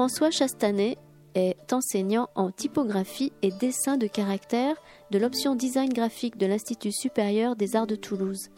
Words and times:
François 0.00 0.30
Chastanet 0.30 0.96
est 1.34 1.74
enseignant 1.74 2.30
en 2.34 2.50
typographie 2.50 3.34
et 3.42 3.50
dessin 3.50 3.98
de 3.98 4.06
caractère 4.06 4.74
de 5.10 5.18
l'option 5.18 5.54
design 5.54 5.92
graphique 5.92 6.38
de 6.38 6.46
l'Institut 6.46 6.90
supérieur 6.90 7.54
des 7.54 7.76
arts 7.76 7.86
de 7.86 7.96
Toulouse. 7.96 8.48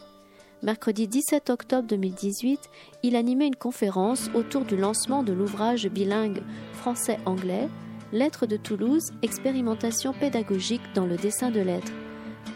Mercredi 0.61 1.05
17 1.05 1.49
octobre 1.49 1.85
2018, 1.85 2.61
il 3.03 3.17
animait 3.17 3.47
une 3.47 3.57
conférence 3.57 4.29
autour 4.33 4.63
du 4.63 4.77
lancement 4.77 5.21
de 5.21 5.33
l'ouvrage 5.33 5.85
bilingue 5.89 6.41
français-anglais 6.75 7.67
Lettres 8.13 8.45
de 8.45 8.55
Toulouse, 8.55 9.11
expérimentation 9.21 10.13
pédagogique 10.13 10.93
dans 10.95 11.05
le 11.05 11.17
dessin 11.17 11.51
de 11.51 11.59
lettres. 11.59 11.91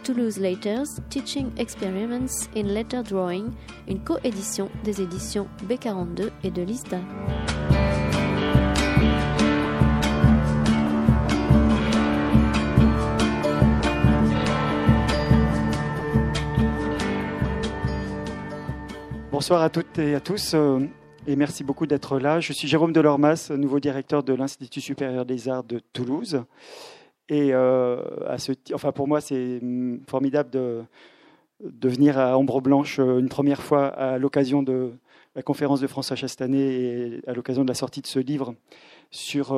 Toulouse 0.02 0.38
Letters, 0.38 0.86
Teaching 1.10 1.50
Experiments 1.58 2.48
in 2.56 2.62
Letter 2.62 3.02
Drawing, 3.02 3.50
une 3.86 4.02
coédition 4.02 4.70
des 4.82 5.02
éditions 5.02 5.46
B42 5.68 6.30
et 6.42 6.50
de 6.50 6.62
l'ISDA. 6.62 7.00
Bonsoir 19.38 19.62
à 19.62 19.70
toutes 19.70 20.00
et 20.00 20.16
à 20.16 20.20
tous 20.20 20.54
euh, 20.54 20.80
et 21.28 21.36
merci 21.36 21.62
beaucoup 21.62 21.86
d'être 21.86 22.18
là. 22.18 22.40
Je 22.40 22.52
suis 22.52 22.66
Jérôme 22.66 22.92
Delormas, 22.92 23.52
nouveau 23.56 23.78
directeur 23.78 24.24
de 24.24 24.34
l'Institut 24.34 24.80
supérieur 24.80 25.24
des 25.24 25.48
arts 25.48 25.62
de 25.62 25.78
Toulouse. 25.92 26.42
Et 27.28 27.54
euh, 27.54 28.02
enfin 28.74 28.90
pour 28.90 29.06
moi, 29.06 29.20
c'est 29.20 29.60
mm, 29.62 30.00
formidable 30.08 30.50
de, 30.50 30.82
de 31.60 31.88
venir 31.88 32.18
à 32.18 32.36
Ombre 32.36 32.60
Blanche 32.60 32.98
euh, 32.98 33.20
une 33.20 33.28
première 33.28 33.62
fois 33.62 33.86
à 33.86 34.18
l'occasion 34.18 34.64
de 34.64 34.90
la 35.36 35.42
conférence 35.42 35.80
de 35.80 35.86
François 35.86 36.16
Chastanet 36.16 36.58
et 36.58 37.20
à 37.28 37.32
l'occasion 37.32 37.62
de 37.62 37.68
la 37.68 37.74
sortie 37.74 38.00
de 38.00 38.08
ce 38.08 38.18
livre 38.18 38.56
sur 39.12 39.56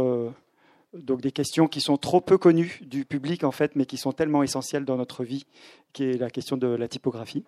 donc 0.92 1.22
des 1.22 1.32
questions 1.32 1.68
qui 1.68 1.80
sont 1.80 1.96
trop 1.96 2.20
peu 2.20 2.36
connues 2.36 2.80
du 2.82 3.06
public 3.06 3.44
en 3.44 3.50
fait, 3.50 3.76
mais 3.76 3.86
qui 3.86 3.96
sont 3.96 4.12
tellement 4.12 4.42
essentielles 4.42 4.84
dans 4.84 4.98
notre 4.98 5.24
vie, 5.24 5.46
qui 5.94 6.04
est 6.04 6.18
la 6.18 6.28
question 6.28 6.58
de 6.58 6.66
la 6.66 6.86
typographie. 6.86 7.44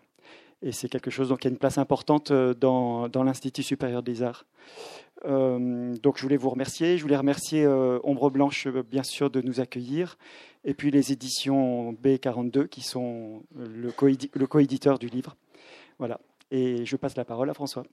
Et 0.62 0.70
c'est 0.70 0.88
quelque 0.88 1.10
chose 1.10 1.34
qui 1.41 1.48
a 1.48 1.50
une 1.50 1.58
place 1.58 1.78
importante 1.78 2.30
euh, 2.30 2.55
dans, 2.55 3.08
l'Institut 3.24 3.62
supérieur 3.62 4.02
des 4.02 4.22
arts. 4.22 4.44
Euh, 5.24 5.96
donc 5.96 6.18
je 6.18 6.22
voulais 6.22 6.36
vous 6.36 6.50
remercier. 6.50 6.96
Je 6.98 7.02
voulais 7.02 7.16
remercier 7.16 7.64
euh, 7.64 7.98
Ombre 8.05 8.30
Blanche, 8.30 8.68
bien 8.68 9.02
sûr, 9.02 9.28
de 9.30 9.40
nous 9.40 9.60
accueillir. 9.60 10.16
Et 10.64 10.74
puis 10.74 10.90
les 10.90 11.12
éditions 11.12 11.92
B42, 11.92 12.68
qui 12.68 12.83
sont 12.83 13.42
le 13.56 13.90
co-éditeur 14.46 14.98
du 14.98 15.08
livre. 15.08 15.36
Voilà. 15.98 16.20
Et 16.52 16.84
je 16.84 16.96
passe 16.96 17.16
la 17.16 17.24
parole 17.24 17.50
à 17.50 17.55
François. 17.55 17.84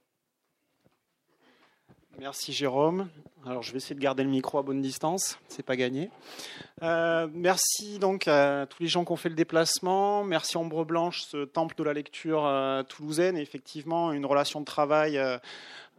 Merci 2.20 2.52
Jérôme. 2.52 3.08
Alors 3.46 3.62
je 3.62 3.72
vais 3.72 3.78
essayer 3.78 3.94
de 3.94 4.00
garder 4.00 4.22
le 4.22 4.28
micro 4.28 4.58
à 4.58 4.62
bonne 4.62 4.82
distance, 4.82 5.38
c'est 5.48 5.62
pas 5.62 5.74
gagné. 5.74 6.10
Euh, 6.82 7.26
merci 7.32 7.98
donc 7.98 8.28
à 8.28 8.66
tous 8.68 8.82
les 8.82 8.90
gens 8.90 9.06
qui 9.06 9.12
ont 9.12 9.16
fait 9.16 9.30
le 9.30 9.34
déplacement. 9.34 10.22
Merci 10.22 10.58
Ombre 10.58 10.84
Blanche, 10.84 11.22
ce 11.22 11.46
temple 11.46 11.76
de 11.76 11.82
la 11.82 11.94
lecture 11.94 12.44
euh, 12.44 12.82
toulousaine. 12.82 13.38
effectivement, 13.38 14.12
une 14.12 14.26
relation 14.26 14.60
de 14.60 14.66
travail 14.66 15.16
euh, 15.16 15.38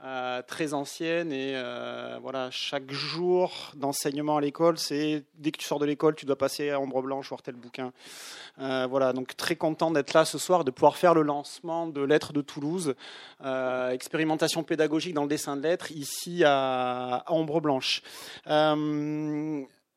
euh, 0.04 0.42
très 0.42 0.74
ancienne 0.74 1.32
et 1.32 1.54
euh, 1.54 2.18
voilà 2.24 2.50
chaque 2.50 2.92
jour 2.92 3.72
d'enseignement 3.76 4.38
à 4.38 4.42
l'école 4.42 4.80
c'est 4.80 5.24
dès 5.36 5.52
que 5.52 5.60
tu 5.60 5.68
sors 5.68 5.78
de 5.78 5.86
l'école 5.86 6.16
tu 6.16 6.26
dois 6.26 6.38
passer 6.38 6.72
à 6.72 6.80
ombre 6.80 7.04
blanche 7.04 7.30
voir 7.30 7.44
tel 7.44 7.54
bouquin. 7.54 7.94
Euh, 8.58 8.88
voilà 8.90 9.14
donc 9.14 9.38
très 9.38 9.56
content 9.56 9.92
d'être 9.92 10.14
là 10.14 10.26
ce 10.26 10.40
soir 10.40 10.64
de 10.64 10.72
pouvoir 10.72 10.98
faire 10.98 11.14
le 11.14 11.22
lancement 11.22 11.86
de 11.86 12.02
lettres 12.02 12.34
de 12.34 12.42
Toulouse 12.42 12.96
expérimentation 13.92 14.64
pédagogique 14.64 15.14
dans 15.14 15.24
le 15.24 15.30
dessin 15.30 15.56
de 15.56 15.62
lettres 15.62 15.92
ici 15.92 16.44
à, 16.44 17.18
à 17.18 17.32
ombre 17.32 17.62
blanche 17.62 18.02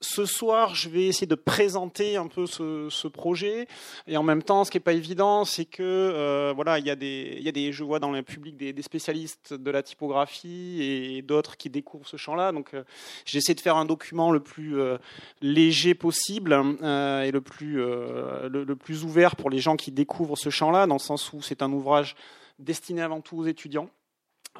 ce 0.04 0.26
soir, 0.26 0.74
je 0.74 0.88
vais 0.88 1.06
essayer 1.06 1.26
de 1.26 1.34
présenter 1.34 2.16
un 2.16 2.26
peu 2.26 2.46
ce, 2.46 3.08
projet. 3.08 3.66
Et 4.06 4.16
en 4.16 4.22
même 4.22 4.42
temps, 4.42 4.64
ce 4.64 4.70
qui 4.70 4.76
n'est 4.76 4.82
pas 4.82 4.92
évident, 4.92 5.44
c'est 5.44 5.64
que 5.64 5.82
euh, 5.82 6.52
voilà, 6.54 6.78
il 6.78 6.86
y, 6.86 6.90
a 6.90 6.96
des, 6.96 7.40
y 7.42 7.72
je 7.72 7.84
vois 7.84 7.98
dans 7.98 8.10
le 8.10 8.22
public 8.22 8.56
des, 8.56 8.82
spécialistes 8.82 9.54
de 9.54 9.70
la 9.70 9.82
typographie 9.82 10.82
et 10.82 11.22
d'autres 11.22 11.56
qui 11.56 11.70
découvrent 11.70 12.06
ce 12.06 12.16
champ-là. 12.16 12.52
Donc, 12.52 12.74
euh, 12.74 12.84
j'essaie 13.24 13.54
de 13.54 13.60
faire 13.60 13.76
un 13.76 13.84
document 13.84 14.30
le 14.30 14.40
plus 14.40 14.78
euh, 14.78 14.98
léger 15.40 15.94
possible 15.94 16.52
et 16.52 17.30
le 17.30 17.40
plus, 17.40 17.76
le, 17.76 18.74
plus 18.74 19.04
ouvert 19.04 19.36
pour 19.36 19.50
les 19.50 19.58
gens 19.58 19.76
qui 19.76 19.90
découvrent 19.90 20.36
ce 20.36 20.50
champ-là, 20.50 20.86
dans 20.86 20.96
le 20.96 21.00
sens 21.00 21.32
où 21.32 21.40
c'est 21.40 21.62
un 21.62 21.72
ouvrage 21.72 22.14
destiné 22.58 23.02
avant 23.02 23.20
tout 23.20 23.38
aux 23.38 23.46
étudiants. 23.46 23.88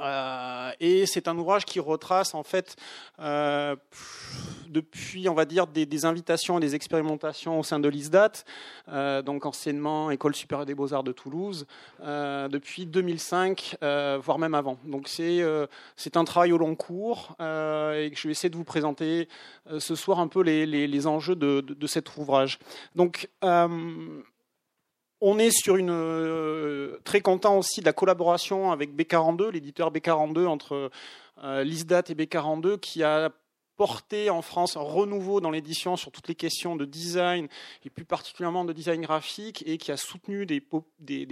Euh, 0.01 0.73
et 0.81 1.07
c'est 1.07 1.29
un 1.29 1.39
ouvrage 1.39 1.65
qui 1.65 1.79
retrace 1.81 2.35
en 2.35 2.43
fait 2.43 2.77
euh, 3.21 3.77
depuis, 4.69 5.29
on 5.29 5.35
va 5.35 5.45
dire, 5.45 5.67
des, 5.69 6.05
invitations 6.05 6.59
et 6.59 6.61
des 6.61 6.75
expérimentations 6.75 7.61
au 7.61 7.63
sein 7.63 7.79
de 7.79 7.89
l'ISDAT, 7.89 8.33
euh, 8.89 9.23
donc 9.23 9.47
anciennement 9.47 10.11
École 10.11 10.35
supérieure 10.35 10.67
des 10.67 10.75
beaux-arts 10.75 11.05
de 11.05 11.13
Toulouse, 11.13 11.67
depuis 12.01 12.87
2005, 12.87 13.77
voire 13.81 14.39
même 14.39 14.55
avant. 14.55 14.79
Donc 14.85 15.07
c'est 15.09 15.43
c'est 15.97 16.17
un 16.17 16.25
travail 16.25 16.53
au 16.53 16.59
long 16.59 16.75
cours 16.75 17.37
et 17.41 18.11
je 18.15 18.27
vais 18.27 18.33
essayer 18.33 18.51
de 18.51 18.57
vous 18.57 18.65
présenter 18.65 19.29
ce 19.79 19.95
soir 19.95 20.19
un 20.19 20.27
peu 20.27 20.43
les, 20.43 20.67
les, 20.67 21.07
enjeux 21.07 21.37
de, 21.37 21.61
de, 21.61 21.75
de, 21.75 21.87
cet 21.87 22.17
ouvrage. 22.17 22.59
Donc 22.97 23.29
on 25.27 25.39
est 25.39 25.51
sur 25.51 25.77
une 25.77 25.91
euh, 25.91 26.99
très 27.05 27.23
content 27.23 27.57
aussi 27.59 27.81
de 27.81 27.87
la 27.87 27.95
collaboration 27.95 28.73
avec 28.73 28.95
B42, 28.95 29.49
l'éditeur 29.49 29.91
B42 29.91 30.47
entre 30.47 30.91
euh, 31.43 31.65
l'ISDAT 31.65 32.03
et 32.11 32.15
B42, 32.15 32.79
qui 32.79 33.03
a 33.03 33.31
porté 33.77 34.31
en 34.31 34.43
France 34.43 34.77
un 34.77 34.81
renouveau 34.81 35.41
dans 35.41 35.51
l'édition 35.51 35.97
sur 35.97 36.13
toutes 36.13 36.29
les 36.29 36.35
questions 36.35 36.77
de 36.77 36.85
design 36.85 37.49
et 37.85 37.91
plus 37.91 38.05
particulièrement 38.05 38.65
de 38.65 38.73
design 38.73 39.03
graphique 39.03 39.63
et 39.67 39.79
qui 39.79 39.93
a 39.93 39.97
soutenu 39.97 40.47
des, 40.47 40.61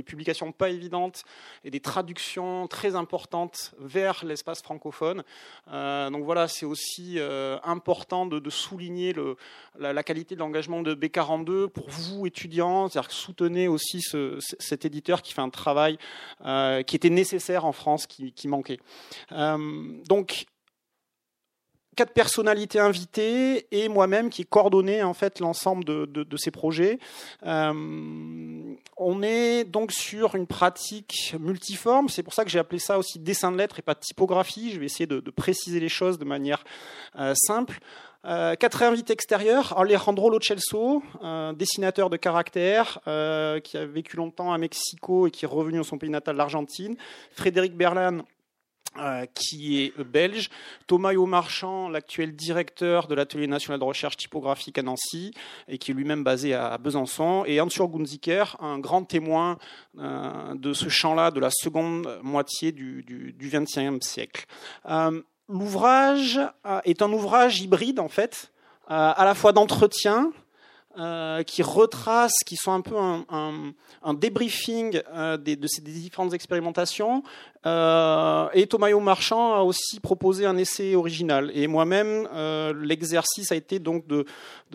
publications 0.03 0.53
pas 0.53 0.71
évidentes 0.71 1.25
et 1.65 1.71
des 1.71 1.81
traductions 1.81 2.67
très 2.67 2.95
importantes 2.95 3.75
vers 3.79 4.25
l'espace 4.25 4.63
francophone. 4.63 5.23
Euh, 5.69 6.11
donc 6.11 6.25
voilà, 6.25 6.49
c'est 6.49 6.67
aussi 6.67 7.15
euh, 7.19 7.59
important 7.65 8.27
de, 8.27 8.51
souligner 8.51 9.15
la, 9.79 10.03
qualité 10.03 10.35
de 10.35 10.41
l'engagement 10.41 10.83
de 10.83 10.95
B42 10.95 11.69
pour 11.69 11.89
vous 11.89 12.27
étudiants, 12.27 12.89
c'est-à-dire 12.89 13.09
que 13.09 13.15
soutenez 13.15 13.69
aussi 13.69 14.01
cet 14.59 14.85
éditeur 14.85 15.23
qui 15.23 15.33
fait 15.33 15.41
un 15.41 15.51
travail 15.51 15.97
euh, 16.45 16.83
qui 16.83 16.97
était 16.97 17.11
nécessaire 17.11 17.65
en 17.65 17.73
France, 17.73 18.07
qui, 18.07 18.33
qui 18.33 18.49
manquait. 18.49 18.81
donc 19.31 20.47
quatre 21.97 22.13
personnalités 22.13 22.79
invitées 22.79 23.67
et 23.71 23.89
moi-même 23.89 24.31
qui 24.31 24.47
coordonnais 24.47 25.03
en 25.03 25.15
fait 25.15 25.41
l'ensemble 25.41 25.85
de, 25.85 26.37
ces 26.37 26.51
projets. 26.51 26.99
Euh, 27.45 27.73
on 28.97 29.23
est 29.23 29.65
donc 29.65 29.93
sur 29.93 30.35
une 30.35 30.47
pratique 30.47 31.35
multiforme. 31.39 32.09
C'est 32.09 32.23
pour 32.23 32.35
ça 32.35 32.45
que 32.45 32.51
j'ai 32.51 32.59
appelé 32.59 32.79
ça 32.79 32.99
aussi 32.99 33.19
dessin 33.19 33.53
de 33.53 33.59
lettres 33.59 33.79
et 33.79 33.83
pas 33.83 33.95
typographie. 33.95 34.73
Je 34.73 34.81
vais 34.81 34.87
essayer 34.87 35.07
de, 35.07 35.21
préciser 35.31 35.81
les 35.81 35.89
choses 35.89 36.19
de 36.19 36.25
manière 36.25 36.65
euh, 37.19 37.35
simple. 37.35 37.79
Euh, 38.25 38.55
quatre 38.55 38.83
invités 38.83 39.13
extérieurs. 39.13 39.77
Alejandro 39.77 40.31
Locelso, 40.31 41.03
dessinateur 41.55 42.09
de 42.09 42.17
caractère 42.17 43.01
qui 43.65 43.77
a 43.77 43.87
vécu 43.87 44.17
longtemps 44.17 44.53
à 44.53 44.59
Mexico 44.59 45.27
et 45.27 45.31
qui 45.31 45.45
est 45.45 45.49
revenu 45.49 45.79
dans 45.79 45.85
son 45.85 45.99
pays 45.99 46.11
natal, 46.11 46.37
l'Argentine. 46.37 46.97
Frédéric 47.33 47.77
Berlan, 47.77 48.23
euh, 48.99 49.27
qui 49.35 49.83
est 49.83 49.99
belge, 50.03 50.51
Thomas 50.87 51.15
Marchand, 51.15 51.89
l'actuel 51.89 52.35
directeur 52.35 53.07
de 53.07 53.15
l'Atelier 53.15 53.47
national 53.47 53.81
de 53.81 53.85
recherche 53.85 54.17
typographique 54.17 54.77
à 54.79 54.83
Nancy, 54.83 55.33
et 55.67 55.79
qui 55.79 55.93
est 55.93 55.95
lui-même 55.95 56.23
basé 56.23 56.53
à 56.55 56.77
Besançon, 56.77 57.45
et 57.47 57.61
Ansur 57.61 57.89
Gunziker, 57.89 58.57
un 58.61 58.79
grand 58.79 59.05
témoin 59.05 59.59
euh, 59.99 60.55
de 60.55 60.73
ce 60.75 60.89
champ-là 60.89 61.31
de 61.31 61.41
la 61.41 61.51
seconde 61.51 62.21
moitié 62.23 62.73
du 62.73 63.35
XXe 63.41 64.07
siècle. 64.07 64.45
Euh, 64.89 65.23
l'ouvrage 65.49 66.41
est 66.85 67.01
un 67.01 67.13
ouvrage 67.13 67.61
hybride, 67.61 67.99
en 67.99 68.09
fait, 68.09 68.53
à 68.89 69.25
la 69.25 69.35
fois 69.35 69.53
d'entretien, 69.53 70.33
euh, 70.99 71.43
qui 71.43 71.63
retracent, 71.63 72.45
qui 72.45 72.57
sont 72.57 72.73
un 72.73 72.83
peu 72.83 72.97
un, 72.99 73.25
un, 74.03 74.15
débriefing 74.15 75.01
euh, 75.15 75.39
de 75.39 75.67
ces 75.67 75.81
différentes 75.81 76.35
expérimentations. 76.35 77.23
Euh, 77.65 78.49
et 78.53 78.67
Thomas 78.67 78.91
Marchand 79.01 79.55
a 79.55 79.63
aussi 79.63 80.01
proposé 80.01 80.45
un 80.45 80.59
essai 80.59 80.95
original. 80.95 81.51
Et 81.55 81.67
moi-même, 81.67 82.29
euh, 82.35 82.75
l'exercice 82.77 83.53
a 83.53 83.55
été 83.55 83.79
donc 83.79 84.07
de, 84.07 84.27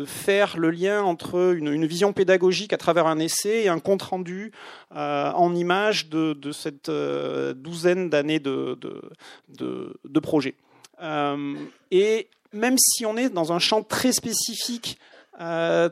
faire 0.05 0.57
le 0.57 0.71
lien 0.71 1.03
entre 1.03 1.53
une, 1.55 1.85
vision 1.85 2.13
pédagogique 2.13 2.73
à 2.73 2.77
travers 2.77 3.05
un 3.05 3.19
essai 3.19 3.63
et 3.63 3.69
un 3.69 3.79
compte 3.79 4.01
rendu 4.01 4.51
en 4.91 5.55
images 5.55 6.09
de, 6.09 6.51
cette 6.51 6.89
douzaine 6.89 8.09
d'années 8.09 8.39
de, 8.39 8.77
de, 8.81 9.01
de, 9.49 9.99
de 10.03 10.19
projet. 10.19 10.55
et 11.91 12.27
même 12.53 12.77
si 12.77 13.05
on 13.05 13.17
est 13.17 13.29
dans 13.29 13.53
un 13.53 13.59
champ 13.59 13.83
très 13.83 14.11
spécifique 14.11 14.97
euh, 15.39 15.89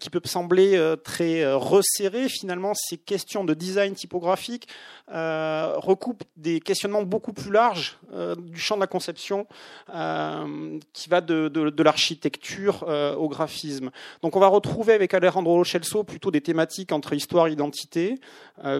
qui 0.00 0.08
peut 0.08 0.22
sembler 0.24 0.74
euh, 0.76 0.96
très 0.96 1.42
euh, 1.42 1.56
resserré. 1.56 2.30
Finalement, 2.30 2.72
ces 2.74 2.96
questions 2.96 3.44
de 3.44 3.52
design 3.52 3.94
typographique 3.94 4.66
recoupent 5.06 6.24
des 6.36 6.60
questionnements 6.60 7.02
beaucoup 7.02 7.32
plus 7.32 7.50
larges 7.50 7.98
du 8.38 8.58
champ 8.58 8.76
de 8.76 8.80
la 8.80 8.86
conception, 8.86 9.46
qui 9.88 11.08
va 11.08 11.20
de, 11.20 11.82
l'architecture 11.82 12.84
au 13.18 13.28
graphisme. 13.28 13.90
Donc, 14.22 14.36
on 14.36 14.40
va 14.40 14.46
retrouver 14.46 14.92
avec 14.92 15.12
Alejandro 15.12 15.58
Lochelso 15.58 16.04
plutôt 16.04 16.30
des 16.30 16.40
thématiques 16.40 16.92
entre 16.92 17.12
histoire 17.12 17.48
et 17.48 17.52
identité. 17.52 18.20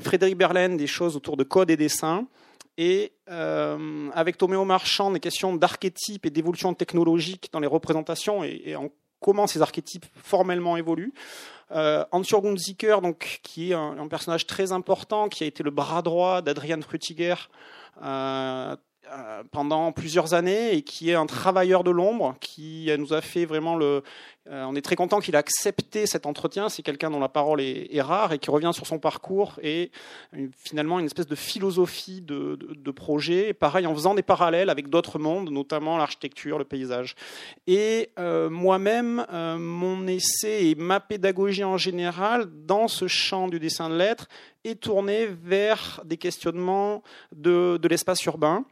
Frédéric 0.00 0.36
Berlin, 0.38 0.76
des 0.76 0.86
choses 0.86 1.16
autour 1.16 1.36
de 1.36 1.42
code 1.42 1.70
et 1.70 1.76
dessin 1.76 2.28
et 2.78 3.12
avec 3.26 4.38
Toméo 4.38 4.64
Marchand, 4.64 5.10
des 5.10 5.20
questions 5.20 5.56
d'archétype 5.56 6.26
et 6.26 6.30
d'évolution 6.30 6.74
technologique 6.74 7.50
dans 7.52 7.60
les 7.60 7.66
représentations 7.66 8.44
et, 8.44 8.62
et 8.66 8.76
en 8.76 8.88
comment 9.20 9.46
ces 9.46 9.62
archétypes 9.62 10.06
formellement 10.22 10.76
évoluent. 10.76 11.12
Euh, 11.72 12.04
Hans-Jürgen 12.10 12.56
donc, 13.00 13.40
qui 13.42 13.70
est 13.70 13.74
un, 13.74 14.08
personnage 14.08 14.46
très 14.46 14.72
important, 14.72 15.28
qui 15.28 15.44
a 15.44 15.46
été 15.46 15.62
le 15.62 15.70
bras 15.70 16.02
droit 16.02 16.42
d'Adrian 16.42 16.80
Frutiger 16.80 17.34
euh, 18.02 18.76
pendant 19.50 19.92
plusieurs 19.92 20.34
années 20.34 20.74
et 20.74 20.82
qui 20.82 21.10
est 21.10 21.14
un 21.14 21.26
travailleur 21.26 21.84
de 21.84 21.90
l'ombre, 21.90 22.36
qui 22.40 22.90
nous 22.98 23.12
a 23.12 23.20
fait 23.20 23.44
vraiment 23.44 23.76
le, 23.76 24.02
euh, 24.48 24.64
on 24.64 24.74
est 24.74 24.80
très 24.80 24.96
content 24.96 25.20
qu'il 25.20 25.34
ait 25.34 25.38
accepté 25.38 26.06
cet 26.06 26.26
entretien. 26.26 26.68
C'est 26.68 26.82
quelqu'un 26.82 27.10
dont 27.10 27.20
la 27.20 27.28
parole 27.28 27.60
est, 27.60 28.00
rare 28.00 28.32
et 28.32 28.38
qui 28.38 28.50
revient 28.50 28.72
sur 28.72 28.86
son 28.86 28.98
parcours 28.98 29.58
et 29.62 29.90
finalement 30.56 30.98
une 30.98 31.06
espèce 31.06 31.26
de 31.26 31.34
philosophie 31.34 32.22
de, 32.22 32.90
projet. 32.90 33.52
pareil, 33.52 33.86
en 33.86 33.94
faisant 33.94 34.14
des 34.14 34.22
parallèles 34.22 34.70
avec 34.70 34.88
d'autres 34.88 35.18
mondes, 35.18 35.50
notamment 35.50 35.96
l'architecture, 35.98 36.58
le 36.58 36.64
paysage. 36.64 37.14
Et 37.66 38.10
euh, 38.18 38.50
moi-même, 38.50 39.24
euh, 39.32 39.56
mon 39.58 40.06
essai 40.06 40.70
et 40.70 40.74
ma 40.74 40.98
pédagogie 40.98 41.64
en 41.64 41.76
général 41.76 42.46
dans 42.66 42.88
ce 42.88 43.06
champ 43.06 43.46
du 43.46 43.60
dessin 43.60 43.88
de 43.90 43.96
lettres 43.96 44.26
est 44.64 44.80
tourné 44.80 45.26
vers 45.26 46.00
des 46.04 46.16
questionnements 46.16 47.02
de 47.32 47.78
l'espace 47.88 48.24
urbain. 48.24 48.64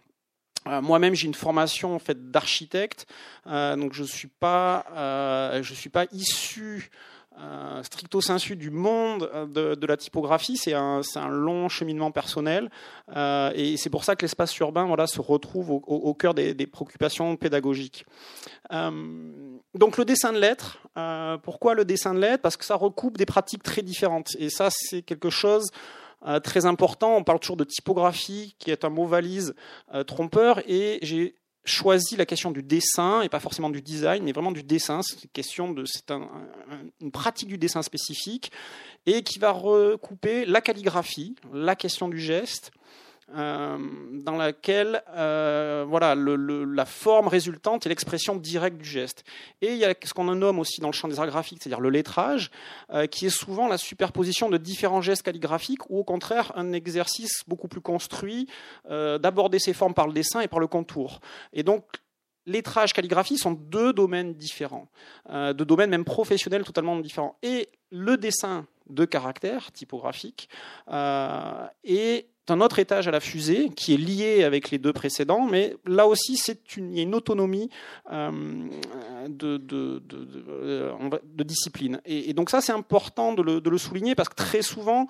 Euh, 0.69 0.83
moi-même, 0.83 1.15
j'ai 1.15 1.27
une 1.27 1.35
formation 1.35 1.95
en 1.95 1.99
fait 1.99 2.31
d'architecte, 2.31 3.07
euh, 3.47 3.77
donc 3.77 3.93
je 3.93 4.05
suis 4.05 4.29
pas, 4.29 4.85
euh, 4.97 5.63
je 5.63 5.75
suis 5.75 5.91
pas 5.91 6.07
issu 6.13 6.91
stricto 7.85 8.21
sensu 8.21 8.57
du 8.57 8.69
monde 8.69 9.31
de, 9.55 9.87
la 9.87 9.97
typographie. 9.97 10.57
C'est 10.57 10.75
un, 10.75 11.03
un, 11.15 11.29
long 11.29 11.69
cheminement 11.69 12.11
personnel, 12.11 12.69
et 13.15 13.77
c'est 13.77 13.91
pour 13.91 14.03
ça 14.03 14.17
que 14.17 14.23
l'espace 14.23 14.59
urbain, 14.59 14.87
voilà, 14.87 15.07
se 15.07 15.21
retrouve 15.21 15.71
au, 15.71 16.15
cœur 16.15 16.35
des, 16.35 16.53
des, 16.53 16.67
préoccupations 16.67 17.37
pédagogiques. 17.37 18.07
donc 18.73 19.99
le 19.99 20.05
dessin 20.05 20.33
de 20.33 20.41
lettres. 20.41 20.79
pourquoi 21.45 21.75
le 21.75 21.85
dessin 21.85 22.13
de 22.13 22.19
lettres? 22.19 22.43
Parce 22.43 22.57
que 22.57 22.65
ça 22.65 22.75
recoupe 22.75 23.17
des 23.17 23.27
pratiques 23.27 23.63
très 23.63 23.83
différentes, 23.83 24.35
et 24.41 24.51
ça, 24.51 24.71
c'est 24.73 25.03
quelque 25.03 25.31
chose 25.31 25.71
euh, 26.27 26.41
très 26.41 26.67
important. 26.67 27.17
On 27.17 27.25
parle 27.25 27.41
toujours 27.41 27.57
de 27.57 27.65
typographie, 27.65 28.55
qui 28.59 28.71
est 28.71 28.85
un 28.85 28.91
mot 28.91 29.07
valise 29.07 29.55
euh, 29.95 30.03
trompeur, 30.05 30.61
et 30.69 30.99
j'ai 31.03 31.35
choisi 31.65 32.17
la 32.17 32.27
question 32.27 32.51
du 32.51 32.63
dessin 32.63 33.21
et 33.23 33.29
pas 33.29 33.41
forcément 33.41 33.71
du 33.71 33.83
design, 33.83 34.25
mais 34.25 34.33
vraiment 34.33 34.53
du 34.53 34.63
dessin. 34.63 35.03
C'est 35.03 35.23
une 35.23 35.31
question 35.31 35.71
de, 35.73 35.85
c'est 35.85 36.11
une 36.11 37.11
pratique 37.13 37.49
du 37.49 37.59
dessin 37.59 37.83
spécifique 37.83 38.51
et 39.07 39.23
qui 39.23 39.39
va 39.39 39.51
recouper 39.51 40.47
la 40.47 40.61
calligraphie, 40.61 41.37
la 41.53 41.77
question 41.77 42.09
du 42.09 42.19
geste, 42.19 42.71
dans 43.35 44.37
laquelle 44.37 45.03
euh, 45.11 45.85
voilà, 45.87 46.15
la 46.15 46.85
forme 46.87 47.29
résultante 47.29 47.85
est 47.85 47.89
l'expression 47.89 48.37
directe 48.37 48.79
du 48.79 48.89
geste. 48.89 49.25
Et 49.61 49.73
il 49.73 49.79
y 49.79 49.85
a 49.85 49.95
ce 50.03 50.15
qu'on 50.15 50.25
nomme 50.25 50.59
aussi 50.59 50.81
dans 50.81 50.89
le 50.89 50.95
champ 50.95 51.09
des 51.09 51.21
arts 51.21 51.27
graphiques, 51.27 51.59
c'est-à-dire 51.63 51.81
le 51.81 51.91
lettrage, 51.91 52.51
euh, 52.91 53.07
qui 53.07 53.27
est 53.27 53.31
souvent 53.31 53.69
la 53.69 53.77
superposition 53.77 54.49
de 54.49 54.57
différents 54.57 55.03
gestes 55.03 55.23
calligraphiques 55.23 55.91
ou 55.91 55.99
au 55.99 56.05
contraire 56.05 56.53
un 56.55 56.73
exercice 56.73 57.43
beaucoup 57.47 57.69
plus 57.69 57.81
construit 57.81 58.47
d'aborder 58.89 59.59
ces 59.59 59.73
formes 59.73 59.95
par 59.95 60.07
le 60.07 60.13
dessin 60.13 60.41
et 60.41 60.49
par 60.49 60.61
le 60.61 60.67
contour. 60.67 61.21
Et 61.53 61.63
donc 61.63 61.85
lettrage, 62.47 62.93
calligraphie 62.93 63.37
sont 63.37 63.53
deux 63.53 63.93
domaines 63.93 64.35
différents, 64.35 64.89
deux 65.29 65.65
domaines 65.65 65.91
même 65.91 66.05
professionnels 66.05 66.65
totalement 66.65 66.97
différents. 66.97 67.37
Et 67.43 67.69
le 67.91 68.17
dessin 68.17 68.67
de 68.89 69.05
caractère 69.05 69.71
typographique 69.73 70.49
est 70.89 72.27
un 72.51 72.61
autre 72.61 72.79
étage 72.79 73.09
à 73.09 73.11
la 73.11 73.21
fusée 73.21 73.71
qui 73.71 73.95
est 73.95 73.97
lié 73.97 74.45
avec 74.45 74.71
les 74.71 74.79
deux 74.79 74.93
précédents, 74.93 75.47
mais 75.47 75.77
là 75.87 76.07
aussi 76.07 76.37
une, 76.77 76.93
il 76.93 76.97
y 76.97 77.01
a 77.01 77.03
une 77.03 77.15
autonomie 77.15 77.69
euh, 78.13 78.31
de, 79.29 79.57
de, 79.57 81.43
discipline. 81.43 82.01
Et, 82.05 82.33
donc 82.33 82.51
ça 82.51 82.61
c'est 82.61 82.73
important 82.73 83.33
de 83.33 83.43
le, 83.43 83.79
souligner 83.79 84.15
parce 84.15 84.29
que 84.29 84.35
très 84.35 84.63
souvent 84.63 85.07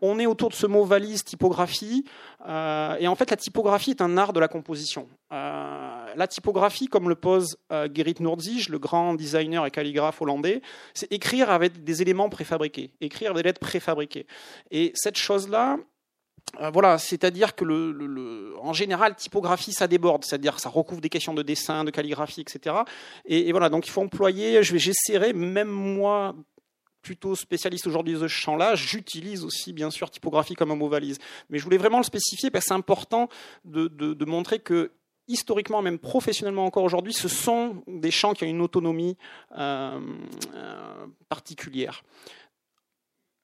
on 0.00 0.18
est 0.18 0.26
autour 0.26 0.48
de 0.48 0.54
ce 0.54 0.66
mot 0.66 0.84
valise 0.84 1.22
typographie 1.24 2.04
euh, 2.48 2.96
et 2.98 3.08
en 3.08 3.14
fait 3.14 3.30
la 3.30 3.36
typographie 3.36 3.90
est 3.90 4.00
un 4.00 4.16
art 4.16 4.32
de 4.32 4.40
la 4.40 4.48
composition. 4.48 5.08
Euh, 5.32 6.14
la 6.14 6.26
typographie, 6.26 6.86
comme 6.86 7.08
le 7.08 7.14
pose 7.14 7.56
Gerrit 7.70 8.14
Nurdzig, 8.20 8.68
le 8.68 8.78
grand 8.78 9.14
designer 9.14 9.66
et 9.66 9.70
calligraphe 9.70 10.22
hollandais, 10.22 10.62
c'est 10.94 11.12
écrire 11.12 11.50
avec 11.50 11.84
des 11.84 12.02
éléments 12.02 12.28
préfabriqués, 12.28 12.92
écrire 13.00 13.32
avec 13.32 13.42
des 13.42 13.48
lettres 13.48 13.60
préfabriquées. 13.60 14.26
Et 14.70 14.92
cette 14.94 15.16
chose-là, 15.18 15.76
euh, 15.76 15.95
voilà, 16.72 16.96
c'est-à-dire 16.98 17.54
que 17.54 17.64
le, 17.64 18.54
en 18.60 18.72
général, 18.72 19.14
typographie, 19.14 19.72
ça 19.72 19.88
déborde, 19.88 20.24
c'est-à-dire 20.24 20.58
ça 20.58 20.68
recouvre 20.68 21.00
des 21.00 21.08
questions 21.08 21.34
de 21.34 21.42
dessin, 21.42 21.84
de 21.84 21.90
calligraphie, 21.90 22.40
etc. 22.40 22.76
Et, 23.26 23.50
voilà, 23.52 23.68
donc 23.68 23.86
il 23.86 23.90
faut 23.90 24.00
employer, 24.00 24.62
j'essaierai, 24.62 25.32
même 25.32 25.68
moi, 25.68 26.34
plutôt 27.02 27.36
spécialiste 27.36 27.86
aujourd'hui 27.86 28.14
de 28.14 28.20
ce 28.20 28.26
champ-là, 28.26 28.74
j'utilise 28.74 29.44
aussi 29.44 29.72
bien 29.72 29.90
sûr 29.90 30.10
typographie 30.10 30.54
comme 30.54 30.72
un 30.72 30.76
mot 30.76 30.88
valise. 30.88 31.18
Mais 31.50 31.58
je 31.58 31.64
voulais 31.64 31.76
vraiment 31.76 31.98
le 31.98 32.04
spécifier 32.04 32.50
parce 32.50 32.64
que 32.64 32.68
c'est 32.68 32.74
important 32.74 33.28
de, 33.64 34.24
montrer 34.24 34.58
que 34.58 34.90
historiquement, 35.28 35.82
même 35.82 35.98
professionnellement 35.98 36.64
encore 36.64 36.82
aujourd'hui, 36.82 37.12
ce 37.12 37.28
sont 37.28 37.82
des 37.86 38.10
champs 38.10 38.32
qui 38.32 38.44
ont 38.44 38.48
une 38.48 38.60
autonomie 38.60 39.16
euh, 39.56 40.00
euh, 40.54 41.06
particulière 41.28 42.02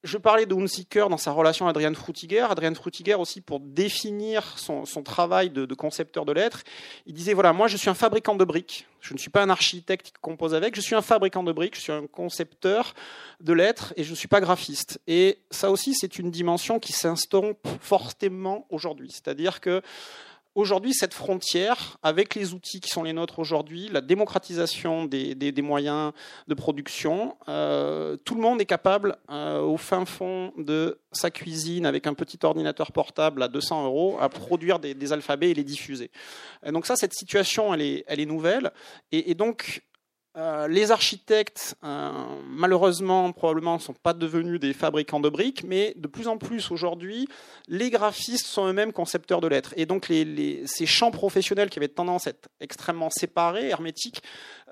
je 0.03 0.19
parlais 0.19 0.47
de 0.47 0.55
Hunziker 0.55 1.09
dans 1.09 1.17
sa 1.17 1.31
relation 1.33 1.67
à 1.67 1.71
Adrian 1.71 1.95
Frutiger. 1.95 2.47
Adrian 2.51 2.75
Frutiger 2.75 3.15
aussi, 3.15 3.41
pour 3.41 3.61
définir 3.61 4.59
son, 4.59 4.85
travail 5.05 5.51
de, 5.51 5.67
concepteur 5.75 6.25
de 6.25 6.33
lettres, 6.33 6.63
il 7.07 7.15
disait, 7.15 7.35
voilà, 7.35 7.53
moi 7.53 7.69
je 7.69 7.77
suis 7.77 7.89
un 7.89 7.95
fabricant 7.95 8.35
de 8.35 8.45
briques. 8.45 8.87
Je 9.01 9.15
ne 9.15 9.19
suis 9.19 9.31
pas 9.31 9.43
un 9.43 9.51
architecte 9.51 10.07
qui 10.07 10.13
compose 10.21 10.55
avec, 10.55 10.75
je 10.75 10.81
suis 10.81 10.95
un 10.95 11.03
fabricant 11.03 11.43
de 11.43 11.53
briques, 11.53 11.77
je 11.77 11.81
suis 11.81 11.93
un 11.93 12.07
concepteur 12.07 12.95
de 13.41 13.53
lettres 13.53 13.93
et 13.97 14.05
je 14.05 14.11
ne 14.11 14.17
suis 14.17 14.29
pas 14.29 14.41
graphiste. 14.41 15.01
Et 15.07 15.39
ça 15.51 15.71
aussi, 15.71 15.95
c'est 15.95 16.19
une 16.19 16.31
dimension 16.31 16.79
qui 16.79 16.93
s'instaure 16.93 17.55
fortement 17.81 18.67
aujourd'hui. 18.71 19.11
C'est-à-dire 19.11 19.61
que 19.61 19.83
Aujourd'hui, 20.55 20.93
cette 20.93 21.15
frontière, 21.15 21.97
avec 22.03 22.35
les 22.35 22.53
outils 22.53 22.81
qui 22.81 22.91
sont 22.91 23.03
les 23.03 23.15
nôtres 23.15 23.39
aujourd'hui, 23.39 23.89
la 23.89 24.03
démocratisation 24.03 25.07
des, 25.07 25.63
moyens 25.63 26.13
de 26.47 26.53
production, 26.53 27.37
euh, 27.49 28.19
tout 28.25 28.35
le 28.35 28.43
monde 28.43 28.61
est 28.61 28.67
capable, 28.67 29.17
euh, 29.31 29.61
au 29.61 29.79
fin 29.79 30.05
fond 30.05 30.53
de 30.59 30.99
sa 31.11 31.31
cuisine, 31.31 31.87
avec 31.87 32.07
un 32.07 32.13
petit 32.13 32.39
ordinateur 32.43 32.93
portable 32.93 33.43
à 33.43 33.49
200 33.49 33.87
euros, 33.87 34.19
à 34.21 34.29
produire 34.29 34.79
des, 34.79 35.13
alphabets 35.13 35.51
et 35.51 35.55
les 35.55 35.65
diffuser. 35.65 36.11
donc 36.67 36.85
ça, 36.85 36.97
cette 36.97 37.15
situation, 37.15 37.73
elle 37.73 37.81
est, 37.83 38.05
elle 38.07 38.21
est 38.21 38.27
nouvelle. 38.27 38.73
Et 39.11 39.35
donc, 39.35 39.83
euh, 40.39 40.67
les 40.67 40.91
architectes, 40.91 41.77
euh, 41.85 42.11
malheureusement, 42.47 43.33
probablement, 43.33 43.75
ne 43.75 43.81
sont 43.81 43.93
pas 43.93 44.15
devenus 44.15 44.59
des 44.59 44.73
fabricants 44.73 45.21
de 45.21 45.29
briques, 45.29 45.63
mais 45.63 45.93
de 45.97 46.09
plus 46.09 46.27
en 46.27 46.39
plus 46.39 46.71
aujourd'hui, 46.71 47.29
les 47.69 47.91
graphistes 47.91 48.47
sont 48.47 48.67
eux-mêmes 48.67 48.95
concepteurs 48.95 49.43
de 49.43 49.49
lettres. 49.49 49.75
Et 49.77 49.85
donc, 49.85 50.07
ces 50.07 50.87
champs 50.87 51.11
professionnels 51.11 51.69
qui 51.69 51.79
avaient 51.79 51.89
tendance 51.89 52.27
à 52.27 52.31
être 52.31 52.49
extrêmement 52.61 53.11
séparés, 53.11 53.69
hermétiques, 53.69 54.23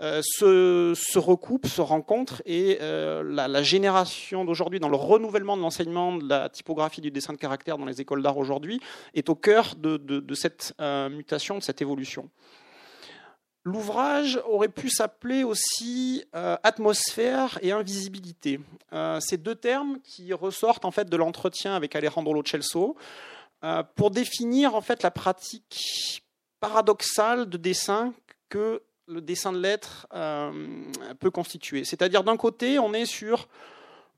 euh, 0.01 0.23
se, 0.25 1.19
recoupent, 1.19 1.67
se 1.67 1.83
rencontrent, 1.83 2.41
et 2.47 2.79
la, 2.81 3.63
génération 3.63 4.47
d'aujourd'hui, 4.47 4.81
dans 4.81 4.89
le 4.89 4.97
renouvellement 4.97 5.59
de 5.59 5.63
l'enseignement 5.63 6.17
de 6.17 6.27
la 6.27 6.49
typographie 6.49 7.03
du 7.03 7.11
dessin 7.11 7.35
de 7.35 7.39
caractère 7.39 7.77
dans 7.77 7.85
les 7.85 8.01
écoles 8.01 8.23
d'art 8.23 8.39
aujourd'hui, 8.39 8.81
est 9.13 9.29
au 9.29 9.35
cœur 9.35 9.75
de 9.77 10.35
cette 10.35 10.75
mutation, 11.11 11.59
de 11.59 11.63
cette 11.63 11.83
évolution. 11.83 12.31
L'ouvrage 13.65 14.41
aurait 14.47 14.69
pu 14.69 14.89
s'appeler 14.89 15.45
aussi 15.45 16.25
euh, 16.35 16.57
atmosphère 16.63 17.59
et 17.61 17.73
invisibilité. 17.73 18.59
Euh, 18.95 19.21
ces 19.21 19.37
deux 19.37 19.55
termes 19.55 19.99
qui 20.03 20.33
ressortent 20.33 20.87
en 20.87 20.91
fait 20.91 21.11
de 21.11 21.17
l'entretien 21.17 21.75
avec 21.75 21.95
Alejandro 21.95 22.33
Lo 22.33 22.43
euh, 23.63 23.83
pour 23.97 24.11
définir 24.11 24.75
en 24.75 24.81
fait 24.81 25.03
la 25.03 25.11
pratique 25.11 26.23
paradoxale 26.61 27.51
de 27.51 27.59
dessin 27.59 28.15
que 28.49 28.83
le 29.07 29.21
dessin 29.21 29.53
de 29.53 29.59
lettres 29.59 30.07
peut 31.19 31.31
constituer. 31.31 31.85
C'est-à-dire 31.85 32.23
d'un 32.23 32.37
côté, 32.37 32.79
on 32.79 32.95
est 32.95 33.07
sur 33.07 33.49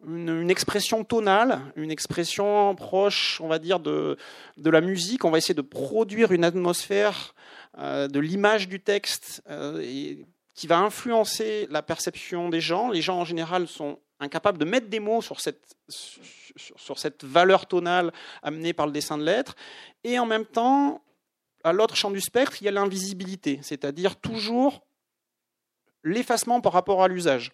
une, 0.06 0.50
expression 0.50 1.02
tonale, 1.02 1.60
une 1.76 1.90
expression 1.90 2.74
proche, 2.74 3.40
on 3.40 3.48
va 3.48 3.58
dire, 3.58 3.80
de, 3.80 4.18
de 4.58 4.70
la 4.70 4.82
musique. 4.82 5.24
On 5.24 5.30
va 5.30 5.38
essayer 5.38 5.54
de 5.54 5.62
produire 5.62 6.32
une 6.32 6.44
atmosphère 6.44 7.34
de 7.78 8.18
l'image 8.18 8.68
du 8.68 8.80
texte, 8.80 9.42
euh, 9.48 9.82
qui 10.54 10.66
va 10.66 10.78
influencer 10.78 11.66
la 11.70 11.82
perception 11.82 12.48
des 12.48 12.60
gens. 12.60 12.90
Les 12.90 13.02
gens 13.02 13.18
en 13.18 13.24
général 13.24 13.66
sont 13.66 13.98
incapables 14.20 14.58
de 14.58 14.64
mettre 14.64 14.88
des 14.88 15.00
mots 15.00 15.22
sur 15.22 15.40
cette, 15.40 15.76
sur 15.88 16.98
cette 16.98 17.24
valeur 17.24 17.66
tonale 17.66 18.12
amenée 18.42 18.72
par 18.72 18.86
le 18.86 18.92
dessin 18.92 19.18
de 19.18 19.24
lettres. 19.24 19.56
Et 20.04 20.18
en 20.18 20.26
même 20.26 20.44
temps, 20.44 21.02
à 21.64 21.72
l'autre 21.72 21.96
champ 21.96 22.10
du 22.10 22.20
spectre, 22.20 22.58
il 22.60 22.66
y 22.66 22.68
a 22.68 22.70
l'invisibilité, 22.70 23.58
c'est-à-dire 23.62 24.16
toujours 24.16 24.82
l'effacement 26.04 26.60
par 26.60 26.72
rapport 26.72 27.02
à 27.02 27.08
l'usage. 27.08 27.52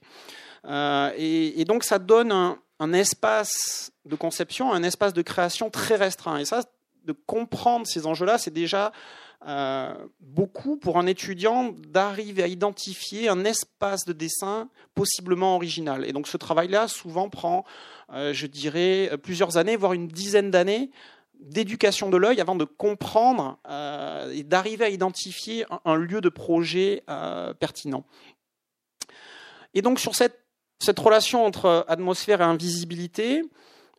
Euh, 0.64 1.12
et, 1.16 1.64
donc 1.64 1.84
ça 1.84 1.98
donne 1.98 2.32
un, 2.32 2.92
espace 2.92 3.92
de 4.04 4.16
conception, 4.16 4.72
un 4.72 4.82
espace 4.82 5.12
de 5.12 5.22
création 5.22 5.70
très 5.70 5.96
restreint. 5.96 6.38
Et 6.38 6.44
ça, 6.44 6.62
de 7.04 7.12
comprendre 7.12 7.86
ces 7.86 8.06
enjeux-là, 8.06 8.38
c'est 8.38 8.52
déjà 8.52 8.92
euh, 9.46 9.94
beaucoup 10.20 10.76
pour 10.76 10.98
un 10.98 11.06
étudiant 11.06 11.72
d'arriver 11.88 12.42
à 12.42 12.48
identifier 12.48 13.28
un 13.28 13.44
espace 13.44 14.04
de 14.04 14.12
dessin 14.12 14.68
possiblement 14.94 15.54
original. 15.54 16.04
Et 16.04 16.12
donc 16.12 16.26
ce 16.26 16.36
travail-là 16.36 16.88
souvent 16.88 17.28
prend, 17.28 17.64
euh, 18.12 18.32
je 18.32 18.46
dirais, 18.46 19.12
plusieurs 19.22 19.56
années, 19.56 19.76
voire 19.76 19.92
une 19.92 20.08
dizaine 20.08 20.50
d'années 20.50 20.90
d'éducation 21.40 22.10
de 22.10 22.16
l'œil 22.16 22.40
avant 22.40 22.56
de 22.56 22.64
comprendre 22.64 23.60
et 24.32 24.42
d'arriver 24.42 24.86
à 24.86 24.88
identifier 24.88 25.64
un, 25.84 25.94
lieu 25.94 26.20
de 26.20 26.28
projet 26.28 27.04
pertinent. 27.60 28.04
Et 29.72 29.80
donc 29.80 30.00
sur 30.00 30.16
cette 30.16 30.98
relation 30.98 31.46
entre 31.46 31.84
atmosphère 31.86 32.40
et 32.40 32.44
invisibilité, 32.44 33.44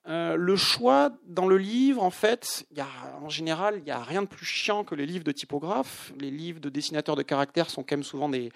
euh, 0.08 0.36
le 0.36 0.56
choix 0.56 1.12
dans 1.26 1.48
le 1.48 1.58
livre, 1.58 2.02
en 2.02 2.10
fait, 2.10 2.66
y 2.76 2.80
a, 2.80 2.88
en 3.22 3.30
général, 3.30 3.76
il 3.78 3.84
n'y 3.84 3.92
a 3.92 4.02
rien 4.02 4.22
de 4.22 4.28
plus 4.28 4.46
chiant 4.46 4.84
que 4.84 4.96
les 4.96 5.06
livres 5.06 5.24
de 5.24 5.32
typographes. 5.32 6.14
Les 6.20 6.32
livres 6.32 6.60
de 6.60 6.70
dessinateurs 6.70 7.16
de 7.16 7.22
caractères 7.22 7.70
sont 7.70 7.84
quand 7.84 7.98
même 7.98 8.04
souvent 8.04 8.30
des, 8.30 8.52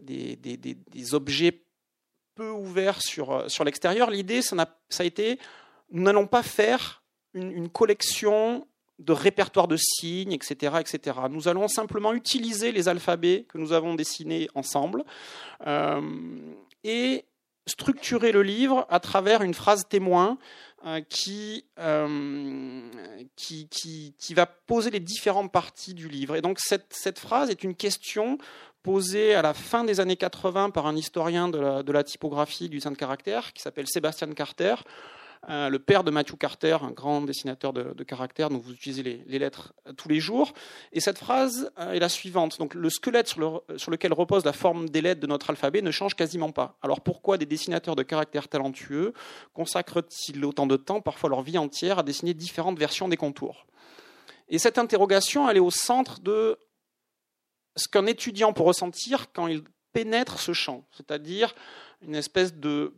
des, 0.00 1.14
objets 1.14 1.62
peu 2.34 2.50
ouverts 2.50 3.02
sur, 3.02 3.50
sur 3.50 3.64
l'extérieur. 3.64 4.10
L'idée, 4.10 4.42
ça, 4.42 4.56
a 4.98 5.04
été, 5.04 5.38
nous 5.90 6.02
n'allons 6.02 6.26
pas 6.26 6.42
faire 6.42 7.02
une, 7.34 7.68
collection 7.68 8.66
de 8.98 9.12
répertoires 9.12 9.68
de 9.68 9.76
signes, 9.76 10.32
etc., 10.32 10.76
etc. 10.80 11.18
Nous 11.30 11.48
allons 11.48 11.68
simplement 11.68 12.12
utiliser 12.12 12.72
les 12.72 12.88
alphabets 12.88 13.46
que 13.48 13.58
nous 13.58 13.72
avons 13.72 13.94
dessinés 13.94 14.48
ensemble 14.54 15.04
euh, 15.66 16.00
et 16.84 17.24
structurer 17.66 18.32
le 18.32 18.42
livre 18.42 18.86
à 18.90 19.00
travers 19.00 19.42
une 19.42 19.54
phrase 19.54 19.86
témoin 19.88 20.30
euh, 20.32 20.71
qui, 21.08 21.64
euh, 21.78 22.80
qui, 23.36 23.68
qui, 23.68 24.14
qui, 24.18 24.34
va 24.34 24.46
poser 24.46 24.90
les 24.90 25.00
différentes 25.00 25.52
parties 25.52 25.94
du 25.94 26.08
livre. 26.08 26.34
Et 26.34 26.42
donc 26.42 26.58
cette, 26.58 26.86
cette 26.90 27.18
phrase 27.18 27.50
est 27.50 27.62
une 27.62 27.74
question 27.74 28.38
posée 28.82 29.34
à 29.34 29.42
la 29.42 29.54
fin 29.54 29.84
des 29.84 30.00
années 30.00 30.16
80 30.16 30.70
par 30.70 30.86
un 30.86 30.96
historien 30.96 31.48
de 31.48 31.58
la, 31.58 31.82
de 31.82 31.92
la 31.92 32.02
typographie 32.02 32.68
du 32.68 32.80
sein 32.80 32.90
de 32.90 32.96
caractère 32.96 33.52
qui 33.52 33.62
s'appelle 33.62 33.86
Sébastien 33.86 34.32
Carter. 34.32 34.74
Euh, 35.48 35.68
le 35.68 35.80
père 35.80 36.04
de 36.04 36.12
Matthew 36.12 36.36
Carter, 36.36 36.78
un 36.82 36.92
grand 36.92 37.20
dessinateur 37.20 37.72
de, 37.72 38.04
caractères, 38.04 38.48
dont 38.48 38.58
vous 38.58 38.72
utilisez 38.72 39.02
les, 39.02 39.38
lettres 39.38 39.74
euh, 39.88 39.92
tous 39.92 40.08
les 40.08 40.20
jours. 40.20 40.52
Et 40.92 41.00
cette 41.00 41.18
phrase 41.18 41.72
euh, 41.78 41.92
est 41.92 41.98
la 41.98 42.08
suivante. 42.08 42.58
Donc, 42.60 42.74
le 42.74 42.88
squelette 42.90 43.26
sur, 43.26 43.64
sur, 43.76 43.90
lequel 43.90 44.12
repose 44.12 44.44
la 44.44 44.52
forme 44.52 44.88
des 44.88 45.00
lettres 45.00 45.20
de 45.20 45.26
notre 45.26 45.50
alphabet 45.50 45.82
ne 45.82 45.90
change 45.90 46.14
quasiment 46.14 46.52
pas. 46.52 46.78
Alors 46.80 47.00
pourquoi 47.00 47.38
des 47.38 47.46
dessinateurs 47.46 47.96
de 47.96 48.04
caractères 48.04 48.46
talentueux 48.46 49.14
consacrent-ils 49.52 50.44
autant 50.44 50.66
de 50.66 50.76
temps, 50.76 51.00
parfois 51.00 51.30
leur 51.30 51.42
vie 51.42 51.58
entière, 51.58 51.98
à 51.98 52.02
dessiner 52.04 52.34
différentes 52.34 52.78
versions 52.78 53.08
des 53.08 53.16
contours? 53.16 53.66
Et 54.48 54.58
cette 54.58 54.78
interrogation, 54.78 55.48
elle 55.48 55.56
est 55.56 55.60
au 55.60 55.70
centre 55.70 56.20
de 56.20 56.56
ce 57.74 57.88
qu'un 57.88 58.06
étudiant 58.06 58.52
peut 58.52 58.62
ressentir 58.62 59.32
quand 59.32 59.48
il 59.48 59.64
pénètre 59.92 60.38
ce 60.38 60.52
champ, 60.52 60.84
c'est-à-dire 60.92 61.54
une 62.06 62.14
espèce 62.14 62.54
de, 62.54 62.92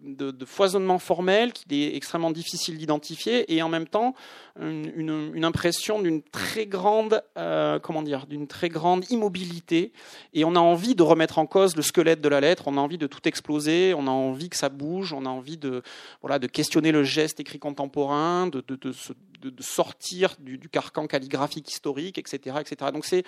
foisonnement 0.47 0.99
formel 0.99 1.53
qui 1.53 1.85
est 1.85 1.97
extrêmement 1.97 2.31
difficile 2.31 2.79
d'identifier 2.79 3.53
et 3.55 3.63
en 3.63 3.69
même 3.69 3.87
temps 3.87 4.15
une, 4.61 5.45
impression 5.45 6.01
d'une 6.01 6.23
très 6.23 6.67
grande 6.67 7.23
euh, 7.37 7.79
comment 7.79 8.03
dire 8.03 8.27
d'une 8.27 8.47
très 8.47 8.69
grande 8.69 9.05
immobilité. 9.11 9.93
Et 10.33 10.45
on 10.45 10.55
a 10.55 10.61
envie 10.61 10.95
de 10.95 11.03
remettre 11.03 11.39
en 11.39 11.47
cause 11.47 11.77
le 11.77 11.83
squelette 11.83 12.21
de 12.21 12.29
la 12.29 12.41
lettre 12.41 12.65
on 12.67 12.77
a 12.77 12.81
envie 12.81 12.99
de 12.99 13.07
tout 13.07 13.27
exploser 13.29 13.95
on 13.97 14.07
a 14.07 14.11
envie 14.11 14.49
que 14.49 14.57
ça 14.57 14.69
bouge 14.69 15.13
on 15.13 15.27
a 15.27 15.29
envie 15.29 15.59
de 15.59 15.83
voilà 16.21 16.39
de 16.39 16.47
questionner 16.47 16.93
le 16.93 17.05
geste 17.05 17.41
écrit 17.41 17.59
contemporain 17.59 18.47
de, 18.47 18.63
de, 18.67 18.77
de 18.77 19.63
sortir 19.63 20.37
du, 20.39 20.59
du, 20.59 20.69
carcan 20.69 21.07
calligraphique 21.07 21.71
historique 21.71 22.19
etc 22.19 22.57
etc 22.61 22.91
donc 22.93 23.05
c'est 23.05 23.25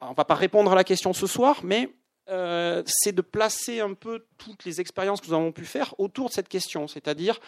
on 0.00 0.12
va 0.14 0.24
pas 0.24 0.34
répondre 0.34 0.72
à 0.72 0.74
la 0.74 0.84
question 0.84 1.12
ce 1.12 1.26
soir 1.26 1.60
mais 1.64 1.90
euh, 2.32 2.82
c'est 2.86 3.12
de 3.12 3.20
placer 3.20 3.80
un 3.80 3.94
peu 3.94 4.24
toutes 4.38 4.64
les 4.64 4.80
expériences 4.80 5.20
que 5.20 5.28
nous 5.28 5.34
avons 5.34 5.52
pu 5.52 5.64
faire 5.64 5.94
autour 5.98 6.28
de 6.28 6.32
cette 6.32 6.48
question, 6.48 6.88
c'est-à-dire 6.88 7.38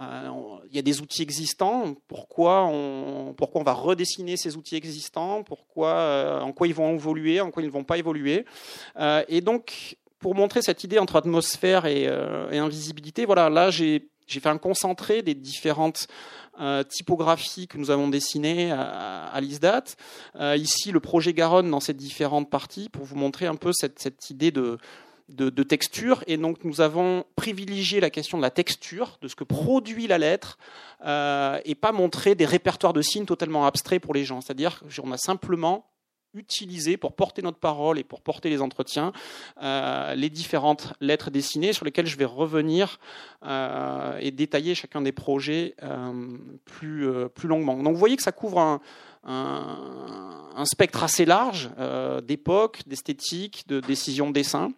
euh, 0.00 0.28
il 0.70 0.76
y 0.76 0.78
a 0.78 0.82
des 0.82 1.00
outils 1.00 1.22
existants, 1.22 1.94
pourquoi 2.08 2.66
on, 2.66 3.34
pourquoi 3.36 3.60
on 3.60 3.64
va 3.64 3.72
redessiner 3.72 4.36
ces 4.36 4.56
outils 4.56 4.76
existants, 4.76 5.42
pourquoi, 5.44 5.90
euh, 5.90 6.40
en 6.40 6.52
quoi 6.52 6.66
ils 6.66 6.74
vont 6.74 6.94
évoluer, 6.94 7.40
en 7.40 7.50
quoi 7.50 7.62
ils 7.62 7.66
ne 7.66 7.72
vont 7.72 7.84
pas 7.84 7.98
évoluer? 7.98 8.44
et 9.28 9.40
donc, 9.40 9.96
pour 10.18 10.34
montrer 10.34 10.62
cette 10.62 10.82
idée 10.82 10.98
entre 10.98 11.16
atmosphère 11.16 11.86
et, 11.86 12.02
et 12.02 12.58
invisibilité, 12.58 13.24
voilà, 13.24 13.48
là 13.48 13.70
j'ai 13.70 14.08
fait 14.28 14.48
un 14.48 14.58
concentré 14.58 15.22
des 15.22 15.34
différentes 15.34 16.08
euh, 16.60 16.82
typographie 16.82 17.68
que 17.68 17.78
nous 17.78 17.90
avons 17.90 18.08
dessinée 18.08 18.72
à, 18.72 19.38
l'ISDAT. 19.40 19.84
Euh, 20.36 20.56
ici, 20.56 20.90
le 20.90 20.98
projet 20.98 21.32
Garonne 21.32 21.70
dans 21.70 21.78
ses 21.78 21.94
différentes 21.94 22.50
parties 22.50 22.88
pour 22.88 23.04
vous 23.04 23.14
montrer 23.16 23.46
un 23.46 23.54
peu 23.54 23.70
cette, 23.72 24.30
idée 24.30 24.50
de, 24.50 24.78
texture. 25.62 26.24
Et 26.26 26.36
donc, 26.36 26.64
nous 26.64 26.80
avons 26.80 27.24
privilégié 27.36 28.00
la 28.00 28.10
question 28.10 28.38
de 28.38 28.42
la 28.42 28.50
texture, 28.50 29.18
de 29.22 29.28
ce 29.28 29.36
que 29.36 29.44
produit 29.44 30.08
la 30.08 30.18
lettre, 30.18 30.58
euh, 31.04 31.60
et 31.64 31.76
pas 31.76 31.92
montré 31.92 32.34
des 32.34 32.46
répertoires 32.46 32.92
de 32.92 33.02
signes 33.02 33.26
totalement 33.26 33.64
abstraits 33.64 34.02
pour 34.02 34.14
les 34.14 34.24
gens. 34.24 34.40
C'est-à-dire 34.40 34.82
qu'on 34.96 35.12
a 35.12 35.18
simplement 35.18 35.86
utiliser 36.34 36.96
pour 36.96 37.14
porter 37.14 37.42
notre 37.42 37.58
parole 37.58 37.98
et 37.98 38.04
pour 38.04 38.20
porter 38.20 38.50
les 38.50 38.60
entretiens 38.60 39.12
euh, 39.62 40.14
les 40.14 40.28
différentes 40.28 40.92
lettres 41.00 41.30
dessinées 41.30 41.72
sur 41.72 41.84
lesquelles 41.84 42.06
je 42.06 42.16
vais 42.16 42.26
revenir 42.26 43.00
euh, 43.44 44.18
et 44.20 44.30
détailler 44.30 44.74
chacun 44.74 45.00
des 45.00 45.12
projets 45.12 45.74
euh, 45.82 46.36
plus, 46.64 47.08
plus 47.34 47.48
longuement. 47.48 47.76
Donc 47.82 47.94
vous 47.94 47.98
voyez 47.98 48.16
que 48.16 48.22
ça 48.22 48.32
couvre 48.32 48.60
un, 48.60 48.80
un, 49.24 50.64
spectre 50.64 51.02
assez 51.02 51.24
large 51.24 51.70
d'époque, 52.24 52.82
d'esthétique, 52.86 53.64
de 53.66 53.80
décision 53.80 54.28
de 54.28 54.32
dessin. 54.32 54.70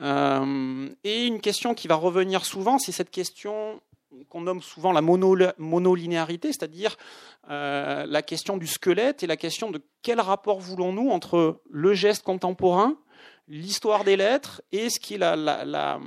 et 0.00 1.26
une 1.26 1.40
question 1.40 1.74
qui 1.74 1.88
va 1.88 1.94
revenir 1.94 2.44
souvent, 2.44 2.78
c'est 2.78 2.92
cette 2.92 3.10
question 3.10 3.80
qu'on 4.28 4.42
nomme 4.42 4.62
souvent 4.62 4.92
la 4.92 5.00
monolinéarité, 5.00 6.48
c'est-à-dire 6.48 6.96
euh, 7.50 8.06
la 8.06 8.22
question 8.22 8.56
du 8.56 8.66
squelette 8.66 9.22
et 9.22 9.26
la 9.26 9.36
question 9.36 9.70
de 9.70 9.80
quel 10.02 10.20
rapport 10.20 10.60
voulons-nous 10.60 11.10
entre 11.10 11.60
le 11.70 11.94
geste 11.94 12.22
contemporain, 12.22 12.96
l'histoire 13.48 14.04
des 14.04 14.16
lettres 14.16 14.62
et 14.72 14.90
ce 14.90 15.00
qui 15.00 15.14
est 15.14 15.18
la, 15.18 15.36
la, 15.36 16.00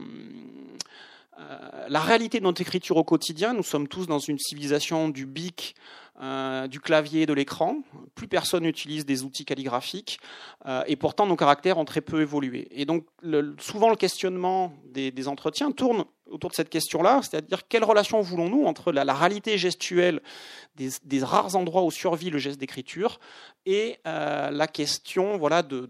euh, 1.38 1.86
la 1.90 2.00
réalité 2.00 2.40
de 2.40 2.46
notre 2.46 2.62
écriture 2.62 2.96
au 2.96 3.04
quotidien. 3.04 3.54
Nous 3.54 3.64
sommes 3.64 3.88
tous 3.88 4.08
dans 4.08 4.20
une 4.20 4.40
civilisation 4.40 5.10
du 5.10 5.26
bic, 5.26 5.76
euh, 6.22 6.68
du 6.68 6.80
clavier, 6.80 7.26
de 7.26 7.34
l'écran. 7.34 7.80
Plus 8.16 8.30
personne 8.30 8.64
n'utilise 8.64 9.06
des 9.06 9.24
outils 9.24 9.44
calligraphiques 9.44 10.18
euh, 10.66 10.82
et 10.88 10.96
pourtant 10.96 11.26
nos 11.26 11.36
caractères 11.36 11.78
ont 11.78 11.84
très 11.84 12.00
peu 12.00 12.22
évolué. 12.22 12.70
Et 12.72 12.86
donc 12.86 13.06
souvent 13.60 13.90
le 13.90 13.98
questionnement 13.98 14.72
des, 14.86 15.28
entretiens 15.28 15.74
tourne 15.74 16.06
autour 16.30 16.52
de 16.52 16.56
cette 16.56 16.70
question-là, 16.70 17.20
c'est-à-dire 17.22 17.68
quelle 17.68 17.84
relation 17.84 18.22
voulons-nous 18.22 18.64
entre 18.64 18.94
la, 18.94 19.14
réalité 19.14 19.58
gestuelle 19.58 20.22
des, 20.78 21.22
rares 21.22 21.58
endroits 21.58 21.84
où 21.84 21.92
survit 21.92 22.30
le 22.30 22.38
geste 22.38 22.62
d'écriture 22.62 23.20
et 23.66 23.98
euh, 24.08 24.52
la 24.52 24.68
question 24.68 25.38
voilà, 25.38 25.64
de, 25.64 25.90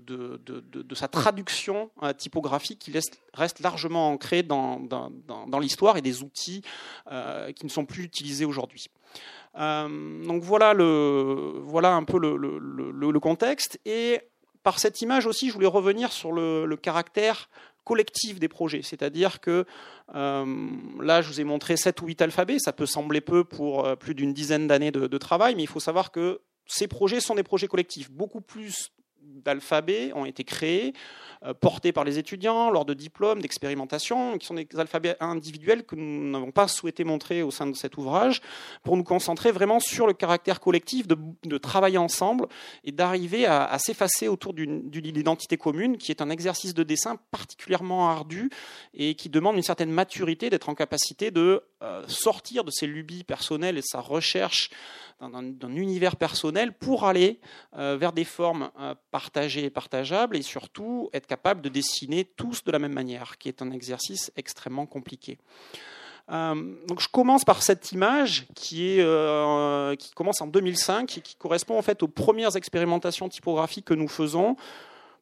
sa 0.96 1.08
traduction 1.08 1.91
typographique 2.17 2.79
qui 2.79 2.91
reste 3.36 3.60
largement 3.60 4.10
ancrée 4.10 4.41
dans 4.41 5.60
l'histoire 5.62 5.98
et 5.98 6.01
des 6.01 6.24
outils 6.24 6.63
qui 7.55 7.65
ne 7.65 7.70
sont 7.70 7.86
plus 7.86 8.05
utilisés 8.05 8.46
aujourd'hui. 8.46 8.89
Euh, 9.57 10.24
donc 10.25 10.43
voilà, 10.43 10.71
un 10.71 12.03
peu 12.03 12.19
le, 12.19 13.19
contexte. 13.19 13.79
Et 13.85 14.21
par 14.63 14.79
cette 14.79 15.01
image 15.01 15.25
aussi, 15.25 15.50
je 15.50 15.53
voulais 15.53 15.67
revenir 15.67 16.12
sur 16.12 16.31
le, 16.31 16.75
caractère 16.75 17.50
collectif 17.83 18.39
des 18.39 18.47
projets. 18.47 18.81
C'est-à-dire 18.81 19.39
que 19.39 19.65
euh, 20.15 20.67
là, 21.00 21.21
je 21.21 21.27
vous 21.27 21.39
ai 21.39 21.43
montré 21.43 21.77
7 21.77 22.01
ou 22.01 22.07
8 22.07 22.21
alphabets. 22.24 22.59
Ça 22.59 22.74
peut 22.74 22.88
sembler 22.88 23.21
peu 23.21 23.43
pour 23.43 23.85
euh, 23.85 23.95
plus 23.95 24.15
d'une 24.15 24.33
dizaine 24.33 24.67
d'années 24.67 24.91
de, 24.91 25.05
de, 25.05 25.17
travail, 25.19 25.53
mais 25.55 25.63
il 25.63 25.69
faut 25.69 25.79
savoir 25.79 26.12
que 26.12 26.41
ces 26.65 26.88
projets 26.88 27.19
sont 27.19 27.35
des 27.35 27.43
projets 27.43 27.67
collectifs, 27.67 28.09
beaucoup 28.09 28.41
plus 28.41 28.91
d'alphabets 29.25 30.12
ont 30.13 30.25
été 30.25 30.44
créés 30.44 30.94
euh, 31.46 31.53
portés 31.53 31.91
par 31.91 32.03
les 32.03 32.17
étudiants 32.17 32.70
lors 32.70 32.86
de 32.86 32.94
diplômes, 32.94 33.41
d'expérimentations, 33.41 34.38
qui 34.38 34.46
sont 34.46 34.53
des 34.53 34.67
alphabets 34.77 35.15
individuels 35.20 35.84
que 35.84 35.96
nous 35.96 36.32
n'avons 36.32 36.51
pas 36.51 36.67
souhaité 36.67 37.03
montrer 37.03 37.44
au 37.44 37.51
sein 37.51 37.67
de 37.67 37.75
cet 37.75 37.98
ouvrage, 37.98 38.41
pour 38.84 38.98
nous 38.98 39.03
concentrer 39.03 39.51
vraiment 39.51 39.79
sur 39.79 40.08
le 40.08 40.13
caractère 40.13 40.60
collectif 40.60 41.08
de, 41.08 41.58
travailler 41.58 41.98
ensemble 41.98 42.48
et 42.84 42.91
d'arriver 42.91 43.46
à, 43.46 43.77
s'effacer 43.79 44.27
autour 44.27 44.53
d'une 44.53 44.89
identité 44.94 45.58
commune, 45.58 45.98
qui 45.98 46.12
est 46.12 46.22
un 46.22 46.29
exercice 46.29 46.74
de 46.74 46.84
dessin 46.84 47.17
particulièrement 47.32 48.10
ardu 48.10 48.50
et 48.94 49.15
qui 49.15 49.29
demande 49.29 49.55
une 49.55 49.63
certaine 49.63 49.91
maturité 49.91 50.50
d'être 50.50 50.70
en 50.70 50.75
capacité 50.75 51.32
de 51.32 51.63
euh, 51.82 52.03
sortir 52.08 52.63
de 52.63 52.72
ses 52.72 52.88
lubies 52.88 53.24
personnelles 53.24 53.77
et 53.77 53.84
sa 53.84 54.00
recherche 54.00 54.70
d'un 55.22 55.75
univers 55.75 56.15
personnel 56.15 56.74
pour 56.74 57.05
aller 57.05 57.39
euh, 57.77 57.98
vers 57.98 58.12
des 58.12 58.25
formes 58.25 58.69
euh, 58.79 58.95
partagées 59.12 59.63
et 59.63 59.69
partageables 59.69 60.36
et 60.36 60.41
surtout 60.41 61.10
être 61.13 61.27
capable 61.27 61.62
de 61.62 61.69
dessiner 61.69 62.25
tous 62.25 62.63
de 62.63 62.72
la 62.72 62.79
même 62.79 62.93
manière, 62.93 63.38
qui 63.38 63.48
est 63.48 63.62
un 63.62 63.72
exercice 63.72 64.31
extrêmement 64.36 64.86
compliqué. 64.86 65.38
Euh, 66.31 66.75
donc 66.88 67.01
je 67.01 67.07
commence 67.07 67.45
par 67.45 67.62
cette 67.62 67.91
image 67.91 68.48
qui, 68.55 69.00
commence 70.15 70.41
en 70.41 70.48
2005 70.48 71.17
et 71.17 71.22
qui 71.22 71.36
correspond 71.36 71.77
en 71.77 71.81
fait 71.81 72.03
aux 72.03 72.07
premières 72.07 72.55
expérimentations 72.55 73.29
typographiques 73.29 73.86
que 73.86 73.93
nous 73.93 74.07
faisons 74.07 74.55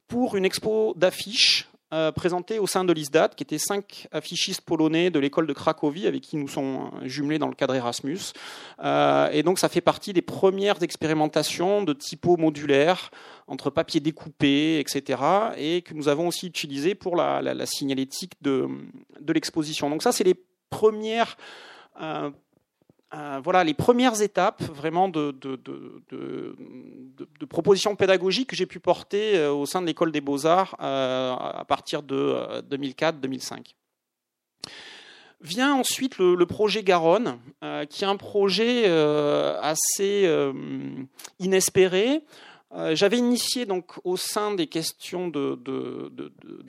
pour 0.07 0.35
une 0.35 0.45
expo 0.45 0.93
d'affiches 0.95 1.69
euh, 1.93 2.12
présenté 2.12 2.57
au 2.57 2.65
sein 2.65 2.83
de 2.83 2.91
l'ISDAT, 2.91 3.29
qui 3.29 3.43
étaient 3.43 3.59
cinq 3.59 4.07
affichistes 4.12 4.62
polonais 4.62 5.12
de 5.12 5.19
l'école 5.19 5.45
de 5.45 5.53
Cracovie, 5.53 6.07
avec 6.07 6.21
qui 6.23 6.38
nous 6.38 6.47
sommes 6.47 6.89
jumelés 7.03 7.38
dans 7.38 7.47
le 7.47 7.53
cadre 7.53 7.75
Erasmus. 7.75 8.33
Euh, 8.83 9.29
et 9.31 9.43
donc, 9.43 9.59
ça 9.59 9.69
fait 9.69 9.79
partie 9.79 10.12
des 10.12 10.23
premières 10.23 10.81
expérimentations 10.81 11.83
de 11.83 11.93
typo 11.93 12.35
modulaire 12.35 13.12
entre 13.47 13.69
papier 13.69 14.00
découpé, 14.00 14.79
etc., 14.79 15.21
et 15.55 15.83
que 15.83 15.93
nous 15.93 16.07
avons 16.07 16.27
aussi 16.27 16.47
utilisé 16.47 16.95
pour 16.95 17.15
la, 17.15 17.65
signalétique 17.67 18.33
de, 18.41 18.67
l'exposition. 19.27 19.88
Donc 19.91 20.01
ça, 20.01 20.12
c'est 20.12 20.23
les 20.23 20.35
premières 20.71 21.38
euh, 22.01 22.31
euh, 23.13 23.39
voilà 23.43 23.63
les 23.63 23.75
premières 23.75 24.22
étapes 24.22 24.63
vraiment 24.63 25.08
de, 25.08 25.36
propositions 27.48 27.96
pédagogiques 27.96 28.50
que 28.50 28.55
j'ai 28.55 28.65
pu 28.65 28.79
porter 28.79 29.38
euh, 29.38 29.51
au 29.51 29.67
sein 29.67 29.82
de 29.82 29.86
l'école 29.86 30.12
des 30.12 30.22
beaux-arts 30.22 30.75
euh, 30.82 31.34
à 31.34 31.63
partir 31.67 32.01
de 32.01 32.62
2004-2005. 32.70 33.75
Vient 35.41 35.75
ensuite 35.75 36.17
le, 36.17 36.46
projet 36.46 36.84
Garonne, 36.84 37.38
qui 37.89 38.05
est 38.05 38.08
un 38.08 38.15
projet 38.15 38.86
assez 39.62 40.29
inespéré, 41.39 42.24
euh, 42.75 42.95
j'avais 42.95 43.17
initié 43.17 43.65
donc 43.65 43.93
au 44.03 44.17
sein 44.17 44.53
des 44.55 44.67
questions 44.67 45.27
de, 45.27 45.59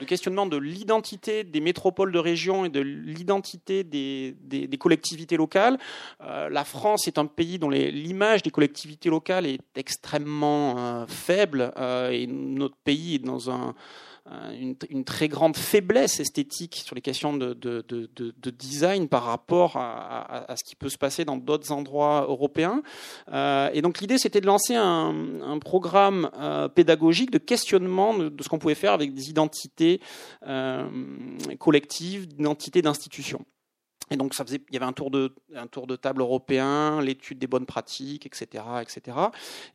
questionnement 0.05 0.45
de 0.45 0.57
l'identité 0.57 1.43
des 1.43 1.59
métropoles 1.59 2.11
de 2.11 2.19
région 2.19 2.65
et 2.65 2.69
de 2.69 2.79
l'identité 2.79 3.83
des, 3.83 4.35
collectivités 4.79 5.37
locales. 5.37 5.79
Euh, 6.21 6.49
la 6.49 6.63
France 6.63 7.07
est 7.07 7.17
un 7.17 7.25
pays 7.25 7.57
dont 7.57 7.69
l'image 7.69 8.43
des 8.43 8.51
collectivités 8.51 9.09
locales 9.09 9.45
est 9.47 9.59
extrêmement 9.75 10.75
euh, 10.77 11.05
faible 11.07 11.73
et 12.11 12.27
notre 12.27 12.75
pays 12.77 13.15
est 13.15 13.19
dans 13.19 13.49
un 13.49 13.73
euh, 14.31 14.73
une, 14.89 15.05
très 15.05 15.27
grande 15.27 15.55
faiblesse 15.55 16.19
esthétique 16.19 16.81
sur 16.83 16.95
les 16.95 17.01
questions 17.01 17.37
de, 17.37 17.53
design 18.57 19.07
par 19.07 19.23
rapport 19.23 19.77
à, 19.77 20.55
ce 20.57 20.63
qui 20.63 20.75
peut 20.75 20.89
se 20.89 20.97
passer 20.97 21.25
dans 21.25 21.37
d'autres 21.37 21.71
endroits 21.71 22.25
européens. 22.27 22.81
Euh, 23.31 23.69
et 23.73 23.83
donc 23.83 24.01
l'idée, 24.01 24.17
c'était 24.17 24.41
de 24.41 24.47
lancer 24.47 24.73
un, 24.73 25.59
programme 25.59 26.31
euh, 26.39 26.67
pédagogique 26.67 27.29
de 27.29 27.37
questionnement 27.37 28.17
de, 28.17 28.31
ce 28.41 28.49
qu'on 28.49 28.57
pouvait 28.57 28.73
faire 28.73 28.93
avec 28.93 29.13
des 29.13 29.29
identités 29.29 30.01
collectives, 31.59 32.27
d'identités 32.27 32.81
d'institutions. 32.81 33.45
Et 34.11 34.17
donc, 34.17 34.33
ça 34.33 34.45
faisait, 34.45 34.61
il 34.69 34.73
y 34.73 34.77
avait 34.77 34.85
un 34.85 34.93
tour 34.93 35.09
de, 35.09 35.33
un 35.55 35.67
tour 35.67 35.87
de 35.87 35.95
table 35.95 36.21
européen, 36.21 37.01
l'étude 37.01 37.39
des 37.39 37.47
bonnes 37.47 37.65
pratiques, 37.65 38.25
etc., 38.25 38.63
etc. 38.81 39.17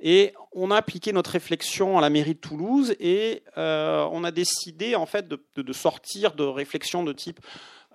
Et 0.00 0.32
on 0.52 0.70
a 0.70 0.76
appliqué 0.76 1.12
notre 1.12 1.32
réflexion 1.32 1.98
à 1.98 2.00
la 2.00 2.10
mairie 2.10 2.34
de 2.34 2.40
Toulouse 2.40 2.94
et 3.00 3.42
euh, 3.58 4.06
on 4.12 4.24
a 4.24 4.30
décidé 4.30 4.94
en 4.94 5.06
fait 5.06 5.26
de, 5.28 5.42
de, 5.56 5.72
sortir 5.72 6.34
de 6.34 6.44
réflexions 6.44 7.02
de 7.02 7.12
type 7.12 7.40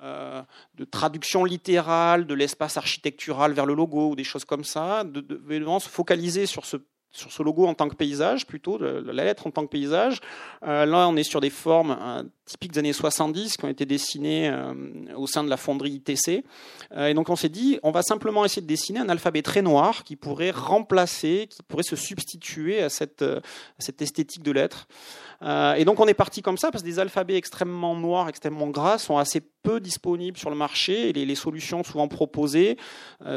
euh, 0.03 0.41
de 0.75 0.83
traduction 0.83 1.45
littérale 1.45 2.27
de 2.27 2.33
l'espace 2.33 2.75
architectural 2.75 3.53
vers 3.53 3.65
le 3.65 3.73
logo 3.73 4.09
ou 4.09 4.15
des 4.15 4.25
choses 4.25 4.43
comme 4.43 4.65
ça, 4.65 5.05
de, 5.05 5.21
de, 5.21 5.35
de 5.35 5.79
se 5.79 5.89
focaliser 5.89 6.45
sur 6.45 6.65
ce 6.65 6.77
sur 7.15 7.31
ce 7.31 7.41
logo 7.41 7.65
en 7.65 7.73
tant 7.73 7.87
que 7.87 7.95
paysage, 7.95 8.45
plutôt, 8.45 8.77
la 8.77 9.23
lettre 9.23 9.47
en 9.47 9.51
tant 9.51 9.63
que 9.63 9.69
paysage. 9.69 10.19
Euh, 10.63 10.85
là, 10.85 11.07
on 11.07 11.15
est 11.15 11.23
sur 11.23 11.39
des 11.39 11.49
formes 11.49 11.97
euh, 11.99 12.23
typiques 12.45 12.73
des 12.73 12.79
années 12.79 12.93
70 12.93 13.57
qui 13.57 13.65
ont 13.65 13.69
été 13.69 13.85
dessinées 13.85 14.49
euh, 14.49 14.73
au 15.15 15.25
sein 15.25 15.43
de 15.43 15.49
la 15.49 15.57
fonderie 15.57 15.91
ITC. 15.91 16.43
et 16.97 17.13
donc, 17.13 17.29
on 17.29 17.35
s'est 17.35 17.49
dit, 17.49 17.79
on 17.83 17.91
va 17.91 18.01
simplement 18.01 18.43
essayer 18.43 18.61
de 18.61 18.67
dessiner 18.67 18.99
un 18.99 19.09
alphabet 19.09 19.41
très 19.41 19.61
noir 19.61 20.03
qui 20.03 20.15
pourrait 20.15 20.51
remplacer, 20.51 21.47
qui 21.49 21.63
pourrait 21.63 21.83
se 21.83 21.95
substituer 21.95 22.81
à 22.81 22.89
cette, 22.89 23.23
cette 23.79 24.01
esthétique 24.01 24.43
de 24.43 24.51
lettres. 24.51 24.87
Et 25.41 25.85
donc, 25.85 25.99
on 25.99 26.07
est 26.07 26.13
parti 26.13 26.41
comme 26.41 26.57
ça 26.57 26.71
parce 26.71 26.83
que 26.83 26.87
des 26.87 26.99
alphabets 26.99 27.35
extrêmement 27.35 27.95
noirs, 27.95 28.29
extrêmement 28.29 28.67
gras 28.67 28.97
sont 28.97 29.17
assez 29.17 29.41
peu 29.41 29.79
disponibles 29.79 30.37
sur 30.37 30.49
le 30.49 30.55
marché 30.55 31.09
et 31.09 31.13
les, 31.13 31.35
solutions 31.35 31.83
souvent 31.83 32.07
proposées 32.07 32.77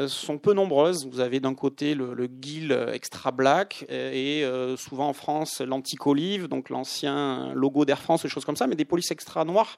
sont 0.07 0.37
peu 0.37 0.53
nombreuses. 0.53 1.07
Vous 1.11 1.19
avez 1.19 1.39
d'un 1.39 1.55
côté 1.55 1.95
le, 1.95 2.13
le 2.13 2.29
GIL 2.41 2.71
extra 2.93 3.31
black 3.31 3.85
et 3.89 4.43
euh, 4.43 4.77
souvent 4.77 5.09
en 5.09 5.13
France 5.13 5.61
l'anticolive, 5.61 6.47
donc 6.47 6.69
l'ancien 6.69 7.53
logo 7.53 7.85
d'Air 7.85 8.01
France, 8.01 8.23
des 8.23 8.29
choses 8.29 8.45
comme 8.45 8.55
ça, 8.55 8.67
mais 8.67 8.75
des 8.75 8.85
polices 8.85 9.11
extra 9.11 9.45
noires 9.45 9.77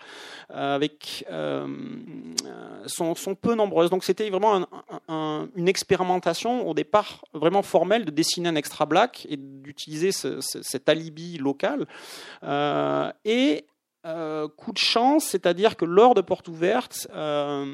euh, 0.51 0.75
avec, 0.75 1.25
euh, 1.31 1.67
sont, 2.85 3.13
peu 3.35 3.55
nombreuses. 3.55 3.89
Donc 3.89 4.03
c'était 4.03 4.29
vraiment 4.29 4.67
une 5.55 5.67
expérimentation 5.67 6.67
au 6.67 6.73
départ 6.73 7.23
vraiment 7.33 7.63
formelle 7.63 8.05
de 8.05 8.11
dessiner 8.11 8.49
un 8.49 8.55
extra 8.55 8.85
black 8.85 9.25
et 9.29 9.37
d'utiliser 9.37 10.11
cet 10.11 10.89
alibi 10.89 11.37
local. 11.37 11.87
Et 12.43 13.65
euh, 14.05 14.47
coup 14.47 14.71
de 14.71 14.79
chance, 14.79 15.25
c'est-à-dire 15.25 15.77
que 15.77 15.85
lors 15.85 16.15
de 16.15 16.21
Porte 16.21 16.47
Ouverte, 16.47 17.07
euh, 17.13 17.65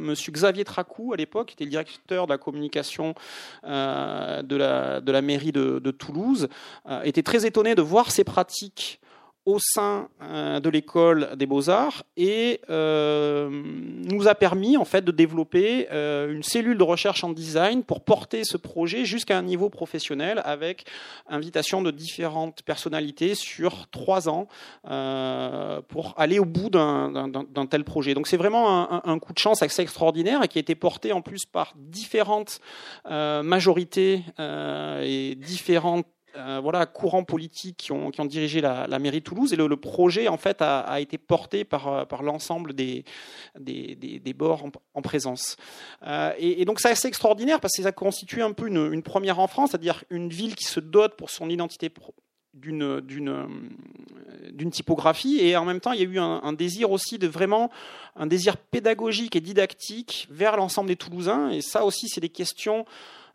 Monsieur 0.00 0.32
Xavier 0.32 0.64
Tracou, 0.64 1.12
à 1.12 1.16
l'époque, 1.16 1.52
était 1.52 1.64
le 1.64 1.70
directeur 1.70 2.26
de 2.26 2.32
la 2.32 2.38
communication 2.38 3.14
euh, 3.64 4.42
de, 4.42 4.56
la, 4.56 5.22
mairie 5.22 5.52
de, 5.52 5.90
Toulouse, 5.90 6.48
euh, 6.88 7.02
était 7.02 7.22
très 7.22 7.44
étonné 7.44 7.74
de 7.74 7.82
voir 7.82 8.10
ces 8.10 8.24
pratiques 8.24 9.00
au 9.46 9.58
sein 9.58 10.08
euh, 10.22 10.58
de 10.58 10.70
l'école 10.70 11.36
des 11.36 11.44
beaux-arts 11.44 12.04
et 12.16 12.62
euh, 12.70 13.50
nous 13.50 14.26
a 14.26 14.34
permis 14.34 14.78
en 14.78 14.86
fait 14.86 15.04
de 15.04 15.12
développer 15.12 15.86
euh, 15.92 16.32
une 16.32 16.42
cellule 16.42 16.78
de 16.78 16.82
recherche 16.82 17.24
en 17.24 17.30
design 17.30 17.82
pour 17.82 18.02
porter 18.02 18.44
ce 18.44 18.56
projet 18.56 19.04
jusqu'à 19.04 19.36
un 19.36 19.42
niveau 19.42 19.68
professionnel 19.68 20.40
avec 20.44 20.86
invitation 21.28 21.82
de 21.82 21.90
différentes 21.90 22.62
personnalités 22.62 23.34
sur 23.34 23.86
trois 23.88 24.28
ans 24.28 24.48
pour 25.88 26.14
aller 26.16 26.38
au 26.38 26.44
bout 26.44 26.70
d'un 26.70 27.66
tel 27.70 27.84
projet. 27.84 28.14
Donc 28.14 28.26
c'est 28.26 28.36
vraiment 28.36 28.92
un, 28.92 29.02
un, 29.04 29.18
coup 29.18 29.32
de 29.32 29.38
chance 29.38 29.62
assez 29.62 29.82
extraordinaire 29.82 30.42
et 30.42 30.48
qui 30.48 30.58
a 30.58 30.60
été 30.60 30.74
porté 30.74 31.12
en 31.12 31.20
plus 31.20 31.44
par 31.44 31.74
différentes 31.76 32.60
majorités 33.08 34.22
et 34.38 35.34
différentes 35.36 36.06
euh, 36.36 36.58
voilà, 36.60 36.84
courants 36.86 37.22
politiques 37.22 37.76
qui 37.76 37.92
ont, 37.92 38.10
qui 38.10 38.20
ont 38.20 38.24
dirigé 38.24 38.60
la, 38.60 38.98
mairie 38.98 39.20
de 39.20 39.24
Toulouse. 39.24 39.52
Et 39.52 39.56
le, 39.56 39.76
projet, 39.76 40.26
en 40.26 40.36
fait, 40.36 40.62
a, 40.62 41.00
été 41.00 41.16
porté 41.16 41.64
par, 41.64 41.88
euh, 41.88 42.04
l'ensemble 42.22 42.72
des, 42.72 43.04
bords 44.36 44.64
en, 44.94 45.02
présence. 45.02 45.56
Euh, 46.04 46.32
et, 46.38 46.64
donc, 46.64 46.80
c'est 46.80 46.90
assez 46.90 47.06
extraordinaire 47.06 47.60
parce 47.60 47.76
que 47.76 47.82
ça 47.82 47.92
constitue 47.92 48.42
un 48.42 48.52
peu 48.52 48.66
une, 48.66 49.02
première 49.02 49.38
en 49.38 49.46
France, 49.46 49.70
c'est-à-dire 49.70 50.02
une 50.10 50.28
ville 50.28 50.56
qui 50.56 50.64
se 50.64 50.80
dote 50.80 51.16
pour 51.16 51.30
son 51.30 51.48
identité 51.48 51.92
d'une 52.54 53.00
d'une 54.52 54.70
typographie 54.70 55.40
et 55.40 55.56
en 55.56 55.64
même 55.64 55.80
temps 55.80 55.90
il 55.90 55.98
y 55.98 56.02
a 56.02 56.08
eu 56.08 56.20
un, 56.20 56.40
un, 56.44 56.52
désir 56.52 56.92
aussi 56.92 57.18
de 57.18 57.26
vraiment 57.26 57.68
un 58.14 58.26
désir 58.26 58.56
pédagogique 58.56 59.34
et 59.34 59.40
didactique 59.40 60.28
vers 60.30 60.56
l'ensemble 60.56 60.86
des 60.86 60.94
Toulousains 60.94 61.50
et 61.50 61.62
ça 61.62 61.84
aussi 61.84 62.08
c'est 62.08 62.20
des 62.20 62.28
questions 62.28 62.84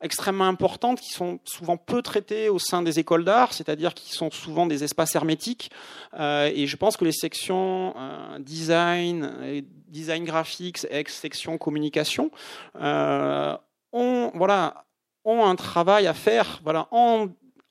extrêmement 0.01 0.47
importantes 0.47 1.01
qui 1.01 1.11
sont 1.11 1.39
souvent 1.43 1.77
peu 1.77 2.01
traitées 2.01 2.49
au 2.49 2.59
sein 2.59 2.81
des 2.81 2.99
écoles 2.99 3.25
d'art, 3.25 3.53
c'est-à-dire 3.53 3.93
qui 3.93 4.13
sont 4.13 4.31
souvent 4.31 4.65
des 4.65 4.83
espaces 4.83 5.15
hermétiques. 5.15 5.71
Euh, 6.17 6.51
et 6.53 6.67
je 6.67 6.77
pense 6.77 6.95
que 6.97 7.05
les 7.05 7.11
sections 7.11 7.93
euh, 7.97 8.39
design, 8.39 9.63
design 9.87 10.23
graphique, 10.23 10.77
section 11.07 11.57
communication 11.57 12.31
euh, 12.79 13.57
ont, 13.91 14.31
voilà, 14.35 14.85
ont 15.25 15.45
un 15.45 15.55
travail 15.55 16.07
à 16.07 16.13
faire 16.13 16.61
voilà, 16.63 16.87
en, 16.91 17.27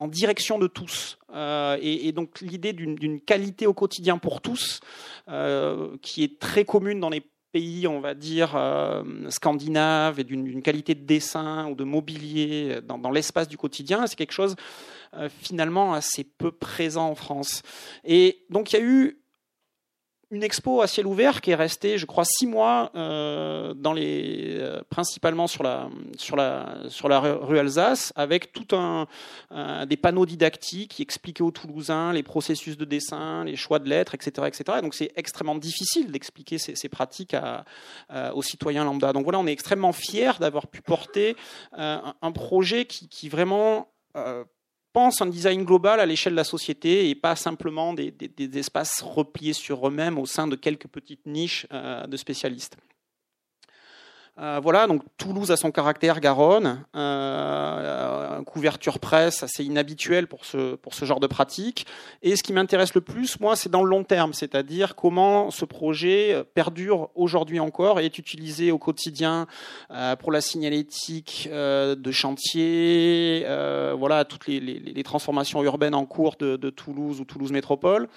direction 0.06 0.58
de 0.58 0.68
tous. 0.68 1.18
Et, 1.80 2.12
donc 2.12 2.40
l'idée 2.40 2.72
d'une 2.72 3.20
qualité 3.20 3.66
au 3.66 3.74
quotidien 3.74 4.16
pour 4.18 4.40
tous, 4.40 4.80
qui 6.02 6.22
est 6.22 6.38
très 6.38 6.64
commune 6.64 7.00
dans 7.00 7.10
les 7.10 7.24
pays, 7.52 7.86
on 7.86 8.00
va 8.00 8.14
dire, 8.14 8.56
euh, 8.56 9.02
scandinave 9.30 10.20
et 10.20 10.24
d'une 10.24 10.62
qualité 10.62 10.94
de 10.94 11.04
dessin 11.04 11.68
ou 11.68 11.74
de 11.74 11.84
mobilier 11.84 12.80
dans, 12.82 12.98
dans 12.98 13.10
l'espace 13.10 13.48
du 13.48 13.56
quotidien. 13.56 14.06
C'est 14.06 14.16
quelque 14.16 14.32
chose 14.32 14.56
euh, 15.14 15.30
finalement 15.40 15.94
assez 15.94 16.22
peu 16.22 16.52
présent 16.52 17.08
en 17.08 17.14
France. 17.14 17.62
Et 18.04 18.44
donc 18.50 18.72
il 18.72 18.78
y 18.78 18.82
a 18.82 18.84
eu 18.84 19.17
une 20.30 20.42
expo 20.42 20.82
à 20.82 20.86
ciel 20.86 21.06
ouvert 21.06 21.40
qui 21.40 21.50
est 21.50 21.54
restée, 21.54 21.96
je 21.96 22.06
crois, 22.06 22.24
six 22.24 22.46
mois 22.46 22.90
euh, 22.94 23.72
dans 23.74 23.92
les, 23.92 24.56
euh, 24.58 24.82
principalement 24.90 25.46
sur 25.46 25.62
la, 25.62 25.88
sur, 26.16 26.36
la, 26.36 26.76
sur 26.88 27.08
la 27.08 27.20
rue 27.20 27.58
Alsace, 27.58 28.12
avec 28.14 28.52
tout 28.52 28.76
un, 28.76 29.06
des 29.86 29.96
panneaux 29.96 30.26
didactiques 30.26 30.90
qui 30.92 31.02
expliquaient 31.02 31.42
aux 31.42 31.50
Toulousains 31.50 32.12
les 32.12 32.22
processus 32.22 32.76
de 32.76 32.84
dessin, 32.84 33.44
les 33.44 33.56
choix 33.56 33.78
de 33.78 33.88
lettres, 33.88 34.14
etc., 34.14 34.46
etc. 34.46 34.78
Et 34.78 34.82
donc 34.82 34.94
c'est 34.94 35.12
extrêmement 35.16 35.54
difficile 35.54 36.12
d'expliquer 36.12 36.58
ces, 36.58 36.76
ces, 36.76 36.88
pratiques 36.88 37.34
à, 37.34 37.64
aux 38.34 38.42
citoyens 38.42 38.84
lambda. 38.84 39.12
Donc 39.12 39.24
voilà, 39.24 39.38
on 39.38 39.46
est 39.46 39.52
extrêmement 39.52 39.92
fiers 39.92 40.32
d'avoir 40.40 40.66
pu 40.66 40.82
porter 40.82 41.36
euh, 41.78 41.98
un 42.22 42.32
projet 42.32 42.84
qui, 42.84 43.08
qui 43.08 43.28
vraiment 43.28 43.88
euh, 44.16 44.44
pense 44.92 45.20
un 45.20 45.26
design 45.26 45.64
global 45.64 46.00
à 46.00 46.06
l'échelle 46.06 46.32
de 46.32 46.38
la 46.38 46.44
société 46.44 47.08
et 47.08 47.14
pas 47.14 47.36
simplement 47.36 47.94
des, 47.94 48.12
espaces 48.58 49.02
repliés 49.02 49.52
sur 49.52 49.86
eux-mêmes 49.86 50.18
au 50.18 50.26
sein 50.26 50.48
de 50.48 50.56
quelques 50.56 50.88
petites 50.88 51.26
niches 51.26 51.66
euh, 51.72 52.06
de 52.06 52.16
spécialistes. 52.16 52.76
Euh, 54.38 54.60
voilà, 54.62 54.86
donc 54.86 55.02
Toulouse 55.16 55.50
a 55.50 55.56
son 55.56 55.72
caractère 55.72 56.20
Garonne, 56.20 56.84
euh, 56.94 58.40
couverture 58.44 59.00
presse 59.00 59.42
assez 59.42 59.64
inhabituelle 59.64 60.28
pour 60.28 60.44
ce, 60.44 60.76
pour 60.76 60.94
ce 60.94 61.04
genre 61.04 61.18
de 61.18 61.26
pratique. 61.26 61.86
Et 62.22 62.36
ce 62.36 62.42
qui 62.42 62.52
m'intéresse 62.52 62.94
le 62.94 63.00
plus, 63.00 63.40
moi, 63.40 63.56
c'est 63.56 63.68
dans 63.68 63.82
le 63.82 63.90
long 63.90 64.04
terme, 64.04 64.32
c'est-à-dire 64.32 64.94
comment 64.94 65.50
ce 65.50 65.64
projet 65.64 66.44
perdure 66.54 67.10
aujourd'hui 67.14 67.58
encore 67.58 68.00
et 68.00 68.04
est 68.04 68.18
utilisé 68.18 68.70
au 68.70 68.78
quotidien 68.78 69.46
euh, 69.90 70.16
pour 70.16 70.32
la 70.32 70.40
signalétique 70.40 71.48
euh, 71.50 71.94
de 71.94 72.10
chantier, 72.10 73.44
euh, 73.46 73.94
voilà, 73.98 74.24
toutes 74.24 74.46
les, 74.46 74.60
les, 74.60 74.78
les, 74.78 75.02
transformations 75.02 75.62
urbaines 75.62 75.94
en 75.94 76.06
cours 76.06 76.36
de, 76.38 76.56
de 76.56 76.70
Toulouse 76.70 77.20
ou 77.20 77.24
Toulouse 77.24 77.52
Métropole. 77.52 78.08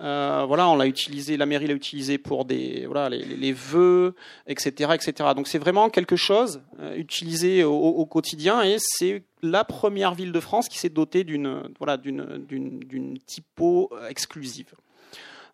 Euh, 0.00 0.44
voilà, 0.46 0.68
on 0.68 0.76
l'a 0.76 0.86
utilisé, 0.86 1.36
la 1.36 1.46
mairie 1.46 1.66
l'a 1.66 1.74
utilisé 1.74 2.18
pour 2.18 2.44
des, 2.44 2.86
voilà, 2.86 3.08
les, 3.08 3.52
vœux, 3.52 4.14
etc., 4.46 4.92
etc. 4.94 5.30
Donc 5.34 5.48
c'est 5.48 5.58
vraiment 5.58 5.90
quelque 5.90 6.14
chose 6.14 6.62
euh, 6.78 6.94
utilisé 6.96 7.64
au, 7.64 8.06
quotidien 8.06 8.62
et 8.62 8.76
c'est 8.78 9.24
la 9.42 9.64
première 9.64 10.14
ville 10.14 10.30
de 10.30 10.40
France 10.40 10.68
qui 10.68 10.78
s'est 10.78 10.88
dotée 10.88 11.24
d'une, 11.24 11.62
voilà, 11.78 11.96
d'une, 11.96 13.18
typo 13.26 13.90
exclusive. 14.08 14.72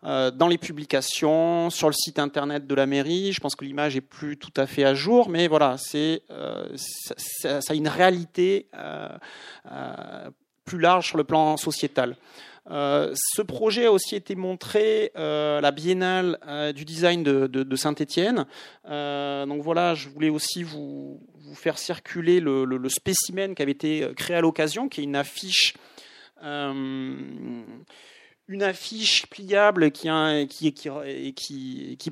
Euh, 0.03 0.29
dans 0.29 0.47
les 0.47 0.59
publications, 0.59 1.71
sur 1.71 1.87
le 1.87 1.93
site 1.93 2.19
internet 2.19 2.67
de 2.67 2.75
la 2.75 2.85
mairie. 2.85 3.33
Je 3.33 3.39
pense 3.39 3.55
que 3.55 3.65
l'image 3.65 3.95
est 3.95 4.01
plus 4.01 4.37
tout 4.37 4.53
à 4.55 4.67
fait 4.67 4.83
à 4.83 4.93
jour, 4.93 5.29
mais 5.29 5.47
voilà, 5.47 5.77
c'est 5.79 6.21
ça, 6.75 7.59
a 7.67 7.73
une 7.73 7.87
réalité 7.87 8.67
plus 10.65 10.79
large 10.79 11.07
sur 11.07 11.17
le 11.17 11.23
plan 11.23 11.57
sociétal. 11.57 12.15
Euh, 12.71 13.13
ce 13.15 13.41
projet 13.41 13.85
a 13.85 13.91
aussi 13.91 14.15
été 14.15 14.35
montré 14.35 15.11
euh, 15.15 15.59
à 15.59 15.61
la 15.61 15.71
Biennale 15.71 16.39
euh, 16.47 16.73
du 16.73 16.83
design 16.83 17.23
de, 17.23 17.75
Saint-Étienne. 17.75 18.45
donc 18.85 19.61
voilà, 19.61 19.93
je 19.93 20.09
voulais 20.09 20.29
aussi 20.29 20.63
vous, 20.63 21.19
faire 21.53 21.77
circuler 21.77 22.39
le, 22.39 22.65
le, 22.65 22.77
le, 22.77 22.89
spécimen 22.89 23.53
qui 23.53 23.61
avait 23.61 23.71
été 23.71 24.09
créé 24.15 24.35
à 24.35 24.41
l'occasion, 24.41 24.89
qui 24.89 25.01
est 25.01 25.03
une 25.03 25.15
affiche 25.15 25.75
une 28.47 28.61
affiche 28.61 29.25
pliable 29.27 29.91
qui, 29.91 30.11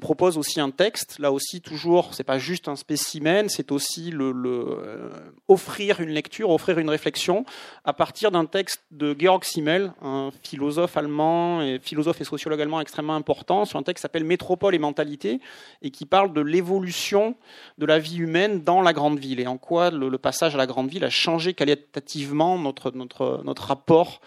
propose 0.01 0.37
aussi 0.37 0.59
un 0.59 0.71
texte. 0.71 1.19
Là 1.19 1.31
aussi, 1.31 1.61
toujours, 1.61 2.13
c'est 2.13 2.23
pas 2.23 2.39
juste 2.39 2.67
un 2.67 2.75
spécimen, 2.75 3.49
c'est 3.49 3.71
aussi 3.71 4.11
euh, 4.13 5.09
offrir 5.47 6.01
une 6.01 6.09
lecture, 6.09 6.49
offrir 6.49 6.79
une 6.79 6.89
réflexion 6.89 7.45
à 7.85 7.93
partir 7.93 8.31
d'un 8.31 8.45
texte 8.45 8.83
de 8.89 9.15
Georg 9.17 9.43
Simmel, 9.43 9.93
un 10.01 10.31
philosophe 10.41 10.97
allemand 10.97 11.61
et 11.61 11.79
philosophe 11.79 12.21
et 12.21 12.23
sociologue 12.23 12.61
allemand 12.61 12.81
extrêmement 12.81 13.15
important, 13.15 13.65
sur 13.65 13.77
un 13.77 13.83
texte 13.83 13.99
qui 13.99 14.01
s'appelle 14.01 14.23
Métropole 14.23 14.73
et 14.73 14.79
mentalité 14.79 15.39
et 15.83 15.91
qui 15.91 16.05
parle 16.05 16.33
de 16.33 16.41
l'évolution 16.41 17.35
de 17.77 17.85
la 17.85 17.99
vie 17.99 18.17
humaine 18.17 18.63
dans 18.63 18.81
la 18.81 18.93
grande 18.93 19.19
ville 19.19 19.39
et 19.39 19.45
en 19.45 19.59
quoi 19.59 19.91
le, 19.91 20.17
passage 20.17 20.55
à 20.55 20.57
la 20.57 20.65
grande 20.65 20.89
ville 20.89 21.03
a 21.03 21.09
changé 21.09 21.53
qualitativement 21.53 22.57
notre 22.57 23.63
rapport 23.63 24.19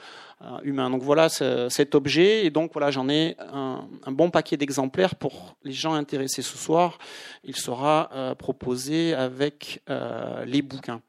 humain. 0.62 0.90
Donc 0.90 1.03
voilà 1.03 1.29
cet 1.29 1.94
objet, 1.94 2.44
et 2.44 2.51
donc 2.51 2.72
voilà, 2.72 2.90
j'en 2.90 3.09
ai 3.09 3.37
un, 3.53 3.88
bon 4.09 4.31
paquet 4.31 4.57
d'exemplaires 4.57 5.14
pour 5.14 5.57
les 5.64 5.72
gens 5.72 5.94
intéressés 5.94 6.42
ce 6.42 6.57
soir. 6.57 6.99
Il 7.44 7.57
sera 7.57 8.11
euh, 8.12 8.35
proposé 8.35 9.14
avec 9.14 9.83
euh, 9.88 10.44
les 10.44 10.62
bouquins. 10.62 11.01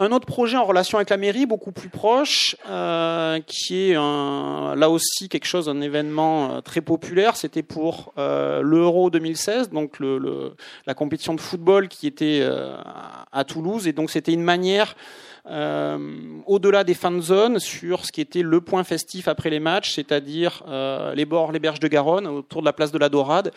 Un 0.00 0.10
autre 0.10 0.26
projet 0.26 0.56
en 0.56 0.64
relation 0.64 0.98
avec 0.98 1.10
la 1.10 1.16
mairie, 1.16 1.46
beaucoup 1.46 1.70
plus 1.70 1.88
proche, 1.88 2.56
euh, 2.68 3.38
qui 3.46 3.90
est 3.90 3.94
là 3.94 4.90
aussi 4.90 5.28
quelque 5.28 5.44
chose, 5.44 5.68
un 5.68 5.80
événement 5.80 6.60
très 6.62 6.80
populaire. 6.80 7.36
C'était 7.36 7.62
pour 7.62 8.12
euh, 8.18 8.62
l'Euro 8.62 9.10
2016, 9.10 9.70
donc 9.70 9.98
la 10.86 10.94
compétition 10.94 11.34
de 11.34 11.40
football 11.40 11.86
qui 11.86 12.08
était 12.08 12.40
euh, 12.42 12.74
à 13.30 13.44
Toulouse. 13.44 13.86
Et 13.86 13.92
donc 13.92 14.10
c'était 14.10 14.32
une 14.32 14.42
manière 14.42 14.96
euh, 14.96 14.98
au-delà 15.44 16.84
des 16.84 16.94
fan 16.94 17.20
zones 17.20 17.58
sur 17.58 18.04
ce 18.04 18.12
qui 18.12 18.20
était 18.20 18.42
le 18.42 18.60
point 18.60 18.84
festif 18.84 19.28
après 19.28 19.50
les 19.50 19.60
matchs, 19.60 19.94
c'est-à-dire 19.94 20.62
euh, 20.68 21.14
les 21.14 21.24
bords, 21.24 21.52
les 21.52 21.58
berges 21.58 21.80
de 21.80 21.88
Garonne, 21.88 22.26
autour 22.26 22.62
de 22.62 22.66
la 22.66 22.72
place 22.72 22.92
de 22.92 22.98
la 22.98 23.08
Dorade, 23.08 23.52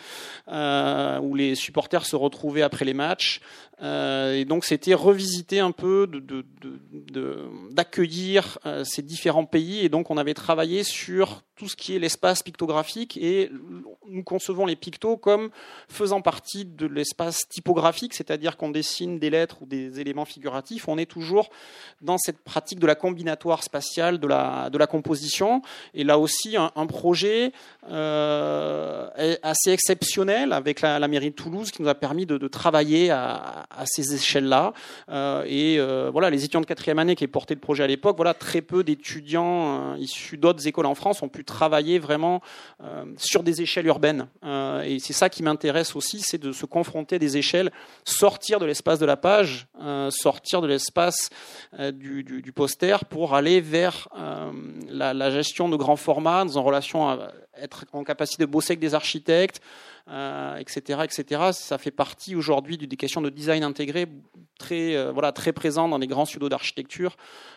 euh, 0.48 1.18
où 1.20 1.34
les 1.34 1.54
supporters 1.54 2.04
se 2.04 2.16
retrouvaient 2.16 2.62
après 2.62 2.84
les 2.84 2.94
matchs. 2.94 3.40
Euh, 3.82 4.34
et 4.34 4.46
donc 4.46 4.64
c'était 4.64 4.94
revisiter 4.94 5.60
un 5.60 5.70
peu, 5.70 6.08
d'accueillir 7.70 8.58
de, 8.64 8.84
ces 8.84 9.02
différents 9.02 9.44
pays. 9.44 9.84
Et 9.84 9.88
donc 9.88 10.10
on 10.10 10.16
avait 10.16 10.34
travaillé 10.34 10.82
sur 10.82 11.42
tout 11.56 11.68
ce 11.68 11.76
qui 11.76 11.96
est 11.96 11.98
l'espace 11.98 12.42
pictographique 12.42 13.16
et 13.16 13.50
nous 14.08 14.22
concevons 14.22 14.66
les 14.66 14.76
pictos 14.76 15.16
comme 15.16 15.48
faisant 15.88 16.20
partie 16.20 16.66
de 16.66 16.86
l'espace 16.86 17.48
typographique, 17.48 18.12
c'est-à-dire 18.12 18.58
qu'on 18.58 18.70
dessine 18.70 19.18
des 19.18 19.30
lettres 19.30 19.62
ou 19.62 19.66
des 19.66 19.98
éléments 19.98 20.26
figuratifs. 20.26 20.86
On 20.86 20.98
est 20.98 21.10
toujours 21.10 21.48
dans 22.02 22.18
cette 22.18 22.38
pratique 22.44 22.78
de 22.78 22.86
la 22.86 22.94
combinatoire 22.94 23.62
spatiale, 23.62 24.18
de 24.18 24.26
la, 24.26 24.86
composition. 24.86 25.62
Et 25.94 26.04
là 26.04 26.18
aussi, 26.18 26.56
un, 26.56 26.86
projet 26.86 27.52
euh, 27.90 29.36
assez 29.42 29.70
exceptionnel 29.70 30.52
avec 30.52 30.82
la, 30.82 31.08
mairie 31.08 31.30
de 31.30 31.34
Toulouse 31.34 31.70
qui 31.70 31.82
nous 31.82 31.88
a 31.88 31.94
permis 31.94 32.26
de 32.26 32.48
travailler 32.48 33.10
à, 33.10 33.65
à 33.70 33.84
ces 33.86 34.14
échelles-là. 34.14 34.72
Euh, 35.08 35.44
et 35.46 35.78
euh, 35.78 36.10
voilà, 36.12 36.30
les 36.30 36.44
étudiants 36.44 36.60
de 36.60 36.66
quatrième 36.66 36.98
année 36.98 37.14
qui 37.14 37.26
porté 37.26 37.54
le 37.54 37.60
projet 37.60 37.82
à 37.82 37.86
l'époque, 37.86 38.16
voilà, 38.16 38.34
très 38.34 38.60
peu 38.60 38.84
d'étudiants 38.84 39.94
euh, 39.94 39.98
issus 39.98 40.36
d'autres 40.36 40.66
écoles 40.66 40.86
en 40.86 40.94
France 40.94 41.22
ont 41.22 41.28
pu 41.28 41.44
travailler 41.44 41.98
vraiment 41.98 42.40
sur 43.16 43.42
des 43.42 43.62
échelles 43.62 43.86
urbaines. 43.86 44.28
Et 44.84 44.98
c'est 45.00 45.12
ça 45.12 45.28
qui 45.28 45.42
m'intéresse 45.42 45.96
aussi, 45.96 46.20
c'est 46.20 46.38
de 46.38 46.52
se 46.52 46.66
confronter 46.66 47.16
à 47.16 47.18
des 47.18 47.36
échelles, 47.36 47.72
sortir 48.04 48.60
de 48.60 48.66
l'espace 48.66 48.98
de 48.98 49.06
la 49.06 49.16
page, 49.16 49.66
sortir 50.10 50.60
de 50.60 50.66
l'espace 50.66 51.30
du, 51.92 52.22
du, 52.22 52.52
poster 52.52 53.04
pour 53.04 53.34
aller 53.34 53.60
vers 53.60 54.08
la, 54.88 55.14
la, 55.14 55.30
gestion 55.30 55.68
de 55.68 55.76
grands 55.76 55.96
formats, 55.96 56.44
en 56.54 56.62
relation 56.62 57.08
à 57.08 57.32
être 57.60 57.84
en 57.92 58.04
capacité 58.04 58.44
de 58.44 58.50
bosser 58.50 58.72
avec 58.72 58.80
des 58.80 58.94
architectes, 58.94 59.60
euh, 60.08 60.56
etc., 60.58 61.00
etc. 61.02 61.50
Ça 61.50 61.78
fait 61.78 61.90
partie 61.90 62.36
aujourd'hui 62.36 62.78
des 62.78 62.96
questions 62.96 63.20
de 63.20 63.28
design 63.28 63.64
intégré 63.64 64.06
très, 64.56 64.94
euh, 64.94 65.10
voilà, 65.10 65.32
très 65.32 65.52
présent 65.52 65.88
dans 65.88 65.98
les 65.98 66.06
grands 66.06 66.24
studios 66.24 66.48
d'architecture. 66.48 67.16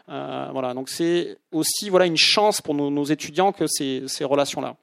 Euh, 0.09 0.49
voilà, 0.51 0.73
donc 0.73 0.89
c'est 0.89 1.37
aussi 1.51 1.89
voilà 1.89 2.07
une 2.07 2.17
chance 2.17 2.59
pour 2.59 2.73
nos, 2.73 3.03
étudiants 3.03 3.51
que 3.51 3.67
ces, 3.67 4.23
relations-là. 4.23 4.77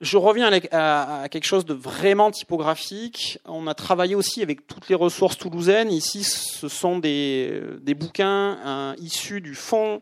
Je 0.00 0.16
reviens 0.16 0.50
à, 0.70 1.28
quelque 1.30 1.44
chose 1.44 1.66
de 1.66 1.74
vraiment 1.74 2.30
typographique. 2.30 3.38
On 3.44 3.66
a 3.66 3.74
travaillé 3.74 4.14
aussi 4.14 4.42
avec 4.42 4.66
toutes 4.66 4.88
les 4.88 4.94
ressources 4.94 5.36
toulousaines. 5.36 5.92
Ici, 5.92 6.24
ce 6.24 6.68
sont 6.68 6.98
des, 6.98 7.76
bouquins 7.94 8.94
issus 8.96 9.42
du 9.42 9.54
fonds 9.54 10.00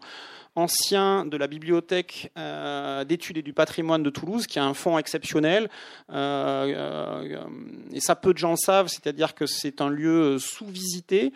ancien 0.56 1.24
de 1.24 1.36
la 1.36 1.46
bibliothèque 1.46 2.32
euh, 2.36 3.04
d'études 3.04 3.38
et 3.38 3.42
du 3.42 3.52
patrimoine 3.52 4.02
de 4.02 4.10
Toulouse, 4.10 4.46
qui 4.46 4.58
a 4.58 4.64
un 4.64 4.74
fonds 4.74 4.98
exceptionnel. 4.98 5.70
Euh, 6.12 6.74
euh, 6.74 7.46
et 7.92 8.00
ça, 8.00 8.16
peu 8.16 8.32
de 8.32 8.38
gens 8.38 8.56
savent, 8.56 8.88
c'est-à-dire 8.88 9.34
que 9.34 9.46
c'est 9.46 9.80
un 9.80 9.88
lieu 9.88 10.38
sous-visité. 10.38 11.32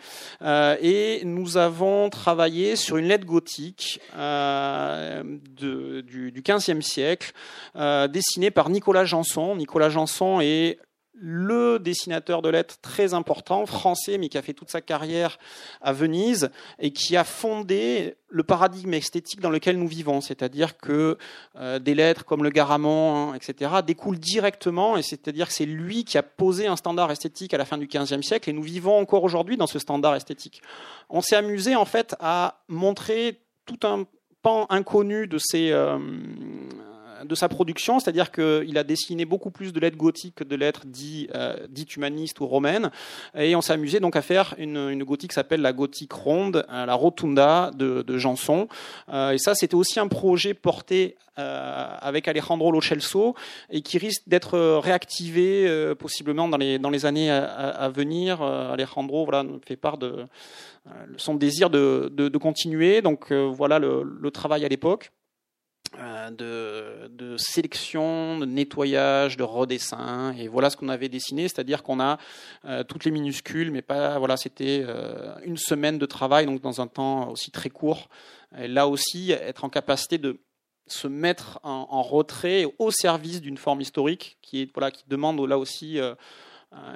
Et 0.81 1.21
nous 1.23 1.57
avons 1.57 2.09
travaillé 2.09 2.75
sur 2.75 2.97
une 2.97 3.07
lettre 3.07 3.25
gothique 3.25 3.99
du, 4.13 6.31
du 6.31 6.41
15e 6.41 6.81
siècle, 6.81 7.31
dessinée 8.09 8.51
par 8.51 8.69
Nicolas 8.69 9.05
Janson. 9.05 9.55
Nicolas 9.55 9.89
Janson 9.89 10.41
est 10.41 10.79
le 11.17 11.79
dessinateur 11.79 12.41
de 12.41 12.49
lettres 12.49 12.77
très 12.81 13.13
important, 13.13 13.65
français, 13.65 14.17
mais 14.17 14.29
qui 14.29 14.37
a 14.37 14.41
fait 14.41 14.53
toute 14.53 14.69
sa 14.69 14.81
carrière 14.81 15.37
à 15.81 15.93
Venise 15.93 16.49
et 16.79 16.91
qui 16.91 17.15
a 17.15 17.23
fondé 17.23 18.15
le 18.27 18.43
paradigme 18.43 18.93
esthétique 18.93 19.39
dans 19.39 19.49
lequel 19.49 19.77
nous 19.77 19.87
vivons. 19.87 20.19
C'est-à-dire 20.19 20.77
que 20.77 21.17
euh, 21.55 21.79
des 21.79 21.95
lettres 21.95 22.25
comme 22.25 22.43
le 22.43 22.49
Garamond, 22.49 23.31
hein, 23.31 23.33
etc., 23.35 23.71
découlent 23.85 24.19
directement, 24.19 24.97
et 24.97 25.01
c'est-à-dire 25.01 25.47
que 25.47 25.53
c'est 25.53 25.65
lui 25.65 26.03
qui 26.03 26.17
a 26.17 26.23
posé 26.23 26.67
un 26.67 26.75
standard 26.75 27.11
esthétique 27.11 27.53
à 27.53 27.57
la 27.57 27.65
fin 27.65 27.77
du 27.77 27.87
XVe 27.87 28.21
siècle, 28.21 28.49
et 28.49 28.53
nous 28.53 28.63
vivons 28.63 28.97
encore 28.97 29.23
aujourd'hui 29.23 29.57
dans 29.57 29.67
ce 29.67 29.79
standard 29.79 30.15
esthétique. 30.15 30.61
On 31.09 31.21
s'est 31.21 31.37
amusé 31.37 31.75
en 31.75 31.85
fait 31.85 32.15
à 32.19 32.61
montrer 32.67 33.39
tout 33.65 33.79
un 33.83 34.05
pan 34.41 34.67
inconnu 34.69 35.27
de 35.27 35.37
ces, 35.39 35.71
euh, 35.71 35.97
de 37.23 37.35
sa 37.35 37.49
production, 37.49 37.99
c'est-à-dire 37.99 38.31
qu'il 38.31 38.77
a 38.77 38.83
dessiné 38.83 39.25
beaucoup 39.25 39.51
plus 39.51 39.73
de 39.73 39.79
lettres 39.79 39.97
gothiques 39.97 40.35
que 40.35 40.43
de 40.43 40.55
lettres 40.55 40.83
euh, 41.35 41.67
dites, 41.69 41.95
humanistes 41.95 42.39
ou 42.39 42.47
romaines, 42.47 42.91
et 43.35 43.55
on 43.55 43.61
s'est 43.61 43.73
amusé 43.73 43.99
donc 43.99 44.15
à 44.15 44.21
faire 44.21 44.55
une, 44.57 44.77
une 44.77 45.03
gothique 45.03 45.31
qui 45.31 45.35
s'appelle 45.35 45.61
la 45.61 45.73
gothique 45.73 46.13
ronde, 46.13 46.65
euh, 46.69 46.85
la 46.85 46.93
rotunda 46.93 47.71
de, 47.75 48.01
de 48.01 48.17
Janson, 48.17 48.67
euh, 49.09 49.31
et 49.31 49.37
ça 49.37 49.55
c'était 49.55 49.75
aussi 49.75 49.99
un 49.99 50.07
projet 50.07 50.53
porté 50.53 51.15
avec 51.37 52.29
Alejandro 52.29 52.71
Lochelso 52.71 53.35
et 53.69 53.81
qui 53.81 53.97
risque 53.97 54.21
d'être 54.25 54.57
réactivé 54.79 55.93
possiblement 55.99 56.47
dans 56.47 56.55
les, 56.55 56.79
dans 56.79 56.89
les 56.89 57.05
années 57.05 57.29
à, 57.29 57.89
venir. 57.93 58.41
Alejandro 58.41 59.25
voilà, 59.25 59.43
fait 59.67 59.75
part 59.75 59.97
de 59.97 60.27
son 61.17 61.35
désir 61.35 61.69
de, 61.69 62.09
de, 62.15 62.37
continuer, 62.37 63.01
donc 63.01 63.33
voilà 63.33 63.79
le, 63.79 64.03
le 64.03 64.31
travail 64.31 64.63
à 64.63 64.69
l'époque. 64.69 65.11
Euh, 65.99 67.07
de, 67.09 67.37
sélection, 67.37 68.37
de 68.37 68.45
nettoyage, 68.45 69.37
de 69.37 69.43
redessin. 69.43 70.33
Et 70.37 70.47
voilà 70.47 70.69
ce 70.69 70.77
qu'on 70.77 70.89
avait 70.89 71.09
dessiné, 71.09 71.43
c'est-à-dire 71.43 71.83
qu'on 71.83 71.99
a 71.99 72.17
euh, 72.65 72.83
toutes 72.83 73.05
les 73.05 73.11
minuscules, 73.11 73.71
mais 73.71 73.81
pas. 73.81 74.17
Voilà, 74.19 74.37
c'était 74.37 74.83
euh, 74.85 75.35
une 75.43 75.57
semaine 75.57 75.97
de 75.97 76.05
travail, 76.05 76.45
donc 76.45 76.61
dans 76.61 76.81
un 76.81 76.87
temps 76.87 77.29
aussi 77.29 77.51
très 77.51 77.69
court. 77.69 78.09
Et 78.57 78.67
là 78.67 78.87
aussi, 78.87 79.31
être 79.31 79.63
en 79.65 79.69
capacité 79.69 80.17
de 80.17 80.39
se 80.87 81.07
mettre 81.07 81.59
en, 81.63 82.01
retrait 82.03 82.65
au 82.77 82.91
service 82.91 83.41
d'une 83.41 83.57
forme 83.57 83.81
historique 83.81 84.37
qui 84.43 84.61
est 84.61 84.71
voilà 84.71 84.91
qui 84.91 85.03
demande 85.07 85.39
là 85.41 85.57
aussi 85.57 85.99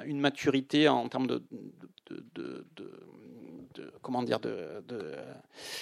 une 0.06 0.20
maturité 0.20 0.88
en 0.88 1.08
termes 1.08 1.26
de 1.26 1.42
de, 4.40 4.82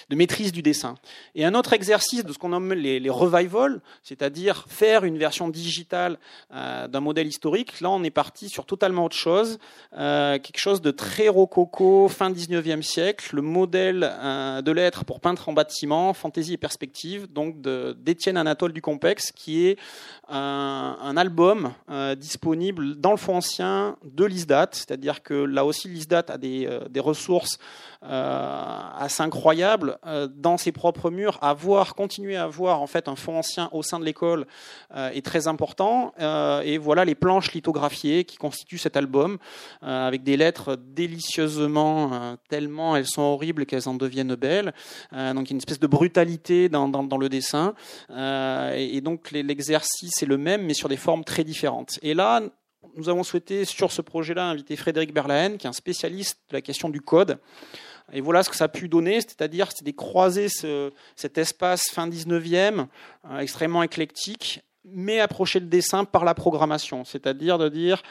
de, 0.09 0.15
maîtrise 0.15 0.53
du 0.53 0.63
dessin. 0.63 0.95
Et 1.35 1.45
un 1.45 1.55
autre 1.55 1.73
exercice 1.73 2.25
de 2.25 2.33
ce 2.33 2.39
qu'on 2.39 2.51
nomme 2.51 2.73
les, 2.73 3.01
les 3.01 3.11
revival, 3.11 3.81
c'est-à-dire 4.03 4.65
faire 4.69 5.05
une 5.05 5.19
version 5.19 5.49
digitale 5.49 6.19
euh, 6.53 6.89
d'un 6.89 7.01
modèle 7.01 7.27
historique, 7.27 7.81
là 7.81 7.91
on 7.91 8.03
est 8.03 8.11
parti 8.11 8.49
sur 8.49 8.67
totalement 8.67 9.05
autre 9.05 9.17
chose, 9.17 9.59
euh, 9.97 10.39
quelque 10.39 10.59
chose 10.59 10.81
de 10.81 10.91
très 10.91 11.29
rococo, 11.29 12.09
fin 12.09 12.31
19e 12.31 12.83
siècle, 12.83 13.35
le 13.35 13.43
modèle 13.43 14.09
euh, 14.11 14.63
de 14.63 14.73
lettres 14.73 15.05
pour 15.05 15.21
peintre 15.21 15.49
en 15.49 15.53
bâtiment, 15.53 16.13
fantaisie 16.15 16.55
et 16.55 16.57
perspective, 16.57 17.33
donc 17.33 17.61
d'Étienne 17.61 18.37
Anatole 18.37 18.73
du 18.73 18.83
Compex, 18.83 19.33
qui 19.33 19.67
est 19.67 19.79
un, 20.29 21.17
album 21.17 21.73
disponible 22.17 22.95
dans 22.97 23.11
le 23.11 23.17
fond 23.17 23.37
ancien 23.37 23.97
de 24.05 24.25
l'ISDAT, 24.25 24.69
c'est-à-dire 24.73 25.23
que 25.23 25.35
là 25.35 25.65
aussi 25.65 25.89
l'ISDAT 25.89 26.25
a 26.29 26.39
des, 26.39 27.01
ressources 27.01 27.59
assez 28.03 29.22
incroyable 29.22 29.98
euh, 30.07 30.29
dans 30.29 30.57
ses 30.57 30.72
propres 30.72 31.11
murs. 31.11 31.38
Avoir, 31.42 31.94
continuer 31.94 32.37
à 32.37 32.44
avoir 32.44 32.81
en 32.81 32.87
fait 32.87 33.09
un 33.09 33.16
fond 33.16 33.38
ancien 33.38 33.68
au 33.72 33.83
sein 33.83 33.98
de 33.98 34.05
l'école 34.05 34.46
euh, 34.94 35.11
est 35.11 35.24
très 35.24 35.48
important. 35.48 36.12
et 36.64 36.79
voilà 36.79 37.05
les 37.05 37.14
planches 37.14 37.53
lithographiées 37.53 38.24
qui 38.24 38.37
constituent 38.37 38.79
cet 38.79 38.96
album 38.96 39.38
avec 39.83 40.22
des 40.22 40.37
lettres 40.37 40.77
délicieusement, 40.77 42.37
tellement 42.48 42.96
elles 42.96 43.07
sont 43.07 43.22
horribles 43.22 43.66
qu'elles 43.66 43.88
en 43.88 43.94
deviennent 43.94 44.35
belles. 44.35 44.72
donc 45.12 45.46
il 45.46 45.51
y 45.51 45.53
a 45.53 45.55
une 45.55 45.59
espèce 45.59 45.81
de 45.81 45.87
brutalité 45.87 46.68
dans, 46.68 46.88
dans, 46.88 47.03
dans 47.03 47.18
le 47.18 47.29
dessin. 47.29 47.74
Et, 48.11 49.01
donc 49.01 49.31
l'exercice 49.31 50.22
est 50.22 50.27
le 50.27 50.38
même 50.38 50.62
mais 50.62 50.74
sur 50.74 50.88
des 50.88 50.96
formes 50.96 51.24
très 51.24 51.44
différentes. 51.44 51.98
Et 52.03 52.14
là, 52.14 52.42
nous 52.96 53.09
avons 53.09 53.22
souhaité, 53.22 53.64
sur 53.64 53.92
ce 53.92 54.03
projet-là, 54.03 54.46
inviter 54.46 54.77
Frédéric 54.77 55.12
Berlaen, 55.12 55.57
qui 55.57 55.66
est 55.66 55.70
un 55.70 55.72
spécialiste 55.72 56.38
de 56.51 56.55
la 56.55 56.61
question 56.61 56.88
du 56.88 57.01
code. 57.01 57.38
Et 58.12 58.20
voilà 58.20 58.42
ce 58.42 58.51
que 58.51 58.57
ça 58.57 58.64
a 58.64 58.68
pu 58.68 58.88
donner, 58.88 59.20
c'est-à-dire 59.20 59.68
c'est 59.74 59.85
de 59.85 59.90
croiser 59.90 60.48
ce, 60.48 60.90
cet 61.14 61.37
espace 61.37 61.90
fin 61.90 62.09
19e, 62.09 62.87
euh, 63.31 63.38
extrêmement 63.38 63.83
éclectique, 63.83 64.62
mais 64.85 65.20
approcher 65.20 65.61
le 65.61 65.66
dessin 65.66 66.05
par 66.05 66.24
la 66.24 66.35
programmation, 66.35 67.05
c'est-à-dire 67.05 67.59
de 67.59 67.68
dire 67.68 68.03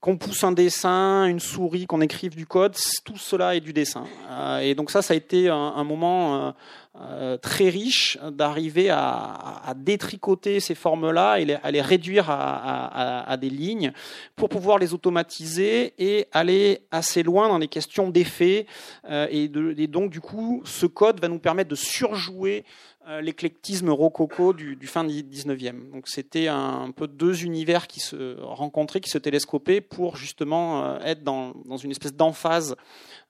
qu'on 0.00 0.16
pousse 0.16 0.44
un 0.44 0.52
dessin, 0.52 1.26
une 1.26 1.40
souris, 1.40 1.86
qu'on 1.86 2.00
écrive 2.00 2.34
du 2.34 2.46
code, 2.46 2.74
tout 3.04 3.18
cela 3.18 3.54
est 3.54 3.60
du 3.60 3.72
dessin. 3.72 4.04
Euh, 4.30 4.58
et 4.58 4.74
donc 4.74 4.90
ça, 4.90 5.02
ça 5.02 5.14
a 5.14 5.16
été 5.16 5.48
un, 5.48 5.84
moment 5.84 6.54
euh, 6.96 7.20
euh, 7.20 7.36
très 7.36 7.68
riche 7.68 8.18
d'arriver 8.32 8.90
à, 8.90 9.72
détricoter 9.76 10.58
ces 10.58 10.74
formes-là 10.74 11.38
et 11.38 11.54
à 11.62 11.70
les 11.70 11.80
réduire 11.80 12.26
à, 12.28 13.36
des 13.40 13.50
lignes 13.50 13.92
pour 14.34 14.48
pouvoir 14.48 14.78
les 14.78 14.94
automatiser 14.94 15.94
et 15.98 16.26
aller 16.32 16.80
assez 16.90 17.22
loin 17.22 17.48
dans 17.48 17.58
les 17.58 17.68
questions 17.68 18.08
d'effets. 18.08 18.66
et, 19.08 19.48
donc, 19.48 20.10
du 20.10 20.20
coup, 20.20 20.62
ce 20.64 20.86
code 20.86 21.20
va 21.20 21.28
nous 21.28 21.38
permettre 21.38 21.70
de 21.70 21.76
surjouer 21.76 22.64
euh, 23.08 23.22
l'éclectisme 23.22 23.88
rococo 23.88 24.52
du, 24.52 24.76
du, 24.76 24.86
fin 24.86 25.06
19e. 25.06 25.90
Donc 25.90 26.06
c'était 26.06 26.48
un, 26.48 26.90
peu 26.94 27.08
deux 27.08 27.44
univers 27.44 27.86
qui 27.86 27.98
se 27.98 28.38
rencontraient, 28.40 29.00
qui 29.00 29.08
se 29.08 29.16
télescopaient 29.16 29.80
pour 29.80 30.16
justement 30.16 30.84
euh, 30.84 30.98
être 31.00 31.24
dans, 31.24 31.54
une 31.82 31.90
espèce 31.90 32.12
d'emphase 32.12 32.76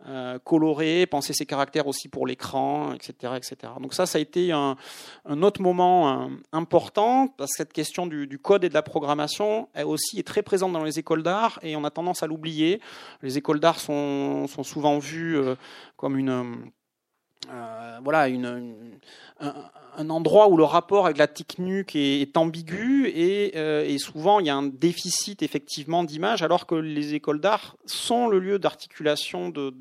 euh, 0.08 0.40
colorée, 0.40 1.06
penser 1.06 1.32
ses 1.32 1.46
caractères 1.46 1.86
aussi 1.86 2.08
pour 2.08 2.26
l'écran, 2.26 2.94
etc. 2.94 3.34
Donc 3.80 3.94
ça, 3.94 4.06
ça 4.06 4.18
a 4.18 4.20
été 4.20 4.52
un, 4.52 4.76
autre 5.42 5.60
moment 5.60 6.30
important 6.52 7.28
parce 7.28 7.52
que 7.52 7.56
cette 7.58 7.72
question 7.72 8.06
du, 8.06 8.38
code 8.38 8.64
et 8.64 8.68
de 8.68 8.74
la 8.74 8.82
programmation 8.82 9.68
elle 9.74 9.86
aussi 9.86 10.18
est 10.18 10.26
très 10.26 10.42
présente 10.42 10.72
dans 10.72 10.84
les 10.84 10.98
écoles 10.98 11.22
d'art 11.22 11.58
et 11.62 11.76
on 11.76 11.84
a 11.84 11.90
tendance 11.90 12.22
à 12.22 12.26
l'oublier. 12.26 12.80
Les 13.22 13.38
écoles 13.38 13.60
d'art 13.60 13.78
sont, 13.78 14.46
sont 14.46 14.62
souvent 14.62 14.98
vues 14.98 15.38
comme 15.96 16.16
une 16.16 16.70
euh, 17.48 17.98
voilà, 18.04 18.28
un, 19.40 20.10
endroit 20.10 20.48
où 20.48 20.56
le 20.58 20.64
rapport 20.64 21.06
avec 21.06 21.16
la 21.16 21.26
technique 21.26 21.96
est, 21.96 22.36
ambigu 22.36 23.08
et, 23.08 23.52
euh, 23.56 23.84
et, 23.86 23.98
souvent 23.98 24.40
il 24.40 24.46
y 24.46 24.50
a 24.50 24.54
un 24.54 24.66
déficit 24.66 25.42
effectivement 25.42 26.04
d'image, 26.04 26.42
alors 26.42 26.66
que 26.66 26.74
les 26.74 27.14
écoles 27.14 27.40
d'art 27.40 27.76
sont 27.86 28.28
le 28.28 28.38
lieu 28.38 28.58
d'articulation 28.58 29.48
de, 29.48 29.72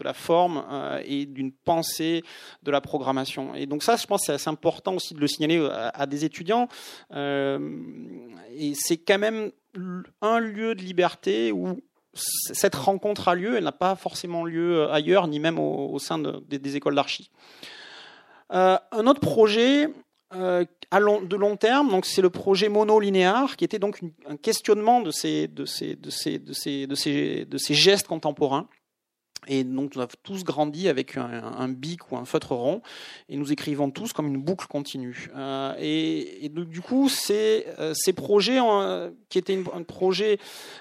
la 0.00 0.14
forme 0.14 0.64
euh, 0.70 1.02
et 1.04 1.26
d'une 1.26 1.52
pensée 1.52 2.22
de 2.62 2.70
la 2.70 2.80
programmation. 2.80 3.54
Et 3.56 3.66
donc 3.66 3.82
ça, 3.82 3.96
je 3.96 4.06
pense, 4.06 4.22
c'est 4.26 4.32
assez 4.32 4.48
important 4.48 4.94
aussi 4.94 5.14
de 5.14 5.20
le 5.20 5.26
signaler 5.26 5.68
à 5.72 6.06
des 6.06 6.24
étudiants. 6.24 6.68
et 7.12 8.72
c'est 8.74 8.98
quand 8.98 9.18
même 9.18 9.50
un 10.22 10.38
lieu 10.38 10.74
de 10.74 10.82
liberté 10.82 11.52
où 11.52 11.80
cette 12.18 12.74
rencontre 12.74 13.28
a 13.28 13.34
lieu, 13.34 13.56
elle 13.56 13.64
n'a 13.64 13.72
pas 13.72 13.96
forcément 13.96 14.44
lieu 14.44 14.80
euh, 14.80 14.92
ailleurs, 14.92 15.26
ni 15.28 15.40
même 15.40 15.58
au, 15.58 15.98
sein 15.98 16.18
des, 16.18 16.76
écoles 16.76 16.94
d'archi. 16.94 17.30
Euh, 18.52 18.78
un 18.92 19.06
autre 19.06 19.20
projet 19.20 19.88
euh, 20.34 20.64
de 20.92 21.36
long 21.36 21.56
terme, 21.56 21.90
donc 21.90 22.06
c'est 22.06 22.22
le 22.22 22.30
projet 22.30 22.68
monolinéaire, 22.68 23.56
qui 23.56 23.64
était 23.64 23.78
donc 23.78 24.00
un 24.26 24.36
questionnement 24.36 25.00
de 25.00 25.10
ces, 25.10 25.48
gestes 27.70 28.06
contemporains. 28.06 28.68
Et 29.46 29.62
donc, 29.62 29.94
nous 29.94 30.02
avons 30.02 30.10
tous 30.22 30.42
grandi 30.42 30.88
avec 30.88 31.16
un, 31.16 31.68
bic 31.68 32.10
ou 32.10 32.16
un 32.16 32.24
feutre 32.24 32.52
rond, 32.52 32.82
et 33.28 33.36
nous 33.36 33.52
écrivons 33.52 33.90
tous 33.90 34.12
comme 34.12 34.26
une 34.26 34.42
boucle 34.42 34.66
continue. 34.66 35.30
Euh, 35.36 35.74
et, 35.78 36.50
du 36.50 36.80
coup, 36.80 37.08
ces, 37.08 37.66
euh, 37.78 37.92
ces 37.94 38.12
projets, 38.12 38.58
qui 39.28 39.38
étaient 39.38 39.62
un 39.74 39.82
projet 39.84 40.38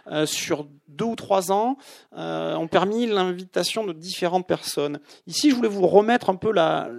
euh, 0.08 0.26
sur 0.26 0.68
deux 0.88 1.06
ou 1.06 1.16
trois 1.16 1.52
ans, 1.52 1.78
ont 2.14 2.68
permis 2.68 3.06
l'invitation 3.06 3.86
de 3.86 3.94
différentes 3.94 4.48
personnes. 4.48 5.00
Ici, 5.28 5.52
je 5.52 5.56
voulais 5.56 5.70
vous 5.70 5.88
remettre 5.88 6.30
un 6.30 6.36
peu 6.36 6.52
la, 6.52 6.90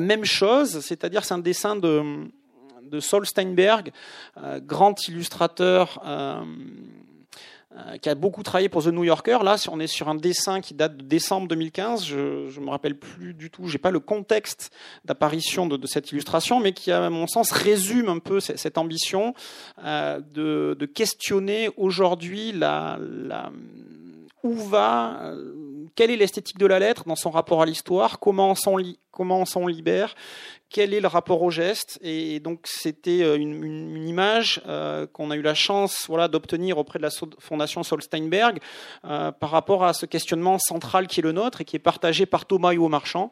même 0.00 0.24
chose, 0.24 0.80
c'est-à-dire 0.80 1.24
c'est 1.24 1.34
un 1.34 1.38
dessin 1.38 1.76
de, 1.76 2.28
de 2.82 3.00
Saul 3.00 3.26
Steinberg, 3.26 3.92
grand 4.66 5.06
illustrateur 5.08 6.02
euh, 7.76 7.96
qui 7.98 8.08
a 8.08 8.14
beaucoup 8.14 8.44
travaillé 8.44 8.68
pour 8.68 8.84
The 8.84 8.88
New 8.88 9.02
Yorker. 9.02 9.38
Là, 9.42 9.56
on 9.68 9.80
est 9.80 9.88
sur 9.88 10.08
un 10.08 10.14
dessin 10.14 10.60
qui 10.60 10.74
date 10.74 10.96
de 10.96 11.02
décembre 11.02 11.48
2015. 11.48 12.04
Je 12.04 12.16
ne 12.60 12.64
me 12.64 12.70
rappelle 12.70 12.96
plus 12.96 13.34
du 13.34 13.50
tout. 13.50 13.66
J'ai 13.66 13.78
pas 13.78 13.90
le 13.90 13.98
contexte 13.98 14.70
d'apparition 15.04 15.66
de, 15.66 15.84
cette 15.88 16.12
illustration, 16.12 16.60
mais 16.60 16.72
qui, 16.72 16.92
à 16.92 17.10
mon 17.10 17.26
sens, 17.26 17.50
résume 17.50 18.08
un 18.08 18.20
peu 18.20 18.38
cette, 18.38 18.78
ambition 18.78 19.34
euh, 19.84 20.20
de, 20.20 20.86
questionner 20.86 21.68
aujourd'hui 21.76 22.54
où 24.44 24.54
va, 24.54 25.20
euh, 25.22 25.54
quelle 25.94 26.10
est 26.10 26.16
l'esthétique 26.16 26.58
de 26.58 26.66
la 26.66 26.78
lettre 26.78 27.04
dans 27.06 27.16
son 27.16 27.30
rapport 27.30 27.62
à 27.62 27.66
l'histoire, 27.66 28.18
comment, 28.18 28.54
on 28.66 29.66
libère, 29.66 30.14
quel 30.70 30.92
est 30.92 31.00
le 31.00 31.06
rapport 31.06 31.40
au 31.42 31.52
geste. 31.52 32.00
Et 32.02 32.40
donc 32.40 32.62
c'était 32.64 33.22
euh, 33.22 33.36
une, 33.36 34.08
image 34.08 34.60
euh, 34.66 35.06
qu'on 35.06 35.30
a 35.30 35.36
eu 35.36 35.42
la 35.42 35.54
chance 35.54 36.06
voilà, 36.08 36.26
d'obtenir 36.26 36.78
auprès 36.78 36.98
de 36.98 37.04
la 37.04 37.10
Fondation 37.38 37.84
Solsteinberg 37.84 38.58
euh, 39.04 39.30
par 39.30 39.50
rapport 39.50 39.84
à 39.84 39.92
ce 39.92 40.04
questionnement 40.04 40.58
central 40.58 41.06
qui 41.06 41.20
est 41.20 41.22
le 41.22 41.30
nôtre 41.30 41.60
et 41.60 41.64
qui 41.64 41.76
est 41.76 41.80
partagé 41.80 42.26
par 42.26 42.46
Thomas 42.46 42.72
Huot 42.72 42.88
Marchand, 42.88 43.30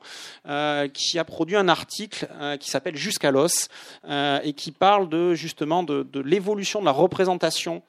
qui 0.94 1.18
a 1.18 1.24
produit 1.24 1.56
un 1.56 1.68
article 1.68 2.28
qui 2.60 2.70
s'appelle 2.70 2.96
Jusqu'à 2.96 3.30
l'os 3.30 3.68
et 4.08 4.52
qui 4.52 4.70
parle 4.70 5.08
de 5.08 5.34
justement 5.34 5.82
de, 5.82 6.20
l'évolution 6.20 6.80
de 6.80 6.84
la 6.84 6.92
représentation 6.92 7.82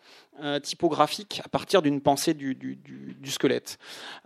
typographique 0.62 1.42
à 1.46 1.50
partir 1.50 1.82
d'une 1.82 2.02
pensée 2.02 2.34
du, 2.34 2.56
du, 2.56 2.76
du 2.76 3.32
squelette. 3.32 3.78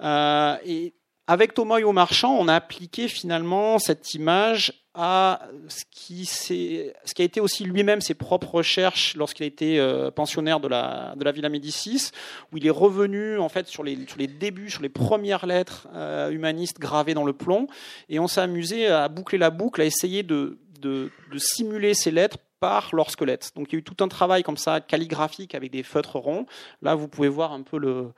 et 0.01 0.93
avec 1.29 1.53
Thomas 1.53 1.79
Huot 1.79 1.91
Marchand, 1.91 2.37
on 2.39 2.47
a 2.47 2.55
appliqué 2.55 3.09
finalement 3.09 3.79
cette 3.79 4.13
image 4.13 4.85
à 4.93 5.41
ce 5.67 5.83
qui, 5.91 6.25
ce 6.25 7.13
qui 7.13 7.21
a 7.21 7.25
été 7.25 7.41
aussi 7.41 7.65
lui-même 7.65 7.99
ses 7.99 8.13
propres 8.13 8.55
recherches 8.55 9.15
lorsqu'il 9.15 9.43
a 9.43 9.47
été 9.47 9.77
euh, 9.77 10.09
pensionnaire 10.09 10.61
de 10.61 10.69
la, 10.69 11.13
de 11.17 11.23
la 11.25 11.31
Villa 11.33 11.49
Médicis, 11.49 12.11
où 12.51 12.57
il 12.57 12.65
est 12.65 12.71
revenu 12.71 13.37
en 13.39 13.49
fait 13.49 13.67
sur 13.67 13.83
les, 13.83 14.07
sur 14.07 14.17
les 14.17 14.27
débuts, 14.27 14.71
sur 14.71 14.81
les 14.81 14.89
premières 14.89 15.45
lettres 15.45 15.87
euh, 15.93 16.31
humanistes 16.31 16.79
gravées 16.79 17.13
dans 17.13 17.25
le 17.25 17.33
plomb, 17.33 17.67
et 18.07 18.19
on 18.19 18.27
s'est 18.27 18.41
amusé 18.41 18.87
à 18.87 19.09
boucler 19.09 19.37
la 19.37 19.49
boucle, 19.49 19.81
à 19.81 19.85
essayer 19.85 20.23
de, 20.23 20.57
de, 20.79 21.11
de 21.31 21.37
simuler 21.37 21.93
ces 21.93 22.09
lettres 22.09 22.37
par 22.59 22.95
leur 22.95 23.11
squelette. 23.11 23.51
Donc 23.55 23.67
il 23.69 23.73
y 23.73 23.75
a 23.77 23.79
eu 23.79 23.83
tout 23.83 24.03
un 24.03 24.07
travail 24.07 24.43
comme 24.43 24.57
ça 24.57 24.81
calligraphique 24.81 25.55
avec 25.55 25.71
des 25.71 25.83
feutres 25.83 26.17
ronds. 26.17 26.45
Là, 26.81 26.95
vous 26.95 27.07
pouvez 27.07 27.27
voir 27.27 27.53
un 27.53 27.61
peu 27.61 27.77
le, 27.77 28.11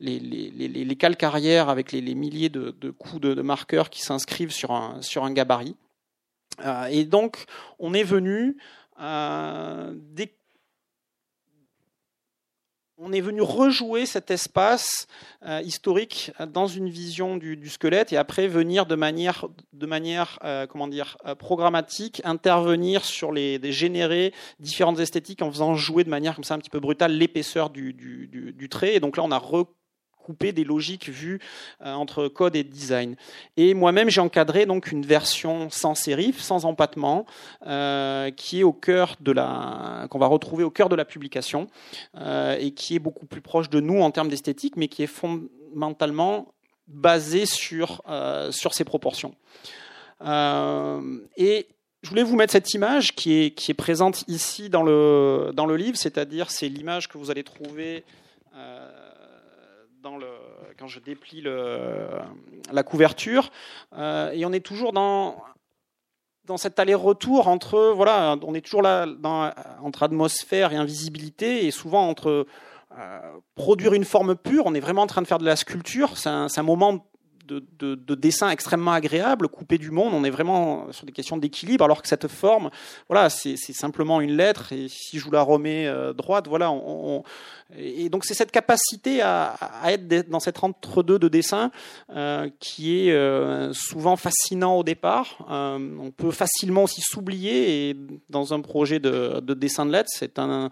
les, 0.00 0.18
les, 0.18 0.96
avec 1.68 1.92
les, 1.92 2.14
milliers 2.14 2.48
de, 2.48 2.90
coups 2.90 3.20
de, 3.20 3.42
marqueurs 3.42 3.90
qui 3.90 4.00
s'inscrivent 4.00 4.52
sur 4.52 4.72
un, 4.72 5.00
sur 5.02 5.24
un 5.24 5.32
gabarit. 5.32 5.76
Euh, 6.64 6.86
et 6.86 7.04
donc, 7.04 7.44
on 7.78 7.94
est 7.94 8.02
venu 8.02 8.56
euh, 9.00 9.92
on 12.98 13.12
est 13.12 13.20
venu 13.20 13.42
rejouer 13.42 14.06
cet 14.06 14.30
espace 14.30 15.06
euh, 15.44 15.60
historique 15.62 16.32
dans 16.52 16.66
une 16.66 16.88
vision 16.88 17.36
du, 17.36 17.68
squelette 17.68 18.12
et 18.12 18.16
après 18.16 18.48
venir 18.48 18.86
de 18.86 18.94
manière, 18.94 19.46
de 19.72 19.86
manière 19.86 20.38
comment 20.70 20.88
dire, 20.88 21.16
programmatique 21.38 22.22
intervenir 22.24 23.04
sur 23.04 23.32
les, 23.32 23.60
générer 23.72 24.32
différentes 24.60 25.00
esthétiques 25.00 25.42
en 25.42 25.50
faisant 25.50 25.74
jouer 25.74 26.04
de 26.04 26.10
manière 26.10 26.34
comme 26.34 26.44
ça 26.44 26.54
un 26.54 26.58
petit 26.58 26.70
peu 26.70 26.80
brutale 26.80 27.12
l'épaisseur 27.12 27.70
du, 27.70 27.92
du, 27.92 28.28
du, 28.28 28.68
trait. 28.68 28.94
Et 28.94 29.00
donc 29.00 29.16
là, 29.16 29.22
on 29.24 29.30
a 29.30 29.38
couper 30.26 30.50
des 30.50 30.64
logiques 30.64 31.08
vues 31.08 31.38
euh, 31.82 31.94
entre 31.94 32.26
code 32.26 32.56
et 32.56 32.64
design. 32.64 33.14
Et 33.56 33.74
moi-même, 33.74 34.10
j'ai 34.10 34.20
encadré 34.20 34.66
donc 34.66 34.90
une 34.90 35.06
version 35.06 35.70
sans 35.70 35.94
sérif, 35.94 36.40
sans 36.40 36.64
empattement, 36.64 37.26
euh, 37.64 38.32
qui 38.32 38.60
est 38.60 38.64
au 38.64 38.72
cœur 38.72 39.14
de 39.20 39.30
la, 39.30 40.08
qu'on 40.10 40.18
va 40.18 40.26
retrouver 40.26 40.64
au 40.64 40.70
cœur 40.70 40.88
de 40.88 40.96
la 40.96 41.04
publication 41.04 41.68
euh, 42.16 42.56
et 42.58 42.72
qui 42.72 42.96
est 42.96 42.98
beaucoup 42.98 43.26
plus 43.26 43.40
proche 43.40 43.70
de 43.70 43.78
nous 43.78 44.00
en 44.00 44.10
termes 44.10 44.28
d'esthétique, 44.28 44.76
mais 44.76 44.88
qui 44.88 45.04
est 45.04 45.06
fondamentalement 45.06 46.52
basé 46.88 47.46
sur 47.46 48.02
sur 48.50 48.74
ces 48.74 48.84
proportions. 48.84 49.34
et 50.24 51.66
je 52.02 52.08
voulais 52.08 52.22
vous 52.22 52.36
mettre 52.36 52.52
cette 52.52 52.72
image 52.74 53.14
qui 53.16 53.32
est, 53.32 53.50
qui 53.50 53.72
est 53.72 53.74
présente 53.74 54.22
ici 54.28 54.70
dans 54.70 54.84
le, 54.84 55.50
dans 55.52 55.66
le 55.66 55.76
livre, 55.76 55.96
c'est-à-dire 55.96 56.50
c'est 56.52 56.68
l'image 56.68 57.08
que 57.08 57.18
vous 57.18 57.32
allez 57.32 57.42
trouver 57.42 58.04
quand 60.78 60.88
je 60.88 61.00
déplie 61.00 61.42
la 61.42 62.82
couverture. 62.82 63.50
Euh, 63.96 64.30
et 64.32 64.44
on 64.44 64.52
est 64.52 64.64
toujours 64.64 64.92
dans, 64.92 65.36
dans 66.44 66.56
cet 66.56 66.78
aller-retour 66.78 67.48
entre, 67.48 67.92
voilà, 67.94 68.36
on 68.42 68.54
est 68.54 68.60
toujours 68.60 68.82
là 68.82 69.06
entre 69.82 70.02
atmosphère 70.02 70.72
et 70.72 70.76
invisibilité, 70.76 71.66
et 71.66 71.70
souvent 71.70 72.08
entre 72.08 72.46
euh, 72.98 73.20
produire 73.54 73.94
une 73.94 74.04
forme 74.04 74.36
pure, 74.36 74.64
on 74.66 74.74
est 74.74 74.80
vraiment 74.80 75.02
en 75.02 75.06
train 75.06 75.22
de 75.22 75.26
faire 75.26 75.38
de 75.38 75.44
la 75.44 75.56
sculpture. 75.56 76.16
C'est 76.16 76.28
un, 76.28 76.46
un, 76.54 76.62
moment 76.62 77.06
de, 77.46 78.14
dessin 78.14 78.50
extrêmement 78.50 78.92
agréable, 78.92 79.48
coupé 79.48 79.78
du 79.78 79.90
monde. 79.90 80.12
On 80.14 80.24
est 80.24 80.30
vraiment 80.30 80.90
sur 80.92 81.06
des 81.06 81.12
questions 81.12 81.36
d'équilibre, 81.36 81.84
alors 81.84 82.02
que 82.02 82.08
cette 82.08 82.28
forme, 82.28 82.70
voilà, 83.08 83.30
c'est 83.30 83.56
simplement 83.56 84.20
une 84.20 84.36
lettre. 84.36 84.72
Et 84.72 84.88
si 84.88 85.18
je 85.18 85.24
vous 85.24 85.30
la 85.30 85.42
remets 85.42 85.86
euh, 85.86 86.12
droite, 86.12 86.48
voilà, 86.48 86.70
on, 86.70 87.22
et 87.76 88.08
donc 88.08 88.24
c'est 88.24 88.34
cette 88.34 88.52
capacité 88.52 89.22
à, 89.22 89.56
être 89.86 90.28
dans 90.28 90.40
cet 90.40 90.62
entre-deux 90.62 91.18
de 91.18 91.28
dessin 91.28 91.70
euh, 92.10 92.48
qui 92.60 93.08
est 93.08 93.12
euh, 93.12 93.72
souvent 93.72 94.16
fascinant 94.16 94.76
au 94.76 94.84
départ. 94.84 95.44
on 95.48 96.12
peut 96.16 96.30
facilement 96.30 96.84
aussi 96.84 97.00
s'oublier. 97.00 97.90
Et 97.90 97.96
dans 98.30 98.54
un 98.54 98.60
projet 98.60 99.00
de, 99.00 99.40
dessin 99.54 99.86
de 99.86 99.92
lettres, 99.92 100.10
c'est 100.12 100.38
un, 100.38 100.70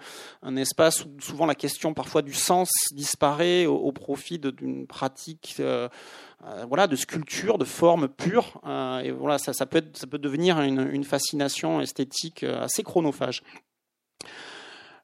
espace 0.57 1.04
où 1.04 1.11
souvent 1.20 1.46
la 1.46 1.54
question 1.54 1.94
parfois 1.94 2.22
du 2.22 2.35
sens 2.35 2.70
disparaît 2.92 3.66
au, 3.66 3.92
profit 3.92 4.38
d'une 4.38 4.87
pratique. 4.87 5.61
Euh, 6.46 6.66
voilà, 6.68 6.87
de 6.87 6.96
sculpture, 6.96 7.57
de 7.57 7.64
forme 7.64 8.09
pure. 8.09 8.61
Euh, 8.66 9.00
et 9.00 9.11
voilà, 9.11 9.38
ça, 9.38 9.66
peut 9.66 9.78
être, 9.78 9.96
ça 9.96 10.07
peut 10.07 10.18
devenir 10.18 10.61
une, 10.61 11.04
fascination 11.04 11.80
esthétique 11.80 12.42
euh, 12.42 12.62
assez 12.62 12.83
chronophage. 12.83 13.42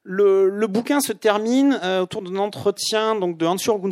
Le, 0.03 0.49
le, 0.49 0.65
bouquin 0.65 0.99
se 0.99 1.13
termine 1.13 1.79
euh, 1.83 2.01
autour 2.01 2.23
d'un 2.23 2.37
entretien 2.37 3.13
donc 3.13 3.37
de 3.37 3.45
Hans-Jürgen 3.45 3.91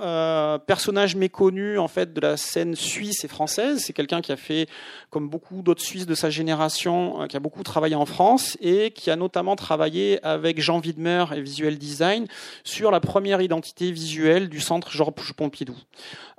euh, 0.00 0.58
personnage 0.58 1.16
méconnu 1.16 1.78
en 1.78 1.88
fait 1.88 2.12
de 2.12 2.20
la 2.20 2.36
scène 2.36 2.74
suisse 2.74 3.24
et 3.24 3.28
française. 3.28 3.82
C'est 3.82 3.94
quelqu'un 3.94 4.20
qui 4.20 4.30
a 4.30 4.36
fait, 4.36 4.68
comme 5.08 5.30
beaucoup 5.30 5.62
d'autres 5.62 5.80
Suisses 5.80 6.04
de 6.04 6.14
sa 6.14 6.28
génération, 6.28 7.22
euh, 7.22 7.26
qui 7.28 7.38
a 7.38 7.40
beaucoup 7.40 7.62
travaillé 7.62 7.94
en 7.94 8.04
France 8.04 8.58
et 8.60 8.90
qui 8.90 9.10
a 9.10 9.16
notamment 9.16 9.56
travaillé 9.56 10.22
avec 10.22 10.60
Jean 10.60 10.82
Widmer 10.82 11.24
et 11.34 11.40
Visual 11.40 11.78
Design 11.78 12.26
sur 12.62 12.90
la 12.90 13.00
première 13.00 13.40
identité 13.40 13.90
visuelle 13.90 14.50
du 14.50 14.60
centre 14.60 14.90
Georges 14.90 15.32
Pompidou. 15.32 15.76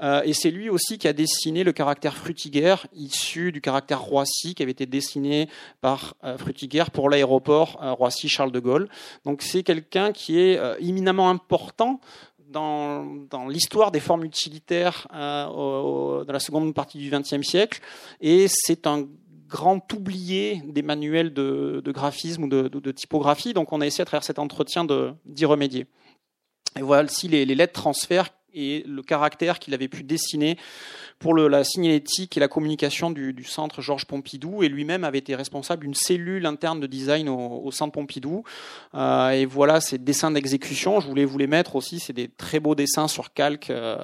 Euh, 0.03 0.21
et 0.23 0.33
c'est 0.33 0.51
lui 0.51 0.69
aussi 0.69 0.99
qui 0.99 1.07
a 1.07 1.13
dessiné 1.13 1.63
le 1.63 1.71
caractère 1.71 2.15
Frutiger, 2.15 2.75
issu 2.93 3.51
du 3.51 3.59
caractère 3.59 4.01
Roissy, 4.01 4.53
qui 4.53 4.61
avait 4.61 4.71
été 4.71 4.85
dessiné 4.85 5.49
par 5.81 6.15
Frutiger 6.37 6.85
pour 6.93 7.09
l'aéroport 7.09 7.79
Roissy-Charles 7.81 8.51
de 8.51 8.59
Gaulle. 8.59 8.82
Donc 9.25 9.41
c'est 9.41 9.63
quelqu'un 9.63 10.11
qui 10.11 10.39
est 10.39 10.57
euh, 10.57 10.75
éminemment 10.79 11.29
important 11.29 11.99
dans, 12.49 13.47
l'histoire 13.49 13.91
des 13.91 13.99
formes 13.99 14.23
utilitaires 14.23 15.07
euh, 15.13 16.23
dans 16.23 16.33
la 16.33 16.39
seconde 16.39 16.73
partie 16.73 16.99
du 16.99 17.09
XXe 17.09 17.41
siècle, 17.41 17.81
et 18.21 18.45
c'est 18.47 18.85
un 18.85 19.07
grand 19.47 19.91
oublié 19.93 20.61
des 20.65 20.81
manuels 20.81 21.33
de, 21.33 21.81
graphisme 21.87 22.43
ou 22.43 22.47
de, 22.47 22.91
typographie. 22.91 23.53
Donc 23.53 23.71
on 23.73 23.81
a 23.81 23.85
essayé 23.85 24.01
à 24.01 24.05
travers 24.05 24.23
cet 24.23 24.39
entretien 24.39 24.85
d'y 25.25 25.45
remédier. 25.45 25.87
Et 26.77 26.81
voilà 26.81 27.07
si 27.07 27.27
les, 27.27 27.45
les 27.45 27.55
lettres 27.55 27.73
transfert 27.73 28.29
et 28.53 28.83
le 28.87 29.01
caractère 29.01 29.59
qu'il 29.59 29.73
avait 29.73 29.87
pu 29.87 30.03
dessiner 30.03 30.57
pour 31.19 31.33
le, 31.33 31.47
la 31.47 31.63
signalétique 31.63 32.35
et 32.35 32.39
la 32.39 32.47
communication 32.47 33.09
du, 33.09 33.43
centre 33.45 33.81
Georges 33.81 34.05
Pompidou. 34.05 34.63
Et 34.63 34.69
lui-même 34.69 35.03
avait 35.03 35.19
été 35.19 35.35
responsable 35.35 35.83
d'une 35.83 35.93
cellule 35.93 36.45
interne 36.45 36.79
de 36.79 36.87
design 36.87 37.29
au, 37.29 37.61
au 37.63 37.71
centre 37.71 37.93
Pompidou. 37.93 38.43
Euh, 38.93 39.29
et 39.29 39.45
voilà 39.45 39.79
ces 39.79 39.97
dessins 39.97 40.31
d'exécution. 40.31 40.99
Je 40.99 41.07
voulais 41.07 41.25
vous 41.25 41.37
les 41.37 41.47
mettre 41.47 41.75
aussi. 41.75 41.99
C'est 41.99 42.13
des 42.13 42.27
très 42.27 42.59
beaux 42.59 42.75
dessins 42.75 43.07
sur 43.07 43.33
calque 43.33 43.69
euh, 43.69 43.95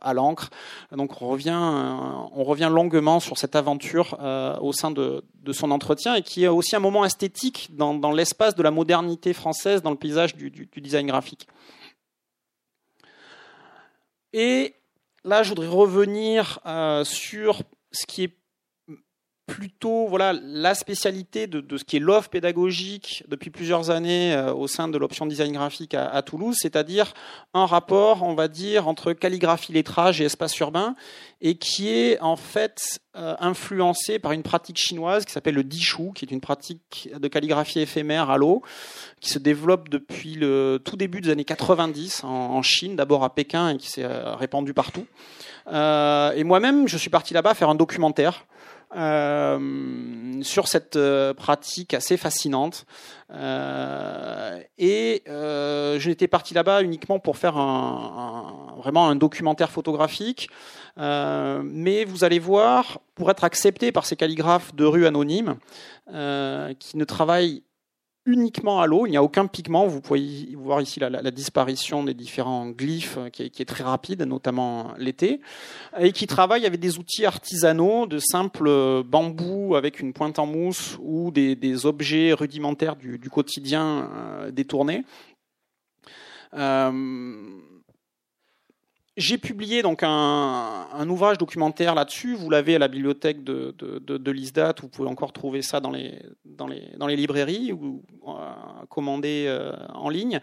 à 0.00 0.14
l'encre. 0.14 0.50
Donc 0.92 1.20
on 1.20 1.28
revient, 1.28 1.58
on 1.58 2.44
revient 2.44 2.70
longuement 2.70 3.20
sur 3.20 3.38
cette 3.38 3.56
aventure 3.56 4.16
euh, 4.20 4.56
au 4.60 4.72
sein 4.72 4.90
de, 4.90 5.24
son 5.50 5.70
entretien 5.70 6.14
et 6.14 6.22
qui 6.22 6.44
est 6.44 6.48
aussi 6.48 6.76
un 6.76 6.80
moment 6.80 7.06
esthétique 7.06 7.70
dans, 7.72 8.12
l'espace 8.12 8.54
de 8.54 8.62
la 8.62 8.70
modernité 8.70 9.32
française 9.32 9.80
dans 9.80 9.90
le 9.90 9.96
paysage 9.96 10.36
du 10.36 10.68
design 10.76 11.06
graphique. 11.06 11.48
Et 14.32 14.74
là, 15.24 15.42
je 15.42 15.50
voudrais 15.50 15.68
revenir 15.68 16.60
euh, 16.66 17.04
sur 17.04 17.62
ce 17.92 18.06
qui 18.06 18.24
est 18.24 18.37
plutôt 19.48 20.06
voilà 20.06 20.34
la 20.34 20.74
spécialité 20.74 21.46
de, 21.46 21.76
ce 21.76 21.82
qui 21.82 21.96
est 21.96 22.00
l'offre 22.00 22.28
pédagogique 22.28 23.24
depuis 23.28 23.48
plusieurs 23.48 23.88
années 23.88 24.34
euh, 24.34 24.52
au 24.52 24.68
sein 24.68 24.88
de 24.88 24.98
l'option 24.98 25.24
design 25.24 25.52
graphique 25.52 25.94
à, 25.94 26.20
Toulouse, 26.20 26.56
c'est-à-dire 26.60 27.14
un 27.54 27.64
rapport, 27.64 28.22
on 28.22 28.34
va 28.34 28.46
dire, 28.46 28.86
entre 28.86 29.14
calligraphie, 29.14 29.72
lettrage 29.72 30.20
et 30.20 30.24
espace 30.24 30.56
urbain, 30.58 30.94
et 31.40 31.54
qui 31.54 31.88
est 31.88 32.20
en 32.20 32.36
fait 32.36 33.00
euh, 33.16 33.36
influencé 33.40 34.18
par 34.18 34.32
une 34.32 34.42
pratique 34.42 34.76
chinoise 34.76 35.24
qui 35.24 35.32
s'appelle 35.32 35.54
le 35.54 35.64
Dishu, 35.64 36.12
qui 36.14 36.26
est 36.26 36.30
une 36.30 36.42
pratique 36.42 37.08
de 37.18 37.28
calligraphie 37.28 37.80
éphémère 37.80 38.28
à 38.28 38.36
l'eau, 38.36 38.62
qui 39.20 39.30
se 39.30 39.38
développe 39.38 39.88
depuis 39.88 40.34
le 40.34 40.78
tout 40.84 40.96
début 40.96 41.22
des 41.22 41.30
années 41.30 41.44
90 41.44 42.22
en, 42.24 42.60
Chine, 42.60 42.96
d'abord 42.96 43.24
à 43.24 43.34
Pékin 43.34 43.70
et 43.70 43.76
qui 43.78 43.88
s'est 43.88 44.04
euh, 44.04 44.34
répandu 44.34 44.74
partout. 44.74 45.06
Et 45.70 46.44
moi-même, 46.44 46.88
je 46.88 46.96
suis 46.96 47.10
parti 47.10 47.34
là-bas 47.34 47.54
faire 47.54 47.68
un 47.68 47.74
documentaire 47.74 48.46
sur 48.92 50.68
cette 50.68 50.98
pratique 51.36 51.94
assez 51.94 52.16
fascinante. 52.16 52.86
et 53.30 55.22
je 55.26 56.08
n'étais 56.08 56.28
parti 56.28 56.54
là-bas 56.54 56.82
uniquement 56.82 57.18
pour 57.18 57.36
faire 57.36 57.56
un, 57.56 58.74
vraiment 58.78 59.08
un 59.08 59.16
documentaire 59.16 59.70
photographique. 59.70 60.48
mais 60.96 62.04
vous 62.04 62.24
allez 62.24 62.38
voir, 62.38 63.00
pour 63.14 63.30
être 63.30 63.44
accepté 63.44 63.92
par 63.92 64.06
ces 64.06 64.16
calligraphes 64.16 64.74
de 64.74 64.84
rue 64.84 65.06
anonymes, 65.06 65.56
qui 66.06 66.96
ne 66.96 67.04
travaillent 67.04 67.62
uniquement 68.28 68.80
à 68.80 68.86
l'eau, 68.86 69.06
il 69.06 69.10
n'y 69.10 69.16
a 69.16 69.22
aucun 69.22 69.46
pigment. 69.46 69.86
Vous 69.86 70.02
pouvez 70.02 70.54
voir 70.54 70.82
ici 70.82 71.00
la, 71.00 71.30
disparition 71.30 72.04
des 72.04 72.12
différents 72.12 72.68
glyphes 72.68 73.16
euh, 73.18 73.30
qui 73.30 73.42
est, 73.44 73.64
très 73.64 73.82
rapide, 73.82 74.22
notamment 74.22 74.92
l'été, 74.98 75.40
et 75.98 76.12
qui 76.12 76.26
travaille 76.26 76.66
avec 76.66 76.78
des 76.78 76.98
outils 76.98 77.24
artisanaux 77.24 78.06
de 78.06 78.18
simples 78.18 79.02
bambous 79.02 79.74
avec 79.76 80.00
une 80.00 80.12
pointe 80.12 80.38
en 80.38 80.46
mousse 80.46 80.98
ou 81.00 81.30
des, 81.30 81.86
objets 81.86 82.32
rudimentaires 82.32 82.96
du, 82.96 83.30
quotidien 83.30 84.10
euh, 84.14 84.50
détournés. 84.50 85.04
Euh, 86.54 86.92
j'ai 89.18 89.36
publié 89.36 89.82
donc 89.82 90.02
un, 90.02 91.08
ouvrage 91.08 91.38
documentaire 91.38 91.94
là-dessus. 91.94 92.34
Vous 92.34 92.48
l'avez 92.48 92.76
à 92.76 92.78
la 92.78 92.88
bibliothèque 92.88 93.42
de, 93.44 93.74
de, 93.76 94.30
l'ISDAT. 94.30 94.76
Vous 94.80 94.88
pouvez 94.88 95.08
encore 95.08 95.32
trouver 95.32 95.62
ça 95.62 95.80
dans 95.80 95.90
les, 95.90 96.22
dans 96.44 96.66
les, 96.66 96.92
dans 96.96 97.06
les 97.06 97.16
librairies 97.16 97.72
ou 97.72 98.02
euh, 98.26 98.32
commander 98.88 99.46
euh, 99.48 99.72
en 99.92 100.08
ligne. 100.08 100.40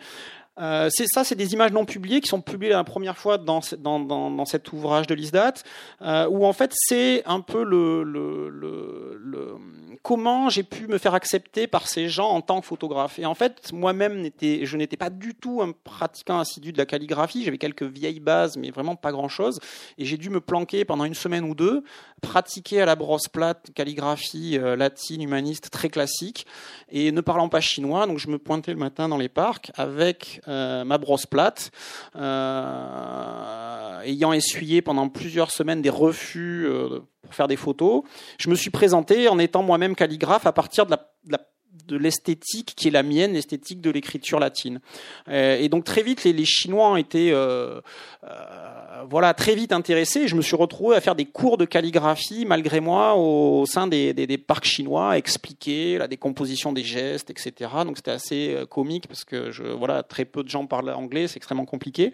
Euh, 0.60 0.90
c'est 0.90 1.08
ça, 1.08 1.24
c'est 1.24 1.36
des 1.36 1.54
images 1.54 1.72
non 1.72 1.86
publiées 1.86 2.22
qui 2.22 2.30
sont 2.30 2.42
publiées 2.42 2.72
la 2.72 2.84
première 2.84 3.18
fois 3.18 3.38
dans, 3.38 3.60
dans, 3.78 4.00
dans, 4.00 4.46
cet 4.46 4.72
ouvrage 4.72 5.06
de 5.08 5.14
l'ISDAT, 5.14 5.56
euh, 6.02 6.28
où 6.30 6.46
en 6.46 6.54
fait 6.54 6.72
c'est 6.74 7.24
un 7.26 7.42
peu 7.42 7.64
le, 7.64 8.04
le, 8.04 8.50
le, 8.50 9.56
comment 10.02 10.50
j'ai 10.50 10.64
pu 10.64 10.88
me 10.88 10.98
faire 10.98 11.14
accepter 11.14 11.68
par 11.68 11.88
ces 11.88 12.08
gens 12.08 12.30
en 12.30 12.42
tant 12.42 12.62
que 12.62 12.66
photographe. 12.68 13.20
Et 13.20 13.26
en 13.26 13.34
fait, 13.34 13.74
moi-même, 13.74 14.30
je 14.42 14.78
n'étais 14.78 14.98
pas 14.98 15.10
du 15.10 15.34
tout 15.34 15.62
un 15.62 15.72
pratiquant 15.72 16.40
assidu 16.40 16.72
de 16.72 16.78
la 16.78 16.86
calligraphie. 16.86 17.44
J'avais 17.44 17.58
quelques 17.58 17.84
vieilles 17.84 18.20
bases, 18.20 18.56
mais 18.56 18.70
vraiment 18.70 18.96
pas 18.96 19.12
grand-chose. 19.12 19.60
Et 19.98 20.06
j'ai 20.06 20.18
dû 20.18 20.30
me 20.30 20.40
planquer 20.40 20.86
pendant 20.86 21.06
une 21.06 21.16
semaine 21.16 21.44
ou 21.44 21.56
deux, 21.56 21.84
pratiquer 22.22 22.82
à 22.82 22.86
la 22.86 22.96
brosse 22.96 23.28
plate 23.28 23.72
calligraphie 23.74 24.58
euh, 24.58 24.76
latine 24.76 25.22
humaniste 25.22 25.70
très 25.72 25.90
classique, 25.90 26.46
et 26.90 27.12
ne 27.12 27.22
parlant 27.22 27.50
pas 27.50 27.60
chinois, 27.60 28.08
donc 28.08 28.20
je 28.20 28.30
me 28.30 28.38
pointais 28.38 28.72
le 28.72 28.80
matin 28.80 29.10
dans 29.10 29.18
les 29.18 29.30
parcs 29.30 29.72
avec 29.76 30.42
ma 30.48 30.98
brosse 30.98 31.26
plate, 31.26 31.72
euh, 32.16 34.02
ayant 34.02 34.34
essuyé 34.34 34.82
pendant 34.82 35.10
plusieurs 35.10 35.52
semaines 35.52 35.82
des 35.82 35.90
refus 35.90 36.66
euh, 36.68 37.02
pour 37.22 37.34
faire 37.34 37.48
des 37.48 37.56
photos. 37.56 38.04
Je 38.38 38.50
me 38.50 38.56
suis 38.56 38.70
présenté 38.70 39.28
en 39.28 39.40
étant 39.40 39.64
moi-même 39.64 39.96
calligraphe 39.96 40.46
à 40.46 40.52
partir 40.52 40.86
de 40.86 41.98
l'esthétique 41.98 42.74
qui 42.76 42.88
est 42.88 42.92
la 42.92 43.04
mienne, 43.04 43.34
l'esthétique 43.34 43.82
de 43.82 43.90
l'écriture 43.90 44.40
latine. 44.40 44.80
et 45.30 45.68
donc 45.70 45.84
très 45.84 46.04
vite, 46.04 46.24
les, 46.24 46.46
Chinois 46.46 46.92
ont 46.92 46.98
été 46.98 47.32
euh, 47.32 47.82
voilà, 49.10 49.34
très 49.34 49.56
vite 49.56 49.72
intéressé. 49.72 50.28
Je 50.28 50.36
me 50.36 50.42
suis 50.42 50.56
retrouvé 50.56 50.96
à 50.96 51.02
faire 51.02 51.16
des 51.16 51.26
cours 51.26 51.58
de 51.58 51.66
calligraphie, 51.66 52.46
malgré 52.46 52.80
moi, 52.80 53.16
au, 53.16 53.66
sein 53.66 53.88
des, 53.88 54.38
parcs 54.38 54.66
chinois, 54.66 55.18
expliquer 55.18 55.98
la 55.98 56.08
décomposition 56.08 56.72
des 56.72 56.84
gestes, 56.84 57.30
etc. 57.30 57.72
Donc 57.86 57.98
c'était 57.98 58.12
assez 58.12 58.54
euh, 58.54 58.66
comique 58.66 59.08
parce 59.08 59.24
que 59.24 59.52
je, 59.52 59.64
voilà, 59.64 60.04
très 60.04 60.26
peu 60.26 60.44
de 60.44 60.50
gens 60.50 60.66
parlent 60.66 60.90
anglais, 60.90 61.28
c'est 61.28 61.38
extrêmement 61.38 61.66
compliqué. 61.66 62.12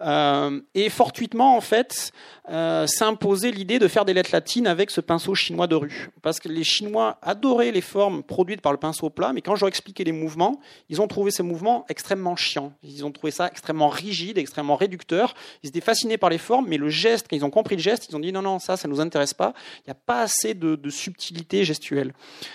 Euh, 0.00 0.60
et 0.74 0.88
fortuitement, 0.90 1.56
en 1.56 1.60
fait, 1.60 2.12
euh, 2.48 2.86
s'imposait 2.86 3.50
l'idée 3.50 3.78
de 3.78 3.88
faire 3.88 4.04
des 4.04 4.14
lettres 4.14 4.30
latines 4.32 4.66
avec 4.66 4.90
ce 4.90 5.00
pinceau 5.00 5.34
chinois 5.34 5.66
de 5.66 5.74
rue. 5.74 6.10
Parce 6.22 6.40
que 6.40 6.48
les 6.48 6.64
Chinois 6.64 7.18
adoraient 7.22 7.72
les 7.72 7.80
formes 7.80 8.22
produites 8.22 8.60
par 8.60 8.72
le 8.72 8.78
pinceau 8.78 9.10
plat, 9.10 9.32
mais 9.32 9.42
quand 9.42 9.56
je 9.56 9.60
leur 9.60 9.68
expliquais 9.68 10.04
les 10.04 10.12
mouvements, 10.12 10.60
ils 10.88 11.00
ont 11.00 11.08
trouvé 11.08 11.30
ces 11.30 11.42
mouvements 11.42 11.84
extrêmement 11.88 12.36
chiants. 12.36 12.72
Ils 12.82 13.04
ont 13.04 13.12
trouvé 13.12 13.30
ça 13.30 13.48
extrêmement 13.48 13.88
rigide, 13.88 14.38
extrêmement 14.38 14.76
réducteur. 14.76 15.34
Ils 15.62 15.68
étaient 15.68 15.80
fascinés 15.80 16.15
par 16.18 16.30
les 16.30 16.38
formes, 16.38 16.66
mais 16.68 16.76
le 16.76 16.88
geste, 16.88 17.26
quand 17.28 17.36
ils 17.36 17.44
ont 17.44 17.50
compris 17.50 17.76
le 17.76 17.82
geste, 17.82 18.08
ils 18.08 18.16
ont 18.16 18.20
dit 18.20 18.32
non, 18.32 18.42
non, 18.42 18.58
ça, 18.58 18.76
ça 18.76 18.88
nous 18.88 19.00
intéresse 19.00 19.34
pas. 19.34 19.54
Il 19.78 19.88
n'y 19.88 19.92
a 19.92 19.96
pas 20.06 20.22
assez 20.22 20.54
de, 20.54 20.78
subtilité 20.90 21.64
gestuelle. 21.64 22.12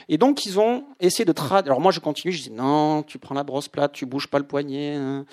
Et 0.09 0.18
donc, 0.18 0.45
ils 0.45 0.59
ont 0.59 0.84
essayé 0.99 1.26
de 1.26 1.32
traduire. 1.32 1.74
Alors 1.74 1.82
moi, 1.82 1.91
je 1.91 1.99
continue, 1.99 2.32
je 2.34 2.43
dis 2.43 2.51
non, 2.51 3.03
tu 3.03 3.20
prends 3.20 3.36
la 3.36 3.43
brosse 3.43 3.68
plate, 3.68 3.93
tu 3.93 4.05
bouges 4.05 4.28
pas 4.28 4.39
le 4.39 4.45
poignet. 4.45 4.95
Hein. 4.95 5.26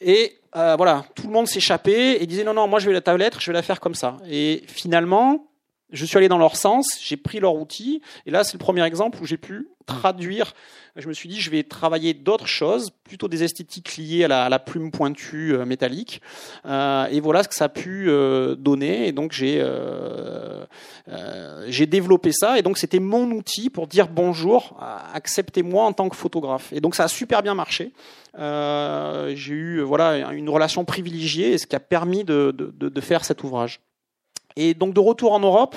Et 0.00 0.38
euh, 0.56 0.76
voilà, 0.76 1.04
tout 1.14 1.26
le 1.26 1.32
monde 1.32 1.48
s'échappait 1.48 2.22
et 2.22 2.26
disait 2.26 2.44
non, 2.44 2.54
non, 2.54 2.68
moi 2.68 2.78
je 2.78 2.86
vais 2.86 2.92
la 2.92 3.00
tablette, 3.00 3.34
je 3.40 3.46
vais 3.46 3.52
la 3.52 3.62
faire 3.62 3.80
comme 3.80 3.94
ça. 3.94 4.16
Et 4.30 4.62
finalement, 4.66 5.48
je 5.90 6.04
suis 6.04 6.16
allé 6.18 6.28
dans 6.28 6.38
leur 6.38 6.56
sens, 6.56 6.98
j'ai 7.02 7.16
pris 7.16 7.40
leur 7.40 7.54
outil, 7.54 8.02
et 8.26 8.30
là 8.30 8.44
c'est 8.44 8.54
le 8.54 8.58
premier 8.58 8.84
exemple 8.84 9.18
où 9.22 9.26
j'ai 9.26 9.38
pu 9.38 9.68
traduire. 9.88 10.52
Je 10.96 11.08
me 11.08 11.12
suis 11.12 11.28
dit, 11.28 11.40
je 11.40 11.50
vais 11.50 11.62
travailler 11.62 12.12
d'autres 12.12 12.46
choses, 12.46 12.90
plutôt 13.04 13.28
des 13.28 13.42
esthétiques 13.42 13.96
liées 13.96 14.24
à 14.24 14.48
la, 14.48 14.58
plume 14.58 14.90
pointue 14.90 15.54
euh, 15.54 15.64
métallique. 15.64 16.20
Euh, 16.66 17.06
et 17.06 17.20
voilà 17.20 17.42
ce 17.42 17.48
que 17.48 17.54
ça 17.54 17.66
a 17.66 17.68
pu 17.68 18.06
euh, 18.08 18.54
donner. 18.54 19.08
Et 19.08 19.12
donc 19.12 19.32
j'ai 19.32 19.64
j'ai 21.68 21.86
développé 21.86 22.32
ça. 22.32 22.58
Et 22.58 22.62
donc 22.62 22.78
c'était 22.78 23.00
mon 23.00 23.30
outil 23.30 23.70
pour 23.70 23.86
dire 23.86 24.08
bonjour, 24.08 24.78
acceptez-moi 25.14 25.84
en 25.84 25.92
tant 25.92 26.08
que 26.08 26.16
photographe. 26.16 26.72
Et 26.72 26.80
donc 26.80 26.94
ça 26.94 27.04
a 27.04 27.08
super 27.08 27.42
bien 27.42 27.54
marché. 27.54 27.92
j'ai 28.36 29.52
eu 29.52 29.80
voilà 29.80 30.32
une 30.32 30.50
relation 30.50 30.84
privilégiée, 30.84 31.56
ce 31.56 31.66
qui 31.66 31.76
a 31.76 31.80
permis 31.80 32.24
de, 32.24 32.50
de 32.50 33.00
faire 33.00 33.24
cet 33.24 33.42
ouvrage. 33.42 33.80
Et 34.58 34.74
donc 34.74 34.92
de 34.92 35.00
retour 35.00 35.32
en 35.32 35.40
Europe, 35.40 35.76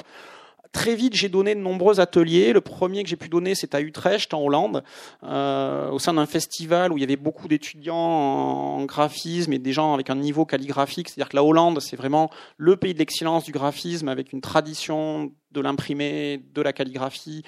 Très 0.72 0.96
vite, 0.96 1.16
j'ai 1.16 1.28
donné 1.28 1.54
de 1.54 1.60
nombreux 1.60 2.00
ateliers. 2.00 2.54
Le 2.54 2.62
premier 2.62 3.04
que 3.04 3.10
j'ai 3.10 3.18
pu 3.18 3.28
donner, 3.28 3.56
c'est 3.56 3.76
à 3.76 3.82
Utrecht, 3.82 4.34
en 4.34 4.42
Hollande, 4.42 4.84
euh, 5.24 5.90
au 5.90 6.00
sein 6.00 6.14
d'un 6.14 6.26
festival 6.26 6.94
où 6.94 6.98
il 6.98 7.02
y 7.02 7.04
avait 7.04 7.18
beaucoup 7.18 7.50
d'étudiants 7.50 7.96
en 7.98 8.86
graphisme 8.86 9.52
et 9.52 9.60
des 9.60 9.74
gens 9.74 9.94
avec 9.94 10.10
un 10.10 10.16
niveau 10.16 10.46
calligraphique. 10.46 11.10
C'est-à-dire 11.10 11.28
que 11.28 11.36
la 11.36 11.44
Hollande, 11.44 11.82
c'est 11.82 11.98
vraiment 11.98 12.30
le 12.56 12.78
pays 12.78 12.94
de 12.94 13.00
l'excellence 13.00 13.44
du 13.44 13.52
graphisme, 13.52 14.08
avec 14.08 14.32
une 14.32 14.40
tradition 14.40 15.34
de 15.52 15.62
l'imprimé, 15.62 16.41
de 16.54 16.62
la 16.62 16.74
calligraphie, 16.74 17.43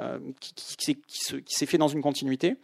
euh, 0.00 0.18
qui, 0.40 0.96
s'est 1.46 1.66
fait 1.66 1.78
dans 1.78 1.88
une 1.88 2.02
continuité. 2.02 2.56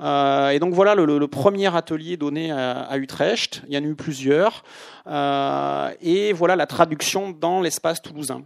Euh, 0.00 0.50
et 0.50 0.58
donc 0.58 0.74
voilà 0.74 0.94
le, 0.94 1.26
premier 1.26 1.74
atelier 1.74 2.16
donné 2.16 2.52
à, 2.52 2.96
Utrecht. 2.96 3.62
Il 3.68 3.74
y 3.74 3.78
en 3.78 3.82
a 3.82 3.86
eu 3.86 3.94
plusieurs. 3.94 4.62
Euh, 5.06 5.90
et 6.00 6.32
voilà 6.32 6.56
la 6.56 6.66
traduction 6.66 7.30
dans 7.30 7.60
l'espace 7.60 8.02
toulousain. 8.02 8.42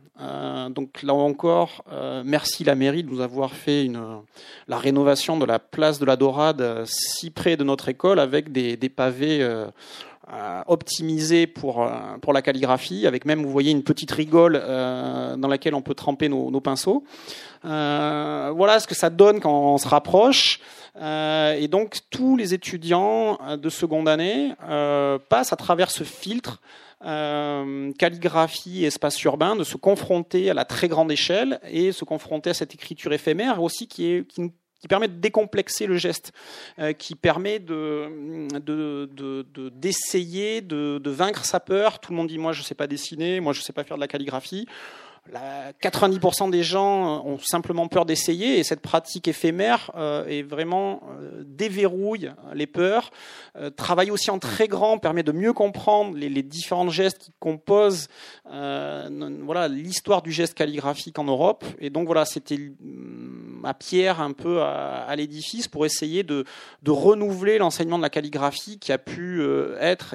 donc 0.71 1.03
là 1.03 1.15
encore, 1.15 1.85
merci 2.25 2.65
la 2.65 2.75
mairie 2.75 3.03
de 3.03 3.11
nous 3.11 3.21
avoir 3.21 3.53
fait 3.53 3.91
la 4.69 4.79
rénovation 4.79 5.39
de 5.39 5.45
la 5.45 5.59
place 5.59 5.99
de 5.99 6.05
la 6.05 6.17
Dorade 6.17 6.85
si 6.87 7.31
près 7.31 7.57
de 7.57 7.65
notre 7.65 7.89
école 7.89 8.21
avec 8.21 8.53
des, 8.53 8.77
pavés 8.89 9.47
optimisé 10.67 11.47
pour, 11.47 11.83
euh, 11.83 11.91
pour 12.21 12.33
la 12.33 12.43
calligraphie, 12.43 13.07
avec 13.07 13.25
même, 13.25 13.43
vous 13.43 13.51
voyez, 13.51 13.71
une 13.71 13.83
petite 13.83 14.11
rigole 14.11 14.61
euh, 14.63 15.37
dans 15.37 15.49
laquelle 15.49 15.75
on 15.75 15.83
peut 15.83 15.95
tremper 15.95 16.29
nos, 16.29 16.61
pinceaux. 16.61 17.05
voilà 17.63 18.79
ce 18.81 18.87
que 18.87 18.95
ça 18.95 19.11
donne 19.11 19.41
quand 19.41 19.75
on 19.75 19.79
se 19.79 19.89
rapproche. 19.89 20.61
et 20.97 21.69
donc, 21.69 21.99
tous 22.11 22.37
les 22.37 22.55
étudiants 22.55 23.39
de 23.57 23.69
seconde 23.69 24.09
année 24.09 24.53
passent 25.29 25.53
à 25.53 25.57
travers 25.57 25.91
ce 25.91 26.05
filtre 26.05 26.61
euh, 27.03 27.93
calligraphie 27.95 28.85
espace 28.85 29.23
urbain, 29.23 29.57
de 29.57 29.65
se 29.65 29.79
confronter 29.79 30.51
à 30.51 30.55
la 30.55 30.67
très 30.67 30.87
grande 30.87 31.11
échelle 31.11 31.59
et 31.71 31.93
se 31.93 32.05
confronter 32.05 32.51
à 32.51 32.55
cette 32.55 32.75
écriture 32.75 33.15
éphémère 33.15 33.63
aussi 33.63 33.89
qui, 33.89 34.05
est, 34.07 34.27
qui 34.27 34.43
nous 34.43 34.53
qui 34.81 34.89
permet 34.89 35.09
de 35.09 35.21
décomplexer 35.21 35.87
le 35.87 35.97
geste, 35.97 36.33
euh, 36.79 36.93
qui 36.93 37.15
permet 37.15 37.59
de, 37.59 38.49
d'essayer 39.75 40.63
de, 40.63 41.11
vaincre 41.11 41.45
sa 41.45 41.61
peur. 41.61 41.99
Tout 42.01 42.13
le 42.13 42.17
monde 42.17 42.29
dit 42.29 42.39
moi 42.39 42.53
je 42.53 42.63
sais 42.63 42.75
pas 42.75 42.87
dessiner, 42.87 43.41
moi 43.41 43.53
je 43.53 43.61
sais 43.61 43.73
pas 43.73 43.85
faire 43.85 43.97
de 43.97 44.01
la 44.01 44.09
calligraphie. 44.09 44.67
90% 45.83 46.51
des 46.51 46.63
gens 46.63 47.25
ont 47.25 47.39
simplement 47.39 47.89
peur 47.89 48.05
d'essayer 48.05 48.59
et 48.59 48.65
cette 48.65 48.81
pratique 48.81 49.29
éphémère 49.29 49.91
euh, 49.95 50.27
est 50.27 50.43
vraiment 50.43 51.03
euh, 51.21 51.43
déverrouille 51.47 52.33
les 52.55 52.67
peurs. 52.67 53.11
Euh, 53.57 53.71
travailler 53.71 54.11
aussi 54.11 54.31
en 54.31 54.39
très 54.39 54.67
grand 54.67 54.99
permet 54.99 55.23
de 55.23 55.33
mieux 55.33 55.53
comprendre 55.53 56.17
les, 56.17 56.29
les 56.29 56.43
différents 56.43 56.89
gestes 56.89 57.19
qui 57.19 57.33
composent 57.39 58.09
voilà 58.45 59.69
l'histoire 59.69 60.23
du 60.23 60.33
geste 60.33 60.55
calligraphique 60.55 61.19
en 61.19 61.25
Europe. 61.25 61.65
Et 61.79 61.91
donc 61.91 62.07
voilà, 62.07 62.25
c'était 62.25 62.73
ma 63.61 63.75
pierre 63.75 64.21
un 64.21 64.33
peu 64.33 64.63
à, 64.63 65.15
l'édifice 65.17 65.69
pour 65.69 65.87
essayer 65.87 66.23
de, 66.23 66.45
renouveler 66.87 67.59
l'enseignement 67.59 67.99
de 67.99 68.03
la 68.03 68.11
calligraphie 68.11 68.79
qui 68.79 68.93
a 68.93 68.99
pu 68.99 69.43
être 69.81 70.15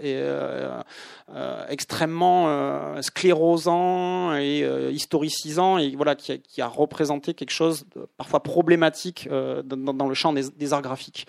extrêmement 1.70 3.02
sclérosant 3.02 4.36
et 4.36 4.68
historicisant 4.92 5.78
et 5.78 5.96
voilà 5.96 6.16
qui 6.16 6.62
a, 6.62 6.68
représenté 6.68 7.34
quelque 7.34 7.52
chose 7.52 7.86
parfois 8.18 8.42
problématique 8.42 9.28
euh, 9.32 9.62
dans, 9.64 10.08
le 10.08 10.14
champ 10.14 10.34
des, 10.34 10.74
arts 10.74 10.82
graphiques. 10.82 11.28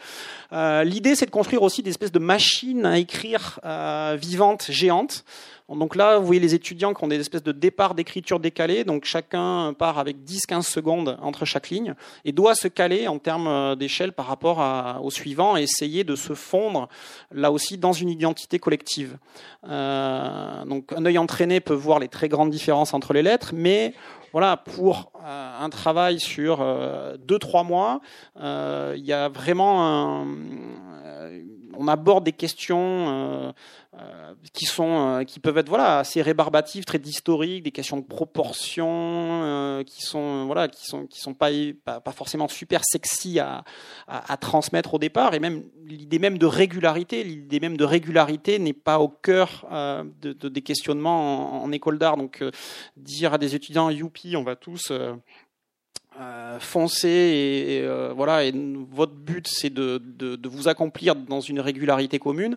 Euh, 0.52 0.84
L'idée, 0.84 1.14
c'est 1.14 1.26
de 1.26 1.30
construire 1.30 1.62
aussi 1.62 1.82
des 1.82 1.90
espèces 1.90 2.12
de 2.12 2.18
machines 2.18 2.86
à 2.86 2.98
écrire 2.98 3.60
euh, 3.64 4.16
vivantes, 4.20 4.66
géantes. 4.70 5.24
Donc 5.68 5.96
là, 5.96 6.18
vous 6.18 6.26
voyez 6.26 6.40
les 6.40 6.54
étudiants 6.54 6.94
qui 6.94 7.02
ont 7.02 7.08
des 7.08 7.18
espèces 7.18 7.42
de 7.42 7.50
départ 7.50 7.96
d'écriture 7.96 8.38
décalés. 8.38 8.84
Donc 8.84 9.04
chacun 9.04 9.74
part 9.74 9.98
avec 9.98 10.18
10-15 10.18 10.62
secondes 10.62 11.18
entre 11.20 11.44
chaque 11.44 11.70
ligne 11.70 11.94
et 12.24 12.30
doit 12.30 12.54
se 12.54 12.68
caler 12.68 13.08
en 13.08 13.18
termes 13.18 13.48
euh, 13.48 13.74
d'échelle 13.74 14.12
par 14.12 14.26
rapport 14.26 14.62
au 15.02 15.10
suivant 15.10 15.56
et 15.56 15.62
essayer 15.62 16.04
de 16.04 16.14
se 16.14 16.34
fondre 16.34 16.88
là 17.32 17.50
aussi 17.50 17.78
dans 17.78 17.92
une 17.92 18.10
identité 18.10 18.58
collective. 18.60 19.18
Euh, 19.68 20.64
donc 20.64 20.92
un 20.92 21.04
œil 21.04 21.18
entraîné 21.18 21.60
peut 21.60 21.74
voir 21.74 21.98
les 21.98 22.08
très 22.08 22.28
grandes 22.28 22.50
différences 22.50 22.94
entre 22.94 23.12
les 23.12 23.22
lettres, 23.22 23.50
mais 23.52 23.92
voilà, 24.32 24.56
pour 24.56 25.12
euh, 25.24 25.64
un 25.64 25.70
travail 25.70 26.20
sur 26.20 26.58
2-3 26.58 27.66
mois, 27.66 28.00
il 28.36 29.04
y 29.04 29.12
a 29.12 29.28
vraiment 29.28 29.84
un, 29.84 30.26
on 31.78 31.88
aborde 31.88 32.24
des 32.24 32.32
questions 32.32 33.54
euh, 33.98 34.02
euh, 34.26 34.34
qui 34.52 34.66
sont 34.66 35.18
euh, 35.18 35.24
qui 35.24 35.40
peuvent 35.40 35.58
être 35.58 35.68
voilà 35.68 35.98
assez 35.98 36.22
rébarbatives, 36.22 36.84
très 36.84 36.98
historiques, 36.98 37.62
des 37.64 37.70
questions 37.70 37.98
de 37.98 38.04
proportion 38.04 39.82
qui 39.86 40.02
sont 40.02 40.46
voilà 40.46 40.68
qui 40.68 40.84
sont 40.84 41.06
qui 41.06 41.20
sont 41.20 41.34
pas 41.34 41.50
pas, 41.84 42.12
forcément 42.12 42.48
super 42.48 42.82
sexy 42.84 43.38
à, 43.38 43.64
transmettre 44.40 44.94
au 44.94 44.98
départ 44.98 45.34
et 45.34 45.40
même 45.40 45.64
l'idée 45.84 46.18
même 46.18 46.38
de 46.38 46.46
régularité, 46.46 47.24
l'idée 47.24 47.60
même 47.60 47.76
de 47.76 47.84
régularité 47.84 48.58
n'est 48.58 48.72
pas 48.72 48.98
au 48.98 49.08
cœur 49.08 49.66
de, 50.20 50.32
des 50.32 50.62
questionnements 50.62 51.62
en, 51.62 51.72
école 51.72 51.98
d'art. 51.98 52.16
Donc 52.16 52.42
dire 52.96 53.34
à 53.34 53.38
des 53.38 53.54
étudiants 53.54 53.90
youpi, 53.90 54.36
on 54.36 54.42
va 54.42 54.56
tous 54.56 54.92
euh, 56.18 56.58
foncez 56.60 57.08
et, 57.08 57.82
euh, 57.82 58.14
voilà 58.16 58.44
et 58.44 58.52
votre 58.90 59.12
but 59.12 59.46
c'est 59.46 59.68
de, 59.68 60.00
de, 60.02 60.48
vous 60.48 60.66
accomplir 60.66 61.14
dans 61.14 61.40
une 61.40 61.60
régularité 61.60 62.18
commune 62.18 62.56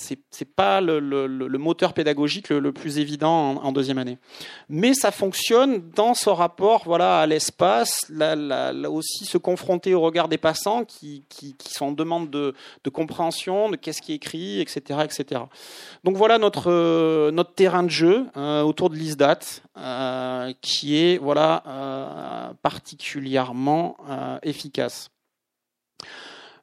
c'est 0.00 0.18
n'est 0.40 0.46
pas 0.46 0.80
le, 0.80 1.58
moteur 1.58 1.92
pédagogique 1.92 2.48
le, 2.48 2.72
plus 2.72 2.98
évident 2.98 3.56
en, 3.62 3.72
deuxième 3.72 3.98
année. 3.98 4.18
Mais 4.68 4.94
ça 4.94 5.10
fonctionne 5.10 5.90
dans 5.94 6.14
ce 6.14 6.30
rapport 6.30 6.82
voilà, 6.84 7.20
à 7.20 7.26
l'espace, 7.26 8.06
là, 8.08 8.72
aussi 8.88 9.26
se 9.26 9.38
confronter 9.38 9.94
au 9.94 10.00
regard 10.00 10.28
des 10.28 10.38
passants 10.38 10.84
qui, 10.84 11.24
sont 11.66 11.86
en 11.86 11.92
demande 11.92 12.30
de, 12.30 12.54
compréhension, 12.90 13.70
de 13.70 13.76
qu'est-ce 13.76 14.02
qui 14.02 14.12
est 14.12 14.16
écrit, 14.16 14.60
etc. 14.60 15.00
etc. 15.04 15.42
Donc 16.04 16.16
voilà 16.16 16.38
notre, 16.38 16.70
euh, 16.70 17.30
notre 17.30 17.54
terrain 17.54 17.82
de 17.82 17.90
jeu 17.90 18.26
euh, 18.36 18.62
autour 18.62 18.90
de 18.90 18.96
l'ISDAT, 18.96 19.40
euh, 19.76 20.52
qui 20.60 20.96
est 20.96 21.18
voilà, 21.18 22.54
particulièrement 22.62 23.96
efficace. 24.42 25.10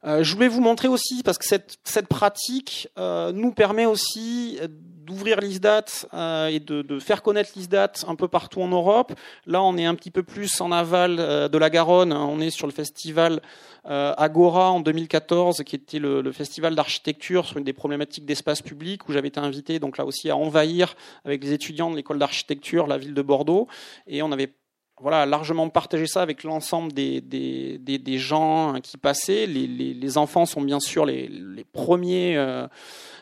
Euh, 0.05 0.23
je 0.23 0.33
voulais 0.35 0.47
vous 0.47 0.61
montrer 0.61 0.87
aussi, 0.87 1.23
parce 1.23 1.37
que 1.37 1.45
cette, 1.45 1.77
cette 1.83 2.07
pratique 2.07 2.87
euh, 2.97 3.31
nous 3.31 3.51
permet 3.51 3.85
aussi 3.85 4.59
d'ouvrir 4.69 5.39
l'ISDAT 5.39 5.85
euh, 6.13 6.47
et 6.47 6.59
de, 6.59 6.81
de, 6.81 6.99
faire 6.99 7.21
connaître 7.23 7.51
l'ISDAT 7.55 7.93
un 8.07 8.15
peu 8.15 8.27
partout 8.27 8.61
en 8.61 8.67
Europe. 8.67 9.13
Là, 9.45 9.61
on 9.63 9.77
est 9.77 9.85
un 9.85 9.95
petit 9.95 10.11
peu 10.11 10.23
plus 10.23 10.59
en 10.61 10.71
aval 10.71 11.15
de 11.17 11.57
la 11.57 11.69
Garonne. 11.69 12.13
On 12.13 12.39
est 12.41 12.49
sur 12.49 12.67
le 12.67 12.73
festival 12.73 13.41
Agora 13.85 14.71
en 14.71 14.81
2014, 14.81 15.63
qui 15.63 15.77
était 15.77 15.99
le, 15.99 16.21
le 16.21 16.31
festival 16.33 16.75
d'architecture 16.75 17.45
sur 17.45 17.57
une 17.57 17.63
des 17.63 17.71
problématiques 17.71 18.25
d'espace 18.25 18.61
public, 18.61 19.07
où 19.07 19.13
j'avais 19.13 19.29
été 19.29 19.39
invité 19.39 19.79
donc 19.79 19.97
là 19.97 20.05
aussi 20.05 20.29
à 20.29 20.35
envahir 20.35 20.95
avec 21.23 21.41
les 21.41 21.53
étudiants 21.53 21.89
de 21.89 21.95
l'école 21.95 22.19
d'architecture 22.19 22.85
la 22.85 22.97
ville 22.97 23.13
de 23.13 23.21
Bordeaux. 23.21 23.69
Et 24.05 24.21
on 24.21 24.33
avait 24.33 24.51
voilà, 24.99 25.25
largement 25.25 25.69
partager 25.69 26.07
ça 26.07 26.21
avec 26.21 26.43
l'ensemble 26.43 26.91
des, 26.91 27.21
des, 27.21 27.77
des, 27.77 28.17
gens 28.17 28.79
qui 28.81 28.97
passaient. 28.97 29.45
Les, 29.45 29.67
les, 29.67 30.17
enfants 30.17 30.45
sont 30.45 30.61
bien 30.61 30.79
sûr 30.79 31.05
les, 31.05 31.27
les 31.27 31.63
premiers, 31.63 32.35
euh, 32.35 32.67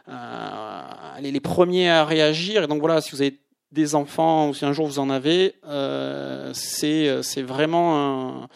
euh, 0.08 0.82
les, 1.22 1.40
premiers 1.42 1.90
à 1.90 2.06
réagir. 2.06 2.64
Et 2.64 2.68
donc 2.68 2.80
voilà, 2.80 3.02
si 3.02 3.12
vous 3.12 3.22
avez 3.22 3.40
des 3.72 3.94
enfants 3.94 4.50
ou 4.50 4.54
si 4.54 4.64
un 4.64 4.72
jour 4.72 4.88
vous 4.88 5.00
en 5.00 5.10
avez, 5.10 5.56
euh, 5.68 6.52
c'est 6.54 7.42
vraiment 7.42 8.44
un 8.44 8.48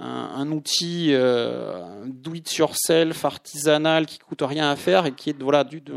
un, 0.00 0.50
outil 0.50 1.08
euh, 1.10 2.06
do 2.06 2.34
it 2.34 2.56
yourself 2.56 3.24
artisanal 3.24 4.06
qui 4.06 4.18
coûte 4.18 4.42
rien 4.42 4.70
à 4.70 4.76
faire 4.76 5.06
et 5.06 5.12
qui 5.12 5.30
est 5.30 5.42
voilà 5.42 5.62
du 5.62 5.80
de, 5.80 5.92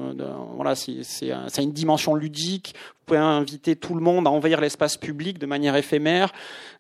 voilà 0.55 0.75
c'est 0.75 1.01
c'est 1.03 1.63
une 1.63 1.71
dimension 1.71 2.15
ludique. 2.15 2.75
Vous 2.75 3.05
pouvez 3.05 3.19
inviter 3.19 3.75
tout 3.75 3.95
le 3.95 4.01
monde 4.01 4.27
à 4.27 4.29
envahir 4.29 4.61
l'espace 4.61 4.97
public 4.97 5.39
de 5.39 5.45
manière 5.45 5.75
éphémère 5.75 6.31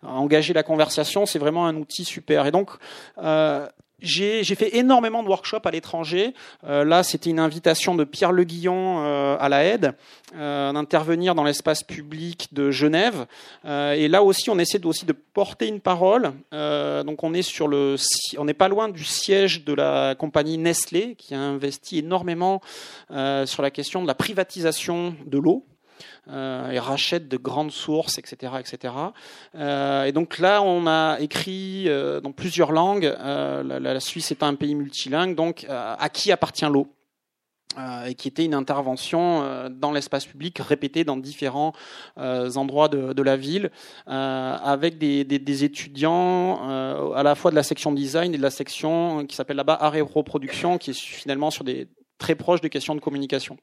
à 0.03 0.13
engager 0.13 0.53
la 0.53 0.63
conversation. 0.63 1.25
C'est 1.25 1.39
vraiment 1.39 1.65
un 1.65 1.75
outil 1.75 2.05
super. 2.05 2.45
Et 2.45 2.51
donc 2.51 2.69
euh, 3.17 3.67
j'ai 3.99 4.43
fait 4.55 4.75
énormément 4.75 5.23
de 5.23 5.29
workshops 5.29 5.65
à 5.65 5.71
l'étranger. 5.71 6.33
Euh, 6.65 6.83
là, 6.83 7.03
c'était 7.03 7.29
une 7.29 7.39
invitation 7.39 7.95
de 7.95 8.03
Pierre 8.03 8.31
Le 8.31 8.43
Guillon 8.43 8.99
euh, 8.99 9.37
à 9.39 9.49
la 9.49 9.63
aide 9.63 9.93
euh, 10.35 10.73
d'intervenir 10.73 11.35
dans 11.35 11.43
l'espace 11.43 11.83
public 11.83 12.49
de 12.51 12.69
Genève. 12.69 13.25
Euh, 13.65 13.93
et 13.93 14.07
là 14.07 14.23
aussi, 14.23 14.49
on 14.49 14.59
essaie 14.59 14.85
aussi 14.85 15.05
de 15.05 15.13
porter 15.13 15.67
une 15.67 15.79
parole. 15.79 16.33
Donc, 16.51 17.23
on 17.23 17.33
est 17.33 17.41
sur 17.41 17.67
le, 17.67 17.95
on 18.37 18.45
n'est 18.45 18.53
pas 18.53 18.67
loin 18.67 18.89
du 18.89 19.03
siège 19.03 19.63
de 19.63 19.73
la 19.73 20.15
compagnie 20.15 20.57
Nestlé 20.57 21.15
qui 21.15 21.33
a 21.33 21.39
investi 21.39 21.99
énormément 21.99 22.61
sur 23.09 23.61
la 23.61 23.71
question 23.71 24.01
de 24.01 24.07
la 24.07 24.15
privatisation 24.15 25.15
de 25.25 25.37
l'eau 25.37 25.65
euh, 26.29 26.71
et 26.71 26.79
rachète 26.79 27.27
de 27.27 27.37
grandes 27.37 27.71
sources, 27.71 28.17
etc., 28.17 28.53
etc. 28.59 28.93
Euh, 29.55 30.05
et 30.05 30.11
donc 30.11 30.39
là, 30.39 30.61
on 30.61 30.87
a 30.87 31.17
écrit 31.19 31.85
euh, 31.87 32.21
dans 32.21 32.31
plusieurs 32.31 32.71
langues. 32.71 33.05
Euh, 33.05 33.79
la, 33.79 33.99
Suisse 33.99 34.31
est 34.31 34.43
un 34.43 34.55
pays 34.55 34.75
multilingue, 34.75 35.35
donc 35.35 35.65
à 35.69 36.09
qui 36.09 36.31
appartient 36.31 36.65
l'eau 36.65 36.87
et 38.05 38.13
qui 38.13 38.27
était 38.27 38.45
une 38.45 38.53
intervention 38.53 39.69
dans 39.71 39.91
l'espace 39.91 40.25
public 40.25 40.59
répétée 40.59 41.03
dans 41.03 41.17
différents 41.17 41.73
endroits 42.17 42.87
de, 42.87 43.21
la 43.21 43.37
ville, 43.37 43.71
avec 44.05 44.97
des, 44.97 45.63
étudiants 45.63 47.13
à 47.13 47.23
la 47.23 47.35
fois 47.35 47.49
de 47.51 47.55
la 47.55 47.63
section 47.63 47.91
design 47.91 48.33
et 48.33 48.37
de 48.37 48.41
la 48.41 48.51
section 48.51 49.25
qui 49.25 49.35
s'appelle 49.35 49.57
là-bas 49.57 49.77
art 49.79 49.95
et 49.95 50.03
qui 50.79 50.91
est 50.91 50.99
finalement 50.99 51.49
sur 51.49 51.63
des 51.63 51.87
très 52.17 52.35
proches 52.35 52.61
des 52.61 52.69
questions 52.69 52.95
de 52.95 52.99
communication. 52.99 53.57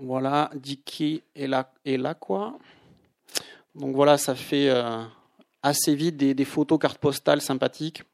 Voilà, 0.00 0.50
Dicky 0.54 1.22
est 1.34 1.48
là, 1.48 1.72
là 1.84 2.14
quoi. 2.14 2.56
Donc 3.74 3.96
voilà, 3.96 4.16
ça 4.16 4.36
fait 4.36 4.68
euh, 4.68 5.02
assez 5.62 5.96
vite 5.96 6.16
des, 6.16 6.44
photos 6.44 6.78
cartes 6.78 6.98
postales 6.98 7.40
sympathiques. 7.40 8.04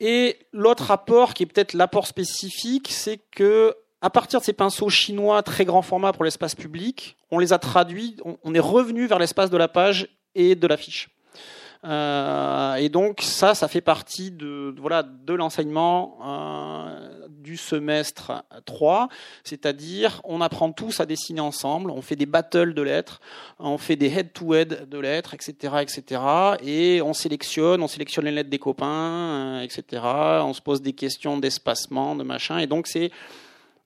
Et 0.00 0.38
l'autre 0.52 0.84
rapport, 0.84 1.32
qui 1.32 1.44
est 1.44 1.46
peut-être 1.46 1.74
l'apport 1.74 2.08
spécifique, 2.08 2.88
c'est 2.90 3.18
que 3.30 3.76
à 4.00 4.10
partir 4.10 4.40
de 4.40 4.44
ces 4.44 4.52
pinceaux 4.52 4.88
chinois 4.88 5.42
très 5.42 5.64
grand 5.64 5.82
format 5.82 6.12
pour 6.12 6.24
l'espace 6.24 6.56
public, 6.56 7.16
on 7.30 7.38
les 7.38 7.52
a 7.52 7.58
traduits, 7.58 8.16
on, 8.42 8.54
est 8.54 8.60
revenu 8.60 9.06
vers 9.06 9.18
l'espace 9.18 9.50
de 9.50 9.58
la 9.58 9.68
page 9.68 10.08
et 10.34 10.54
de 10.56 10.66
l'affiche. 10.66 11.10
Euh, 11.84 12.74
et 12.74 12.88
donc 12.88 13.20
ça, 13.20 13.54
ça 13.54 13.68
fait 13.68 13.80
partie 13.80 14.30
de, 14.30 14.74
voilà 14.78 15.02
de 15.02 15.34
l'enseignement 15.34 16.18
euh, 16.24 17.28
du 17.40 17.56
semestre 17.56 18.44
3, 18.64 19.08
c'est-à-dire 19.44 20.20
on 20.24 20.40
apprend 20.40 20.72
tous 20.72 21.00
à 21.00 21.06
dessiner 21.06 21.40
ensemble, 21.40 21.90
on 21.90 22.02
fait 22.02 22.16
des 22.16 22.26
battles 22.26 22.74
de 22.74 22.82
lettres, 22.82 23.20
on 23.58 23.78
fait 23.78 23.96
des 23.96 24.08
head-to-head 24.08 24.88
de 24.88 24.98
lettres, 24.98 25.34
etc., 25.34 25.76
etc. 25.80 26.22
Et 26.62 27.02
on 27.02 27.12
sélectionne, 27.12 27.82
on 27.82 27.88
sélectionne 27.88 28.24
les 28.26 28.32
lettres 28.32 28.50
des 28.50 28.58
copains, 28.58 28.86
euh, 28.86 29.60
etc. 29.62 30.02
On 30.42 30.52
se 30.52 30.60
pose 30.60 30.82
des 30.82 30.92
questions 30.92 31.38
d'espacement, 31.38 32.14
de 32.14 32.22
machin. 32.22 32.58
Et 32.58 32.66
donc 32.66 32.86
c'est 32.86 33.10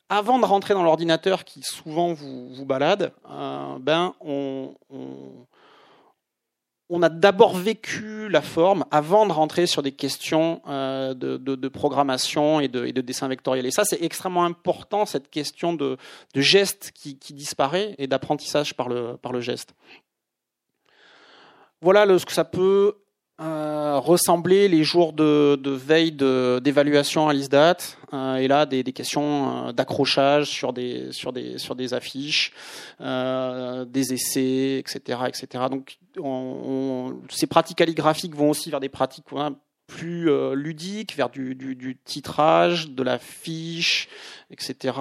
avant 0.08 0.38
de 0.38 0.44
rentrer 0.44 0.74
dans 0.74 0.82
l'ordinateur 0.82 1.44
qui 1.44 1.62
souvent 1.62 2.12
vous, 2.12 2.48
vous 2.54 2.66
balade, 2.66 3.12
euh, 3.30 3.78
ben 3.80 4.14
on, 4.20 4.74
on 4.90 5.46
on 6.94 7.02
a 7.02 7.08
d'abord 7.08 7.56
vécu 7.56 8.28
la 8.28 8.40
forme 8.40 8.84
avant 8.92 9.26
de 9.26 9.32
rentrer 9.32 9.66
sur 9.66 9.82
des 9.82 9.90
questions 9.90 10.62
euh, 10.68 11.12
de, 11.12 11.68
programmation 11.68 12.60
et 12.60 12.68
de, 12.68 13.00
dessin 13.00 13.26
vectoriel. 13.26 13.66
Et 13.66 13.72
ça, 13.72 13.84
c'est 13.84 14.00
extrêmement 14.00 14.44
important, 14.44 15.04
cette 15.04 15.28
question 15.28 15.72
de, 15.72 15.98
geste 16.36 16.92
qui, 16.94 17.16
disparaît 17.34 17.96
et 17.98 18.06
d'apprentissage 18.06 18.74
par 18.74 18.88
le, 18.88 19.40
geste. 19.40 19.74
Voilà 21.80 22.06
ce 22.16 22.24
que 22.24 22.32
ça 22.32 22.44
peut 22.44 22.94
euh, 23.40 23.98
ressembler 23.98 24.68
les 24.68 24.84
jours 24.84 25.12
de, 25.12 25.56
de 25.56 25.70
veille 25.70 26.12
d'évaluation 26.12 27.28
à 27.28 27.32
l'ISDAT 27.32 27.78
euh, 28.12 28.36
et 28.36 28.46
là 28.46 28.64
des, 28.64 28.84
questions 28.84 29.68
euh, 29.68 29.72
d'accrochage 29.72 30.46
sur 30.46 30.72
des 30.72 31.10
sur 31.10 31.32
des 31.32 31.94
affiches, 31.94 32.52
euh, 33.00 33.84
des 33.84 34.14
essais, 34.14 34.78
etc., 34.78 35.18
etc. 35.26 35.64
Donc 35.68 35.98
on, 36.16 36.22
on, 36.24 37.20
ces 37.28 37.48
pratiques 37.48 37.78
calligraphiques 37.78 38.36
vont 38.36 38.50
aussi 38.50 38.70
vers 38.70 38.78
des 38.78 38.88
pratiques 38.88 39.24
plus 39.86 40.30
euh, 40.30 40.54
ludique, 40.54 41.14
vers 41.16 41.28
du, 41.28 41.98
titrage, 42.04 42.90
de 42.90 43.02
la 43.02 43.18
fiche, 43.18 44.08
etc. 44.50 44.96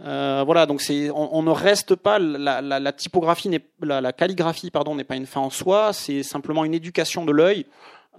Euh, 0.00 0.42
voilà, 0.44 0.66
donc 0.66 0.80
c'est, 0.80 1.10
on, 1.10 1.42
ne 1.42 1.50
reste 1.50 1.94
pas 1.94 2.18
la, 2.18 2.60
la, 2.60 2.80
la 2.80 2.92
typographie, 2.92 3.50
la, 3.80 4.00
la, 4.00 4.12
calligraphie, 4.12 4.70
pardon, 4.70 4.94
n'est 4.94 5.04
pas 5.04 5.16
une 5.16 5.26
fin 5.26 5.40
en 5.40 5.50
soi, 5.50 5.92
c'est 5.92 6.22
simplement 6.22 6.64
une 6.64 6.74
éducation 6.74 7.24
de 7.24 7.32
l'œil 7.32 7.66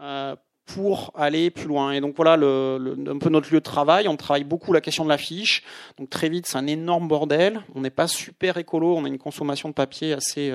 euh, 0.02 0.36
pour 0.66 1.12
aller 1.16 1.50
plus 1.50 1.68
loin. 1.68 1.92
Et 1.92 2.00
donc 2.00 2.16
voilà 2.16 2.34
un 2.34 3.18
peu 3.20 3.30
notre 3.30 3.52
lieu 3.52 3.60
de 3.60 3.66
travail. 3.66 4.08
On 4.08 4.16
travaille 4.16 4.46
beaucoup 4.46 4.72
la 4.72 4.80
question 4.80 5.04
de 5.04 5.10
l'affiche. 5.10 5.64
Donc 5.98 6.10
très 6.10 6.30
vite, 6.30 6.46
c'est 6.48 6.58
un 6.58 6.68
énorme 6.68 7.10
bordel. 7.10 7.62
On 7.76 7.82
n'est 7.82 7.90
pas 7.90 8.08
super 8.08 8.58
écolo. 8.58 8.96
On 8.96 9.04
a 9.04 9.10
une 9.10 9.18
consommation 9.18 9.68
de 9.68 9.74
papier 9.74 10.14
assez 10.14 10.54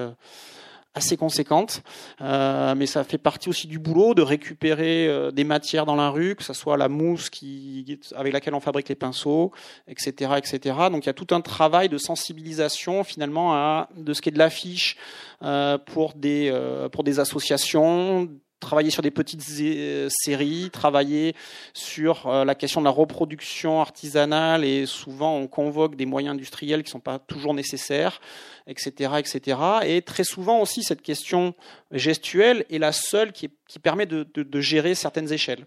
assez 0.94 1.16
conséquente, 1.16 1.82
euh, 2.20 2.74
mais 2.74 2.86
ça 2.86 3.04
fait 3.04 3.18
partie 3.18 3.48
aussi 3.48 3.66
du 3.66 3.78
boulot 3.78 4.14
de 4.14 4.22
récupérer 4.22 5.06
euh, 5.06 5.30
des 5.30 5.44
matières 5.44 5.86
dans 5.86 5.96
la 5.96 6.10
rue, 6.10 6.34
que 6.34 6.42
ce 6.42 6.52
soit 6.52 6.76
la 6.76 6.88
mousse 6.88 7.30
qui, 7.30 8.00
avec 8.16 8.32
laquelle 8.32 8.54
on 8.54 8.60
fabrique 8.60 8.88
les 8.88 8.94
pinceaux, 8.94 9.52
etc., 9.86 10.32
etc. 10.36 10.76
Donc 10.90 11.04
il 11.04 11.06
y 11.06 11.10
a 11.10 11.14
tout 11.14 11.34
un 11.34 11.40
travail 11.40 11.88
de 11.88 11.98
sensibilisation 11.98 13.04
finalement 13.04 13.54
à 13.54 13.88
de 13.96 14.12
ce 14.12 14.22
qui 14.22 14.30
est 14.30 14.32
de 14.32 14.38
l'affiche 14.38 14.96
euh, 15.42 15.78
pour 15.78 16.14
des 16.14 16.52
pour 16.92 17.04
des 17.04 17.20
associations, 17.20 18.28
travailler 18.60 18.90
sur 18.90 19.02
des 19.02 19.10
petites 19.10 19.42
séries, 19.42 20.70
travailler 20.72 21.34
sur 21.72 22.26
euh, 22.26 22.44
la 22.44 22.54
question 22.54 22.80
de 22.80 22.84
la 22.84 22.90
reproduction 22.90 23.80
artisanale 23.80 24.64
et 24.64 24.86
souvent 24.86 25.36
on 25.36 25.46
convoque 25.46 25.96
des 25.96 26.06
moyens 26.06 26.34
industriels 26.34 26.82
qui 26.82 26.88
ne 26.88 26.92
sont 26.92 27.00
pas 27.00 27.18
toujours 27.18 27.54
nécessaires, 27.54 28.20
etc., 28.66 29.12
etc. 29.18 29.58
Et 29.84 30.02
très 30.02 30.24
souvent 30.24 30.60
aussi 30.60 30.82
cette 30.82 31.02
question 31.02 31.54
gestuelle 31.92 32.64
est 32.70 32.78
la 32.78 32.92
seule 32.92 33.32
qui, 33.32 33.48
permet 33.82 34.06
de 34.06 34.60
gérer 34.60 34.94
certaines 34.94 35.32
échelles. 35.32 35.66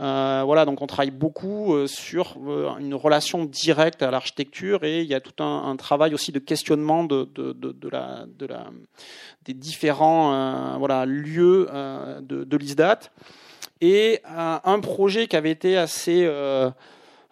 Euh, 0.00 0.42
voilà, 0.44 0.64
donc 0.64 0.80
on 0.80 0.86
travaille 0.86 1.10
beaucoup 1.10 1.74
euh, 1.74 1.86
sur 1.88 2.36
euh, 2.46 2.70
une 2.78 2.94
relation 2.94 3.44
directe 3.44 4.02
à 4.02 4.12
l'architecture 4.12 4.84
et 4.84 5.00
il 5.00 5.08
y 5.08 5.14
a 5.14 5.20
tout 5.20 5.42
un, 5.42 5.74
travail 5.76 6.14
aussi 6.14 6.30
de 6.30 6.38
questionnement 6.38 7.02
de, 7.04 7.28
la, 7.90 8.26
des 9.44 9.54
différents 9.54 10.78
voilà, 10.78 11.04
lieux 11.06 11.68
de, 12.20 12.56
l'ISDAT. 12.56 13.00
Et 13.80 14.20
un 14.24 14.80
projet 14.80 15.26
qui 15.26 15.36
avait 15.36 15.50
été 15.50 15.76
assez 15.76 16.28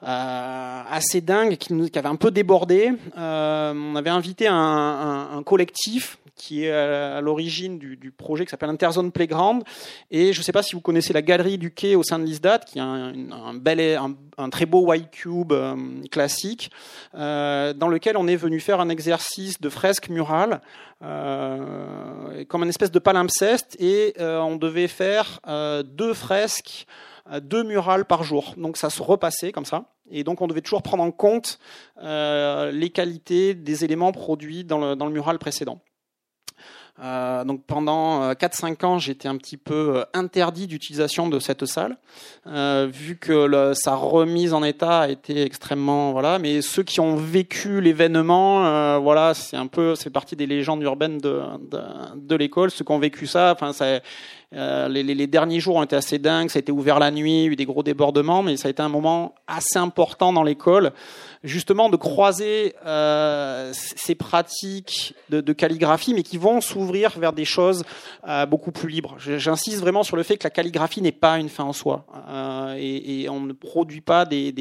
assez 0.03 1.21
dingue, 1.21 1.57
qui, 1.57 1.73
nous, 1.73 1.89
qui, 1.89 1.99
avait 1.99 2.09
un 2.09 2.17
peu 2.17 2.31
débordé. 2.31 2.93
on 3.17 3.97
avait 3.97 4.11
invité 4.11 4.47
un, 4.47 5.29
un 5.33 5.43
collectif 5.43 6.19
qui 6.37 6.65
est 6.65 6.71
à 6.71 7.21
l'origine 7.21 7.79
du, 7.79 8.13
projet 8.17 8.45
qui 8.45 8.51
s'appelle 8.51 8.71
Interzone 8.71 9.11
Playground. 9.11 9.65
Et 10.11 10.33
je 10.33 10.41
ne 10.41 10.45
sais 10.45 10.53
pas 10.53 10.63
si 10.63 10.75
vous 10.75 10.81
connaissez 10.81 11.13
la 11.13 11.23
galerie 11.23 11.59
du 11.59 11.73
quai 11.73 11.97
au 11.97 12.03
sein 12.03 12.19
de 12.19 12.25
l'ISDAT, 12.25 12.61
qui 12.61 12.79
est 12.79 12.83
un, 12.83 13.55
bel, 13.55 13.99
un, 14.39 14.51
très 14.51 14.67
beau 14.67 14.83
white 14.83 15.11
cube 15.11 15.53
euh, 15.53 15.75
classique, 16.11 16.71
euh, 17.15 17.73
dans 17.73 17.89
lequel 17.89 18.17
on 18.17 18.29
est 18.29 18.37
venu 18.37 18.61
faire 18.61 18.81
un 18.81 18.91
exercice 18.91 19.61
de 19.61 19.69
fresque 19.69 20.09
murale, 20.11 20.61
euh, 21.03 22.45
comme 22.49 22.63
une 22.63 22.69
espèce 22.69 22.91
de 22.91 22.99
palimpseste, 22.99 23.77
et 23.81 24.15
on 24.19 24.57
devait 24.57 24.89
faire 24.89 25.41
deux 25.85 26.15
fresques 26.15 26.87
deux 27.41 27.65
murales 27.65 28.05
par 28.05 28.23
jour. 28.23 28.55
Donc 28.57 28.77
ça 28.77 28.89
se 28.89 29.03
repassait 29.03 29.51
comme 29.51 29.65
ça. 29.65 29.87
Et 30.11 30.23
donc 30.23 30.41
on 30.43 30.47
devait 30.47 30.61
toujours 30.61 30.83
prendre 30.83 31.03
en 31.03 31.11
compte 31.11 31.59
les 32.01 32.91
qualités 32.95 33.55
des 33.55 33.85
éléments 33.85 34.13
produits 34.13 34.63
dans 34.63 34.79
le, 34.79 34.95
dans 34.95 35.07
le 35.07 35.13
mural 35.13 35.39
précédent. 35.39 35.81
Euh, 37.03 37.45
donc 37.45 37.63
pendant 37.67 38.33
4-5 38.33 38.85
euh, 38.85 38.87
ans, 38.87 38.99
j'étais 38.99 39.29
un 39.29 39.37
petit 39.37 39.59
peu 39.59 39.99
euh, 39.99 40.05
interdit 40.15 40.67
d'utilisation 40.67 41.29
de 41.29 41.39
cette 41.39 41.67
salle, 41.67 41.99
euh, 42.47 42.89
vu 42.91 43.17
que 43.17 43.33
le, 43.33 43.75
sa 43.75 43.95
remise 43.95 44.55
en 44.55 44.65
état 44.65 45.01
a 45.01 45.09
été 45.09 45.43
extrêmement 45.43 46.13
voilà. 46.13 46.39
Mais 46.39 46.63
ceux 46.63 46.83
qui 46.83 47.01
ont 47.01 47.17
vécu 47.17 47.83
l'événement, 47.83 48.67
euh, 48.67 48.99
voilà, 48.99 49.35
c'est 49.35 49.59
un 49.59 49.67
peu, 49.67 49.95
c'est 49.95 50.09
partie 50.09 50.37
des 50.37 50.47
légendes 50.47 50.83
urbaines 50.83 51.19
de 51.19 51.43
de, 51.71 51.81
de 52.17 52.35
l'école. 52.35 52.71
Ceux 52.71 52.85
qui 52.85 52.93
ont 52.93 52.99
vécu 52.99 53.27
ça, 53.27 53.53
enfin, 53.55 53.75
ça, 53.75 54.01
euh, 54.57 54.89
les, 54.89 55.27
derniers 55.27 55.61
jours 55.61 55.77
ont 55.77 55.83
été 55.83 55.97
assez 55.97 56.19
dingues. 56.19 56.49
Ça 56.49 56.59
a 56.59 56.61
été 56.61 56.73
ouvert 56.73 56.99
la 56.99 57.11
nuit, 57.11 57.45
il 57.45 57.45
y 57.45 57.49
a 57.49 57.53
eu 57.53 57.57
des 57.57 57.67
gros 57.67 57.83
débordements, 57.83 58.43
mais 58.43 58.57
ça 58.57 58.69
a 58.69 58.71
été 58.71 58.83
un 58.83 58.89
moment 58.89 59.35
assez 59.47 59.79
important 59.79 60.33
dans 60.33 60.43
l'école, 60.43 60.93
justement 61.45 61.91
de 61.91 61.97
croiser 61.97 62.75
euh, 62.87 63.71
ces 63.75 64.15
pratiques 64.15 65.15
de, 65.29 65.53
calligraphie, 65.53 66.15
mais 66.15 66.23
qui 66.23 66.39
vont 66.39 66.61
s'ouvrir 66.61 67.19
vers 67.19 67.33
des 67.33 67.45
choses 67.45 67.85
euh, 68.27 68.47
beaucoup 68.47 68.73
plus 68.73 68.89
libres. 68.89 69.17
J'insiste 69.19 69.81
vraiment 69.81 70.03
sur 70.03 70.17
le 70.17 70.23
fait 70.23 70.39
que 70.39 70.45
la 70.45 70.51
calligraphie 70.51 71.03
n'est 71.03 71.13
pas 71.13 71.39
une 71.39 71.49
fin 71.49 71.65
en 71.65 71.73
soi, 71.73 72.07
et, 72.79 73.29
on 73.29 73.41
ne 73.41 73.53
produit 73.53 74.01
pas 74.01 74.25
des, 74.25 74.53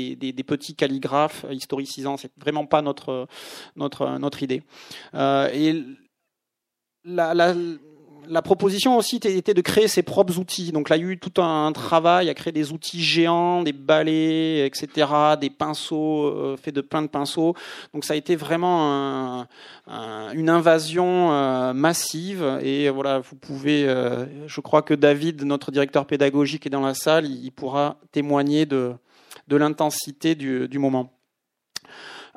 petits 0.45 0.75
calligraphes 0.75 1.45
historicisants. 1.49 2.17
C'est 2.17 2.31
vraiment 2.37 2.65
pas 2.65 2.81
notre 2.81 3.27
notre 3.75 4.17
notre 4.19 4.43
idée. 4.43 4.61
Et 5.13 5.83
la 7.05 7.53
la 8.29 8.41
proposition 8.41 8.97
aussi 8.97 9.17
était 9.17 9.53
de 9.53 9.61
créer 9.61 9.87
ses 9.87 10.03
propres 10.03 10.37
outils. 10.37 10.71
Donc 10.71 10.89
là, 10.89 10.97
il 10.97 11.03
y 11.03 11.07
a 11.07 11.11
eu 11.11 11.17
tout 11.17 11.41
un 11.41 11.71
travail 11.71 12.29
à 12.29 12.33
créer 12.33 12.51
des 12.51 12.71
outils 12.71 13.01
géants, 13.01 13.63
des 13.63 13.73
balais, 13.73 14.65
etc., 14.65 15.07
des 15.39 15.49
pinceaux 15.49 16.25
euh, 16.25 16.57
faits 16.57 16.73
de 16.73 16.81
plein 16.81 17.01
de 17.01 17.07
pinceaux. 17.07 17.53
Donc 17.93 18.05
ça 18.05 18.13
a 18.13 18.17
été 18.17 18.35
vraiment 18.35 19.41
un, 19.87 20.31
une 20.33 20.49
invasion 20.49 21.31
euh, 21.31 21.73
massive. 21.73 22.59
Et 22.61 22.89
voilà, 22.89 23.19
vous 23.19 23.35
pouvez, 23.35 23.87
euh, 23.87 24.25
je 24.47 24.61
crois 24.61 24.81
que 24.81 24.93
David, 24.93 25.43
notre 25.43 25.71
directeur 25.71 26.05
pédagogique, 26.05 26.65
est 26.65 26.69
dans 26.69 26.81
la 26.81 26.93
salle. 26.93 27.25
Il, 27.25 27.51
pourra 27.51 27.97
témoigner 28.11 28.65
de, 28.65 28.93
de 29.47 29.55
l'intensité 29.55 30.35
du, 30.35 30.67
du 30.67 30.79
moment. 30.79 31.11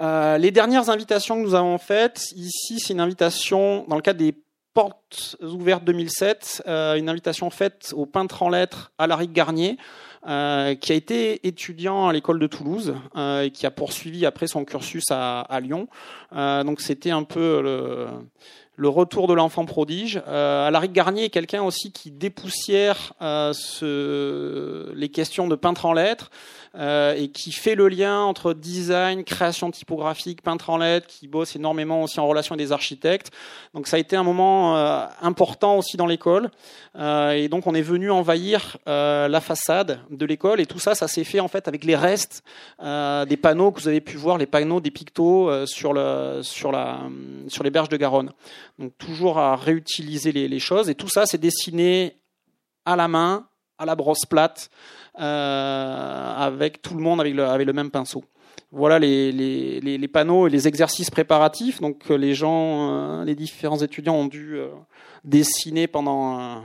Euh, 0.00 0.38
les 0.38 0.50
dernières 0.50 0.90
invitations 0.90 1.36
que 1.36 1.42
nous 1.42 1.54
avons 1.54 1.78
faites, 1.78 2.26
ici, 2.36 2.78
c'est 2.78 2.92
une 2.92 3.00
invitation 3.00 3.84
dans 3.88 3.96
le 3.96 4.02
cadre 4.02 4.20
des 4.20 4.34
Portes 4.78 5.34
ouvertes 5.42 5.82
2007, 5.82 6.62
euh, 6.68 6.94
une 6.94 7.08
invitation 7.08 7.50
faite 7.50 7.92
au 7.96 8.06
peintre 8.06 8.44
en 8.44 8.48
lettres 8.48 8.92
Alaric 8.96 9.32
Garnier, 9.32 9.76
euh, 10.28 10.76
qui 10.76 10.92
a 10.92 10.94
été 10.94 11.44
étudiant 11.48 12.06
à 12.06 12.12
l'école 12.12 12.38
de 12.38 12.46
Toulouse 12.46 12.94
euh, 13.16 13.42
et 13.42 13.50
qui 13.50 13.66
a 13.66 13.72
poursuivi 13.72 14.24
après 14.24 14.46
son 14.46 14.64
cursus 14.64 15.02
à, 15.10 15.40
à 15.40 15.58
Lyon. 15.58 15.88
Donc 16.30 16.80
c'était 16.80 17.10
un 17.10 17.24
peu 17.24 17.60
le, 17.60 18.06
le 18.78 18.88
retour 18.88 19.26
de 19.26 19.34
l'enfant 19.34 19.64
prodige. 19.64 20.22
Euh, 20.28 20.68
Alaric 20.68 20.92
Garnier 20.92 21.24
est 21.24 21.30
quelqu'un 21.30 21.64
aussi 21.64 21.90
qui 21.90 22.12
dépoussière 22.12 23.12
euh, 23.20 23.52
ce, 23.52 24.92
les 24.94 25.08
questions 25.08 25.48
de 25.48 25.56
peintre 25.56 25.84
en 25.84 25.92
lettres 25.92 26.30
euh, 26.76 27.14
et 27.16 27.28
qui 27.28 27.50
fait 27.50 27.74
le 27.74 27.88
lien 27.88 28.20
entre 28.20 28.52
design, 28.52 29.24
création 29.24 29.70
typographique, 29.72 30.42
peintre 30.42 30.70
en 30.70 30.78
lettres, 30.78 31.08
qui 31.08 31.26
bosse 31.26 31.56
énormément 31.56 32.04
aussi 32.04 32.20
en 32.20 32.28
relation 32.28 32.54
avec 32.54 32.64
des 32.64 32.72
architectes. 32.72 33.32
Donc 33.74 33.88
ça 33.88 33.96
a 33.96 33.98
été 33.98 34.14
un 34.14 34.22
moment 34.22 34.76
euh, 34.76 35.04
important 35.22 35.76
aussi 35.76 35.96
dans 35.96 36.06
l'école. 36.06 36.50
Euh, 36.96 37.32
et 37.32 37.48
donc 37.48 37.66
on 37.66 37.74
est 37.74 37.82
venu 37.82 38.12
envahir 38.12 38.76
euh, 38.86 39.26
la 39.26 39.40
façade 39.40 40.00
de 40.10 40.24
l'école 40.24 40.60
et 40.60 40.66
tout 40.66 40.78
ça, 40.78 40.94
ça 40.94 41.08
s'est 41.08 41.24
fait 41.24 41.40
en 41.40 41.48
fait 41.48 41.66
avec 41.66 41.84
les 41.84 41.96
restes 41.96 42.42
des 42.80 43.36
panneaux 43.36 43.72
que 43.72 43.80
vous 43.80 43.88
avez 43.88 44.00
pu 44.00 44.16
voir, 44.16 44.38
les 44.38 44.46
panneaux 44.46 44.80
des 44.80 44.90
pictos 44.90 45.66
sur, 45.66 45.92
le, 45.92 46.40
sur, 46.42 46.70
la, 46.70 47.00
sur 47.48 47.64
les 47.64 47.70
berges 47.70 47.88
de 47.88 47.96
Garonne. 47.96 48.30
Donc 48.78 48.96
toujours 48.98 49.38
à 49.38 49.56
réutiliser 49.56 50.32
les, 50.32 50.58
choses. 50.58 50.88
Et 50.88 50.94
tout 50.94 51.08
ça, 51.08 51.26
c'est 51.26 51.38
dessiné 51.38 52.16
à 52.84 52.96
la 52.96 53.08
main, 53.08 53.48
à 53.78 53.84
la 53.84 53.94
brosse 53.94 54.24
plate, 54.28 54.70
euh, 55.18 56.34
avec 56.36 56.82
tout 56.82 56.94
le 56.94 57.00
monde 57.00 57.20
avec 57.20 57.34
le, 57.34 57.72
même 57.72 57.90
pinceau. 57.90 58.24
Voilà 58.70 58.98
les, 58.98 60.10
panneaux 60.12 60.46
et 60.46 60.50
les 60.50 60.68
exercices 60.68 61.10
préparatifs. 61.10 61.80
Donc 61.80 62.10
euh, 62.10 62.16
les 62.16 62.34
gens, 62.34 62.90
euh, 62.90 63.24
les 63.24 63.34
différents 63.34 63.78
étudiants 63.78 64.14
ont 64.14 64.26
dû 64.26 64.58
dessiner 65.24 65.86
pendant 65.86 66.62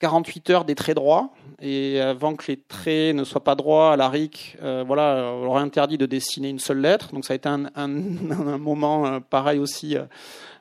48 0.00 0.50
heures 0.50 0.64
des 0.64 0.74
traits 0.74 0.96
droits 0.96 1.30
et 1.60 2.00
avant 2.00 2.36
que 2.36 2.46
les 2.48 2.56
traits 2.56 3.14
ne 3.16 3.24
soient 3.24 3.42
pas 3.42 3.56
droits 3.56 3.92
à 3.92 3.96
la 3.96 4.08
RIC, 4.08 4.56
euh, 4.62 4.84
voilà, 4.86 5.32
on 5.34 5.44
leur 5.44 5.56
a 5.56 5.60
interdit 5.60 5.98
de 5.98 6.06
dessiner 6.06 6.48
une 6.48 6.60
seule 6.60 6.80
lettre. 6.80 7.12
Donc 7.12 7.24
ça 7.24 7.32
a 7.32 7.36
été 7.36 7.48
un, 7.48 7.64
un, 7.74 7.88
un 8.30 8.58
moment 8.58 9.06
euh, 9.06 9.20
pareil 9.20 9.58
aussi 9.58 9.96
euh, 9.96 10.04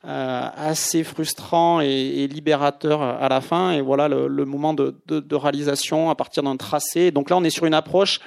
assez 0.04 1.04
frustrant 1.04 1.82
et, 1.82 2.28
libérateur 2.28 3.02
à 3.02 3.30
la 3.30 3.42
fin. 3.42 3.72
Et 3.74 3.82
voilà 3.82 4.08
le, 4.08 4.28
le 4.28 4.46
moment 4.46 4.74
de, 4.74 4.96
de, 5.06 5.20
de, 5.20 5.36
réalisation 5.36 6.10
à 6.10 6.16
partir 6.16 6.42
d'un 6.42 6.58
tracé. 6.58 7.12
Donc 7.12 7.30
là, 7.30 7.38
on 7.38 7.44
est 7.44 7.52
sur 7.52 7.66
une 7.66 7.76
approche 7.76 8.20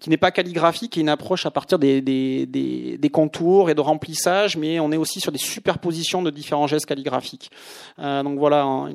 qui 0.00 0.10
n'est 0.10 0.16
pas 0.16 0.30
calligraphique, 0.30 0.92
qui 0.92 1.00
une 1.00 1.08
approche 1.08 1.44
à 1.46 1.50
partir 1.50 1.78
des, 1.78 2.00
des, 2.00 2.46
des, 2.46 3.10
contours 3.10 3.68
et 3.68 3.74
de 3.74 3.80
remplissage, 3.80 4.56
mais 4.56 4.78
on 4.78 4.92
est 4.92 4.96
aussi 4.96 5.20
sur 5.20 5.32
des 5.32 5.38
superpositions 5.38 6.22
de 6.22 6.30
différents 6.30 6.66
gestes 6.66 6.86
calligraphiques. 6.86 7.50
Euh, 7.98 8.22
donc 8.22 8.38
voilà, 8.38 8.86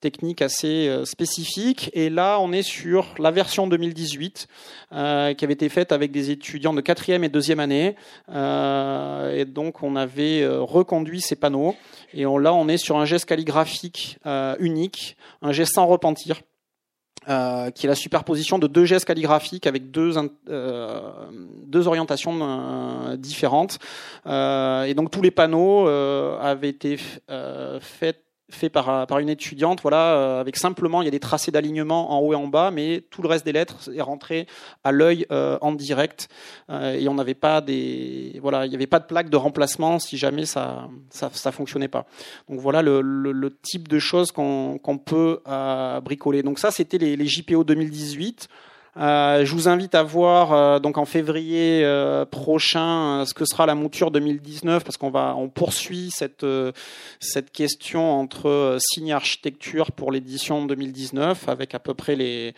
technique 0.00 0.42
assez 0.42 0.88
euh, 0.88 1.04
spécifique. 1.04 1.90
Et 1.92 2.10
là, 2.10 2.38
on 2.40 2.52
est 2.52 2.62
sur 2.62 3.14
la 3.18 3.30
version 3.30 3.66
2018 3.66 4.46
euh, 4.92 5.34
qui 5.34 5.44
avait 5.44 5.54
été 5.54 5.68
faite 5.68 5.92
avec 5.92 6.12
des 6.12 6.30
étudiants 6.30 6.74
de 6.74 6.80
quatrième 6.80 7.24
et 7.24 7.28
deuxième 7.28 7.60
année. 7.60 7.96
Euh, 8.28 9.36
et 9.36 9.44
donc, 9.44 9.82
on 9.82 9.96
avait 9.96 10.46
reconduit 10.46 11.20
ces 11.20 11.36
panneaux. 11.36 11.74
Et 12.14 12.22
là, 12.22 12.54
on 12.54 12.68
est 12.68 12.76
sur 12.78 12.98
un 12.98 13.04
geste 13.04 13.26
calligraphique 13.26 14.18
unique, 14.58 15.16
un 15.42 15.52
geste 15.52 15.74
sans 15.74 15.86
repentir. 15.86 16.40
Qui 17.26 17.84
est 17.84 17.88
la 17.88 17.94
superposition 17.94 18.58
de 18.58 18.66
deux 18.66 18.86
gestes 18.86 19.04
calligraphiques 19.04 19.66
avec 19.66 19.90
deux, 19.90 20.12
deux 20.46 21.86
orientations 21.86 23.14
différentes. 23.18 23.78
et 24.24 24.94
donc 24.96 25.10
tous 25.10 25.20
les 25.20 25.30
panneaux 25.30 25.86
avaient 25.86 26.70
été 26.70 26.98
faits 27.80 28.27
fait 28.50 28.70
par, 28.70 29.06
par 29.06 29.18
une 29.18 29.28
étudiante, 29.28 29.80
voilà, 29.82 30.14
euh, 30.14 30.40
avec 30.40 30.56
simplement, 30.56 31.02
il 31.02 31.04
y 31.04 31.08
a 31.08 31.10
des 31.10 31.20
tracés 31.20 31.50
d'alignement 31.50 32.12
en 32.12 32.20
haut 32.20 32.32
et 32.32 32.36
en 32.36 32.46
bas, 32.46 32.70
mais 32.70 33.04
tout 33.10 33.22
le 33.22 33.28
reste 33.28 33.44
des 33.44 33.52
lettres 33.52 33.90
est 33.94 34.00
rentré 34.00 34.46
à 34.84 34.92
l'œil 34.92 35.26
euh, 35.30 35.58
en 35.60 35.72
direct, 35.72 36.28
euh, 36.70 36.94
et 36.94 37.08
on 37.08 37.14
n'avait 37.14 37.34
pas 37.34 37.60
des, 37.60 38.38
voilà, 38.40 38.64
il 38.64 38.70
n'y 38.70 38.74
avait 38.74 38.86
pas 38.86 39.00
de 39.00 39.06
plaque 39.06 39.28
de 39.28 39.36
remplacement 39.36 39.98
si 39.98 40.16
jamais 40.16 40.46
ça, 40.46 40.88
ça, 41.10 41.30
ça 41.32 41.52
fonctionnait 41.52 41.88
pas. 41.88 42.06
Donc 42.48 42.60
voilà 42.60 42.82
le, 42.82 43.00
le, 43.00 43.58
type 43.60 43.88
de 43.88 43.98
choses 43.98 44.30
qu'on 44.30 44.78
qu'on 44.78 44.98
peut 44.98 45.40
bricoler. 46.02 46.42
Donc 46.42 46.58
ça, 46.58 46.70
c'était 46.70 46.98
les, 46.98 47.16
les 47.16 47.26
JPO 47.26 47.64
2018. 47.64 48.48
Euh, 48.98 49.44
je 49.44 49.54
vous 49.54 49.68
invite 49.68 49.94
à 49.94 50.02
voir 50.02 50.52
euh, 50.52 50.78
donc 50.80 50.98
en 50.98 51.04
février 51.04 51.84
euh, 51.84 52.24
prochain 52.24 53.24
ce 53.26 53.32
que 53.32 53.44
sera 53.44 53.64
la 53.64 53.76
mouture 53.76 54.10
2019 54.10 54.82
parce 54.82 54.96
qu'on 54.96 55.10
va 55.10 55.36
on 55.36 55.48
poursuit 55.48 56.10
cette 56.10 56.46
cette 57.20 57.52
question 57.52 58.18
entre 58.18 58.78
signe 58.80 59.12
architecture 59.12 59.92
pour 59.92 60.10
l'édition 60.10 60.66
2019 60.66 61.48
avec 61.48 61.76
à 61.76 61.78
peu 61.78 61.94
près 61.94 62.16
les 62.16 62.54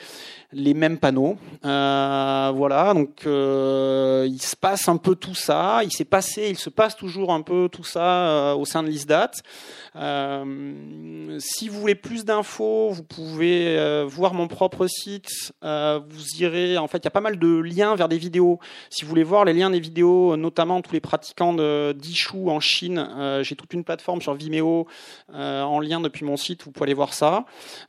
les 0.52 0.72
mêmes 0.72 0.98
panneaux. 0.98 1.36
voilà 1.62 2.92
donc 2.94 3.22
il 3.24 4.42
se 4.42 4.56
passe 4.56 4.88
un 4.88 4.96
peu 4.96 5.14
tout 5.14 5.34
ça. 5.34 5.80
Il 5.84 5.92
s'est 5.92 6.04
passé, 6.04 6.48
il 6.48 6.58
se 6.58 6.70
passe 6.70 6.96
toujours 6.96 7.32
un 7.32 7.42
peu 7.42 7.68
tout 7.70 7.84
ça 7.84 8.56
au 8.56 8.64
sein 8.64 8.82
de 8.82 8.88
l'ISDAT. 8.88 9.30
si 11.38 11.68
vous 11.68 11.80
voulez 11.80 11.94
plus 11.94 12.24
d'infos, 12.24 12.90
vous 12.90 13.04
pouvez 13.04 14.04
voir 14.06 14.34
mon 14.34 14.48
propre 14.48 14.86
site. 14.86 15.52
vous 15.62 16.29
en 16.78 16.88
fait, 16.88 16.98
il 16.98 17.04
y 17.04 17.08
a 17.08 17.10
pas 17.10 17.20
mal 17.20 17.38
de 17.38 17.60
liens 17.60 17.94
vers 17.94 18.08
des 18.08 18.18
vidéos. 18.18 18.58
Si 18.88 19.02
vous 19.02 19.08
voulez 19.08 19.24
voir 19.24 19.44
les 19.44 19.52
liens 19.52 19.70
des 19.70 19.80
vidéos, 19.80 20.36
notamment 20.36 20.80
tous 20.82 20.92
les 20.92 21.00
pratiquants 21.00 21.54
d'Ishu 21.94 22.48
en 22.48 22.60
Chine, 22.60 23.08
euh, 23.16 23.42
j'ai 23.42 23.56
toute 23.56 23.72
une 23.72 23.84
plateforme 23.84 24.20
sur 24.20 24.34
Vimeo 24.34 24.86
euh, 25.34 25.62
en 25.62 25.80
lien 25.80 26.00
depuis 26.00 26.24
mon 26.24 26.36
site, 26.36 26.64
vous 26.64 26.70
pouvez 26.70 26.84
aller 26.84 26.94
voir 26.94 27.14
ça. 27.14 27.44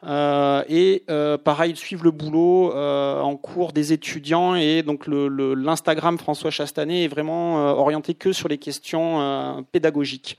Euh, 0.05 0.63
et 0.69 1.03
pareil, 1.43 1.75
suivre 1.75 2.03
le 2.03 2.11
boulot 2.11 2.73
en 2.73 3.35
cours 3.37 3.73
des 3.73 3.93
étudiants 3.93 4.55
et 4.55 4.83
donc 4.83 5.07
l'Instagram 5.07 6.17
François 6.17 6.51
Chastanet 6.51 7.05
est 7.05 7.07
vraiment 7.07 7.55
orienté 7.77 8.13
que 8.13 8.33
sur 8.33 8.47
les 8.47 8.57
questions 8.57 9.65
pédagogiques. 9.71 10.37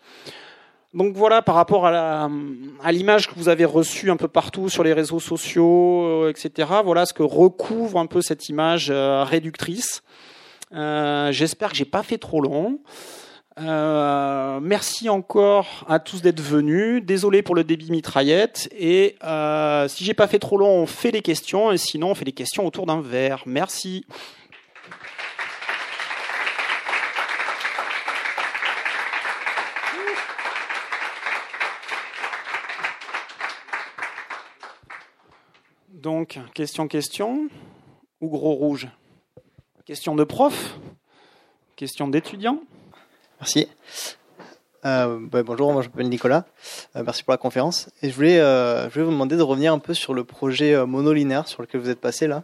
Donc 0.95 1.17
voilà, 1.17 1.41
par 1.41 1.55
rapport 1.55 1.87
à 1.87 2.29
l'image 2.91 3.27
que 3.27 3.35
vous 3.35 3.49
avez 3.49 3.65
reçue 3.65 4.11
un 4.11 4.19
peu 4.19 4.29
partout 4.29 4.69
sur 4.69 4.85
les 4.85 4.93
réseaux 4.93 5.21
sociaux, 5.21 6.05
euh, 6.05 6.31
etc. 6.31 6.69
Voilà 6.85 7.07
ce 7.07 7.15
que 7.15 7.23
recouvre 7.23 7.99
un 7.99 8.05
peu 8.05 8.21
cette 8.21 8.51
image 8.51 8.91
euh, 8.91 9.25
réductrice. 9.25 10.03
Euh, 10.75 11.33
j'espère 11.33 11.71
que 11.71 11.77
j'ai 11.77 11.87
pas 11.87 12.03
fait 12.03 12.19
trop 12.19 12.43
long. 12.43 12.81
merci 13.59 15.09
encore 15.09 15.87
à 15.89 15.99
tous 15.99 16.21
d'être 16.21 16.43
venus. 16.43 17.03
Désolé 17.03 17.41
pour 17.41 17.55
le 17.55 17.65
débit 17.65 17.91
mitraillette. 17.91 18.69
Et 18.79 19.17
si 19.89 20.05
j'ai 20.05 20.15
pas 20.15 20.27
fait 20.27 20.39
trop 20.39 20.59
long, 20.59 20.83
on 20.83 20.87
fait 20.87 21.11
les 21.11 21.23
questions. 21.23 21.73
Et 21.73 21.79
sinon, 21.79 22.11
on 22.11 22.15
fait 22.15 22.27
les 22.27 22.33
questions 22.33 22.67
autour 22.67 22.85
d'un 22.85 23.01
verre. 23.01 23.45
Merci. 23.47 24.05
Donc, 36.03 36.41
question, 36.53 36.89
question, 36.89 37.49
ou 38.21 38.29
gros 38.29 38.55
rouge? 38.55 38.89
Question 39.85 40.17
de 40.17 40.25
prof 40.25 40.77
Question 41.77 42.09
d'étudiant 42.09 42.59
Merci. 43.39 43.69
Euh, 44.85 45.21
bonjour, 45.45 45.73
moi 45.73 45.81
je 45.81 45.89
m'appelle 45.89 46.09
Nicolas. 46.09 46.45
Euh, 46.97 47.05
merci 47.05 47.23
pour 47.23 47.31
la 47.31 47.37
conférence. 47.37 47.89
Et 48.03 48.11
je 48.11 48.17
voulais, 48.17 48.41
euh, 48.41 48.89
je 48.89 48.95
voulais 48.95 49.05
vous 49.05 49.13
demander 49.13 49.37
de 49.37 49.43
revenir 49.43 49.73
un 49.73 49.79
peu 49.79 49.95
sur 49.95 50.13
le 50.13 50.25
projet 50.25 50.85
monolinaire 50.87 51.47
sur 51.47 51.63
lequel 51.63 51.81
vous 51.81 51.89
êtes 51.89 52.01
passé 52.01 52.27
là. 52.27 52.43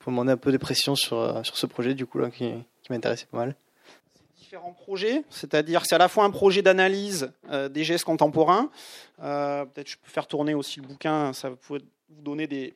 Pour 0.00 0.12
demander 0.12 0.32
un 0.32 0.36
peu 0.36 0.52
de 0.52 0.58
pression 0.58 0.94
sur, 0.94 1.40
sur 1.46 1.56
ce 1.56 1.64
projet 1.64 1.94
du 1.94 2.04
coup 2.04 2.18
là, 2.18 2.28
qui, 2.28 2.52
qui 2.82 2.92
m'intéressait 2.92 3.24
pas 3.32 3.38
mal 3.38 3.56
différents 4.36 4.72
projets, 4.72 5.24
c'est-à-dire 5.28 5.82
c'est 5.84 5.94
à 5.94 5.98
la 5.98 6.08
fois 6.08 6.24
un 6.24 6.30
projet 6.30 6.62
d'analyse 6.62 7.30
des 7.70 7.84
gestes 7.84 8.04
contemporains. 8.04 8.70
Peut-être 9.18 9.88
je 9.88 9.96
peux 9.96 10.10
faire 10.10 10.26
tourner 10.26 10.54
aussi 10.54 10.80
le 10.80 10.86
bouquin, 10.86 11.34
ça 11.34 11.50
peut 11.50 11.56
vous 11.68 11.78
donner 12.08 12.46
des, 12.46 12.74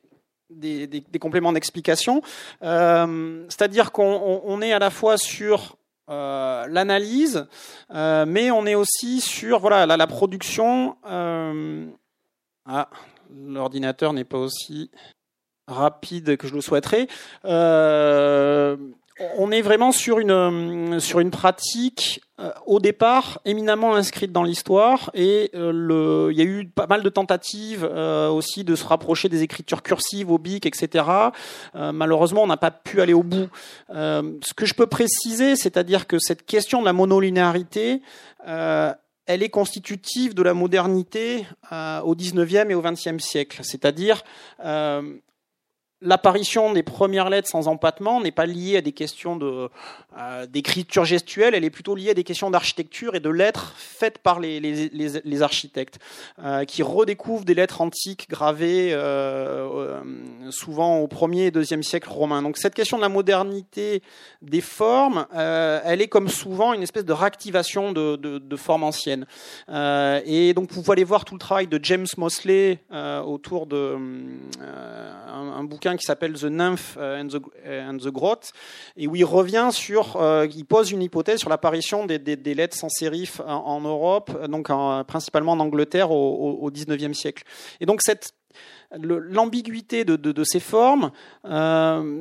des, 0.49 1.03
compléments 1.19 1.53
d'explication. 1.53 2.21
Euh, 2.63 3.45
c'est-à-dire 3.49 3.91
qu'on 3.91 4.61
est 4.61 4.73
à 4.73 4.79
la 4.79 4.89
fois 4.89 5.17
sur 5.17 5.77
euh, 6.09 6.67
l'analyse, 6.67 7.47
euh, 7.93 8.25
mais 8.27 8.51
on 8.51 8.65
est 8.65 8.75
aussi 8.75 9.21
sur 9.21 9.59
voilà 9.59 9.85
la, 9.85 9.97
la 9.97 10.07
production. 10.07 10.97
ah, 11.05 12.89
l'ordinateur 13.29 14.13
n'est 14.13 14.23
pas 14.23 14.37
aussi 14.37 14.91
rapide 15.67 16.37
que 16.37 16.47
je 16.47 16.53
le 16.53 16.61
souhaiterais 16.61 17.07
on 19.37 19.51
est 19.51 19.61
vraiment 19.61 19.91
sur 19.91 20.19
une 20.19 20.31
euh, 20.31 20.99
sur 20.99 21.19
une 21.19 21.31
pratique 21.31 22.21
euh, 22.39 22.51
au 22.65 22.79
départ 22.79 23.39
éminemment 23.45 23.95
inscrite 23.95 24.31
dans 24.31 24.43
l'histoire 24.43 25.11
et 25.13 25.51
euh, 25.53 26.29
il 26.31 26.37
y 26.37 26.41
a 26.41 26.45
eu 26.45 26.67
pas 26.67 26.87
mal 26.87 27.03
de 27.03 27.09
tentatives 27.09 27.83
aussi 27.83 28.63
de 28.63 28.75
se 28.75 28.85
rapprocher 28.85 29.29
des 29.29 29.43
écritures 29.43 29.83
cursives 29.83 30.35
bic 30.39 30.65
etc 30.65 31.05
malheureusement 31.75 32.43
on 32.43 32.47
n'a 32.47 32.57
pas 32.57 32.71
pu 32.71 33.01
aller 33.01 33.13
au 33.13 33.23
bout. 33.23 33.49
Ce 33.89 34.53
que 34.55 34.65
je 34.65 34.73
peux 34.73 34.87
préciser 34.87 35.55
c'est-à-dire 35.55 36.07
que 36.07 36.17
cette 36.19 36.45
question 36.45 36.81
de 36.81 36.85
la 36.85 36.93
monolinéarité 36.93 38.01
elle 38.45 39.43
est 39.43 39.49
constitutive 39.49 40.33
de 40.33 40.41
la 40.41 40.53
modernité 40.53 41.45
au 41.71 42.15
19e 42.15 42.69
et 42.69 42.75
au 42.75 42.81
20e 42.81 43.19
siècle. 43.19 43.59
C'est-à-dire 43.63 44.23
l'apparition 46.03 46.73
des 46.73 46.83
premières 46.83 47.29
lettres 47.29 47.49
sans 47.49 47.67
empattement 47.67 48.21
n'est 48.21 48.31
pas 48.31 48.45
liée 48.45 48.77
à 48.77 48.81
des 48.81 48.91
questions 48.91 49.35
de 49.35 49.69
euh, 50.17 50.45
d'écriture 50.45 51.05
gestuelle, 51.05 51.55
elle 51.55 51.63
est 51.63 51.71
plutôt 51.71 51.95
liée 51.95 52.11
à 52.11 52.13
des 52.13 52.23
questions 52.23 52.51
d'architecture 52.51 53.15
et 53.15 53.19
de 53.19 53.29
lettres 53.29 53.73
faites 53.75 54.19
par 54.19 54.39
les, 54.39 54.59
les, 54.59 54.89
les, 54.89 55.41
architectes, 55.41 55.97
euh, 56.37 56.65
qui 56.65 56.83
redécouvrent 56.83 57.45
des 57.45 57.55
lettres 57.55 57.81
antiques 57.81 58.29
gravées 58.29 58.89
euh, 58.91 60.01
souvent 60.51 60.99
au 60.99 61.07
1er 61.07 61.47
et 61.47 61.51
2e 61.51 61.81
siècle 61.81 62.09
romain. 62.09 62.43
Donc 62.43 62.57
cette 62.57 62.75
question 62.75 62.97
de 62.97 63.01
la 63.01 63.09
modernité 63.09 64.03
des 64.43 64.61
formes, 64.61 65.25
elle 65.33 66.01
est 66.01 66.07
comme 66.07 66.27
souvent 66.27 66.73
une 66.73 66.83
espèce 66.83 67.05
de 67.05 67.13
réactivation 67.13 67.91
de, 67.91 68.15
de, 68.15 68.55
formes 68.55 68.83
anciennes. 68.83 69.25
et 69.69 70.53
donc 70.53 70.71
vous 70.71 70.81
pouvez 70.81 70.93
aller 70.93 71.03
voir 71.03 71.25
tout 71.25 71.33
le 71.33 71.39
travail 71.39 71.67
de 71.67 71.79
James 71.81 72.05
Mosley 72.17 72.79
autour 73.25 73.65
de 73.65 73.97
un 74.59 75.63
bouquin 75.63 75.92
qui 75.97 76.05
s'appelle 76.05 76.33
The 76.33 76.45
Nymph 76.45 76.95
euh, 76.97 77.21
and 77.21 77.27
the, 77.27 77.41
euh, 77.65 77.89
and 77.89 77.97
the 77.97 78.09
Growth, 78.09 78.51
et 78.97 79.07
où 79.07 79.15
il 79.15 79.25
revient 79.25 79.69
sur, 79.71 80.17
euh, 80.17 80.47
il 80.53 80.65
pose 80.65 80.91
une 80.91 81.01
hypothèse 81.01 81.39
sur 81.39 81.49
l'apparition 81.49 82.05
des, 82.05 82.19
lettres 82.53 82.77
sans 82.77 82.89
sérif 82.89 83.41
en, 83.45 83.81
Europe, 83.81 84.31
donc 84.47 84.69
principalement 85.07 85.53
en 85.53 85.59
Angleterre 85.59 86.11
au, 86.11 86.59
au, 86.61 86.71
19e 86.71 87.13
siècle. 87.13 87.43
Et 87.79 87.85
donc 87.85 88.01
cette 88.01 88.33
l'ambiguïté 88.95 90.05
de, 90.05 90.43
ces 90.43 90.59
formes, 90.59 91.11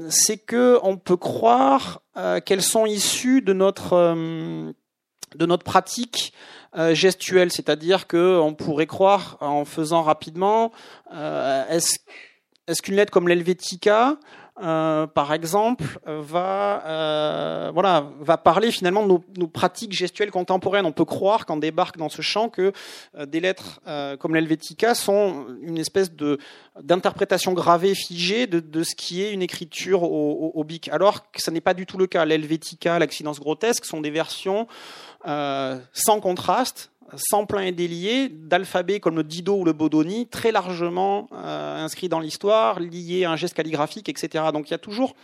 c'est 0.09 0.39
que 0.39 0.79
on 0.83 0.97
peut 0.97 1.19
croire 1.19 2.01
qu'elles 2.47 2.63
sont 2.63 2.87
issues 2.87 3.43
de 3.43 3.53
notre 3.53 4.73
de 5.35 5.47
notre 5.47 5.65
pratique 5.65 6.33
gestuelle, 6.93 7.53
c'est-à-dire 7.53 8.07
que 8.07 8.39
on 8.39 8.55
pourrait 8.55 8.87
croire 8.87 9.37
en 9.41 9.67
faisant 9.67 10.03
rapidement, 10.03 10.73
est-ce 11.13 11.99
est-ce 12.69 12.81
qu'une 12.81 12.95
lettre 12.95 13.11
comme 13.11 13.27
l'Helvetica, 13.29 14.19
euh, 14.63 15.09
par 15.09 15.33
exemple, 15.33 15.99
va, 16.07 16.87
euh, 16.87 17.71
voilà, 17.73 18.13
va 18.21 18.37
parler 18.37 18.71
finalement 18.71 19.05
de 19.05 19.19
nos, 19.37 19.49
pratiques 19.49 19.93
gestuelles 19.93 20.31
contemporaines? 20.31 20.87
On 20.87 20.93
peut 20.93 21.05
croire 21.05 21.45
qu'on 21.45 21.57
débarque 21.57 21.97
dans 21.97 22.09
ce 22.09 22.23
champ 22.23 22.49
que 22.49 22.73
euh, 23.19 23.27
des 23.27 23.41
lettres 23.41 23.81
comme 24.21 24.35
l'Helvetica 24.35 24.95
sont 24.95 25.47
une 25.63 25.79
espèce 25.79 26.13
de 26.13 26.39
d'interprétation 26.81 27.53
gravée, 27.53 27.95
figée 27.95 28.47
de, 28.47 28.61
de, 28.61 28.83
ce 28.83 28.95
qui 28.95 29.23
est 29.23 29.33
une 29.33 29.43
écriture 29.43 30.05
au, 30.05 30.53
au, 30.55 30.65
bic, 30.65 30.89
alors 30.89 31.31
que 31.31 31.43
ce 31.43 31.51
n'est 31.51 31.61
pas 31.61 31.75
du 31.75 31.85
tout 31.85 31.99
le 31.99 32.07
cas. 32.07 32.25
L'Helvetica, 32.25 32.99
l'accidence 32.99 33.41
grotesque 33.41 33.85
sont 33.85 34.01
des 34.01 34.11
versions 34.11 34.69
sans 35.25 36.21
contraste, 36.21 36.92
plein 37.49 37.63
et 37.63 37.73
délié 37.73 38.29
d'alphabets 38.29 39.01
comme 39.01 39.17
le 39.17 39.25
Dido 39.25 39.57
ou 39.57 39.65
le 39.65 39.73
Bodoni, 39.73 40.27
très 40.27 40.53
largement 40.53 41.29
euh, 41.33 41.85
inscrits 41.85 42.09
dans 42.09 42.21
l'histoire, 42.21 42.81
liés 42.81 43.25
à 43.25 43.31
un 43.31 43.37
geste 43.37 43.55
calligraphique, 43.55 44.09
etc. 44.09 44.45
Donc 44.53 44.69
il 44.69 44.73
y 44.73 44.75
a 44.75 44.79
toujours 44.79 45.15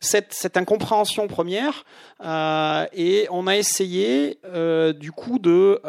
cette, 0.00 0.56
incompréhension 0.56 1.26
première, 1.26 1.84
euh, 2.24 2.86
et 2.92 3.26
on 3.30 3.46
a 3.46 3.56
essayé 3.56 4.38
euh, 4.44 4.92
du 4.92 5.10
coup 5.10 5.38
de, 5.38 5.80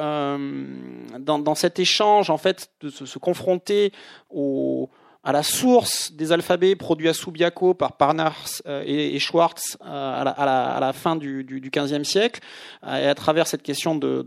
dans, 1.20 1.56
cet 1.56 1.80
échange 1.80 2.30
en 2.30 2.38
fait, 2.38 2.72
de 2.82 2.90
se, 2.90 3.06
se 3.06 3.20
confronter 3.20 3.92
au 4.32 4.90
à 5.24 5.34
la 5.34 5.44
source 5.44 6.14
des 6.14 6.32
alphabets 6.32 6.76
produits 6.78 7.10
à 7.10 7.14
Subiaco 7.14 7.74
par 7.74 7.98
Parnars 7.98 8.62
euh, 8.68 8.84
et, 8.86 9.20
Schwartz 9.20 9.78
euh, 9.82 9.86
à 9.86 10.80
la, 10.80 10.94
fin 10.94 11.18
du, 11.18 11.46
XVe 11.46 12.04
siècle, 12.04 12.40
euh, 12.86 13.04
et 13.04 13.08
à 13.08 13.16
travers 13.16 13.46
cette 13.46 13.62
question 13.62 13.96
de, 13.96 14.26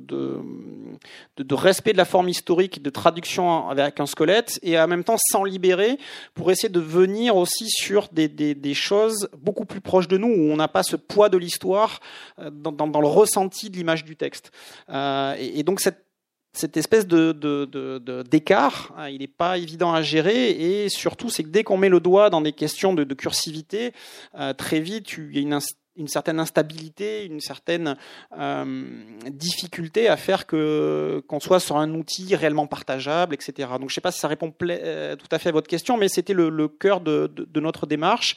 respect 1.50 1.92
de 1.92 1.96
la 1.96 2.04
forme 2.04 2.28
historique, 2.28 2.82
de 2.82 2.90
traduction 2.90 3.70
avec 3.70 4.00
un 4.00 4.06
squelette, 4.06 4.60
et 4.62 4.78
en 4.78 4.86
même 4.86 5.02
temps 5.02 5.16
s'en 5.18 5.44
libérer 5.44 5.98
pour 6.34 6.50
essayer 6.50 6.68
de 6.68 6.80
venir 6.80 7.36
aussi 7.36 7.70
sur 7.70 8.08
des, 8.12 8.74
choses 8.74 9.28
beaucoup 9.38 9.64
plus 9.64 9.80
proches 9.80 10.08
de 10.08 10.18
nous, 10.18 10.28
où 10.28 10.52
on 10.52 10.56
n'a 10.56 10.68
pas 10.68 10.82
ce 10.82 10.96
poids 10.96 11.30
de 11.30 11.38
l'histoire 11.38 12.00
dans, 12.38 13.00
le 13.00 13.06
ressenti 13.06 13.70
de 13.70 13.76
l'image 13.76 14.04
du 14.04 14.16
texte. 14.16 14.50
Et, 14.88 15.62
donc 15.62 15.80
cette 15.80 16.04
cette 16.52 16.76
espèce 16.76 17.06
de, 17.06 18.22
d'écart, 18.22 18.92
hein, 18.96 19.08
il 19.08 19.20
n'est 19.20 19.26
pas 19.26 19.56
évident 19.58 19.92
à 19.92 20.02
gérer 20.02 20.50
et 20.50 20.88
surtout 20.88 21.30
c'est 21.30 21.44
que 21.44 21.48
dès 21.48 21.64
qu'on 21.64 21.78
met 21.78 21.88
le 21.88 22.00
doigt 22.00 22.30
dans 22.30 22.42
des 22.42 22.52
questions 22.52 22.92
de, 22.92 23.04
cursivité, 23.14 23.92
euh, 24.38 24.52
très 24.52 24.80
vite 24.80 25.12
il 25.16 25.34
y 25.34 25.38
a 25.38 25.42
une, 25.42 25.58
une, 25.96 26.08
certaine 26.08 26.38
instabilité, 26.38 27.24
une 27.24 27.40
certaine 27.40 27.96
euh, 28.38 28.84
difficulté 29.30 30.08
à 30.08 30.16
faire 30.18 30.46
que 30.46 31.22
qu'on 31.26 31.40
soit 31.40 31.60
sur 31.60 31.78
un 31.78 31.94
outil 31.94 32.34
réellement 32.34 32.66
partageable, 32.66 33.34
etc. 33.34 33.68
Donc 33.72 33.80
je 33.80 33.84
ne 33.84 33.90
sais 33.94 34.00
pas 34.00 34.12
si 34.12 34.20
ça 34.20 34.28
répond 34.28 34.52
euh, 34.62 35.16
tout 35.16 35.28
à 35.30 35.38
fait 35.38 35.48
à 35.48 35.52
votre 35.52 35.68
question, 35.68 35.96
mais 35.96 36.08
c'était 36.08 36.34
le, 36.34 36.50
le 36.50 36.68
cœur 36.68 37.00
de, 37.00 37.30
notre 37.60 37.86
démarche 37.86 38.36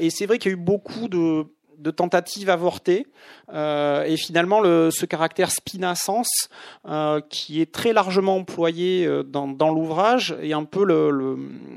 et 0.00 0.08
c'est 0.10 0.26
vrai 0.26 0.38
qu'il 0.38 0.52
y 0.52 0.54
a 0.54 0.56
eu 0.56 0.60
beaucoup 0.60 1.08
de 1.08 1.46
de 1.78 1.90
tentatives 1.90 2.50
avortées 2.50 3.06
euh, 3.52 4.04
et 4.04 4.16
finalement 4.16 4.60
le, 4.60 4.90
ce 4.90 5.06
caractère 5.06 5.50
spinascence 5.50 6.48
euh, 6.88 7.20
qui 7.28 7.60
est 7.60 7.70
très 7.70 7.92
largement 7.92 8.36
employé 8.36 9.06
euh, 9.06 9.22
dans, 9.22 9.70
l'ouvrage 9.70 10.36
est 10.42 10.52
un 10.52 10.64
peu 10.64 10.84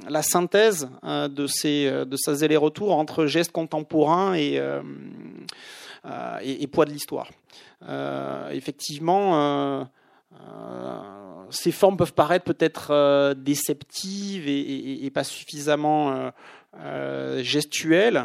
la 0.09 0.21
synthèse 0.21 0.89
de 1.03 1.47
ces 1.47 1.89
de 1.89 2.17
ces 2.17 2.43
allers-retours 2.43 2.95
entre 2.95 3.25
gestes 3.25 3.51
contemporains 3.51 4.35
et 4.35 4.61
et, 6.43 6.63
et, 6.63 6.67
poids 6.67 6.85
de 6.85 6.91
l'histoire. 6.91 7.29
effectivement. 8.51 9.87
Ces 11.49 11.71
formes 11.71 11.97
peuvent 11.97 12.13
paraître 12.13 12.45
peut-être 12.45 13.33
déceptives 13.35 14.47
et, 14.47 15.09
pas 15.13 15.23
suffisamment 15.23 16.31
gestuelles, 17.41 18.23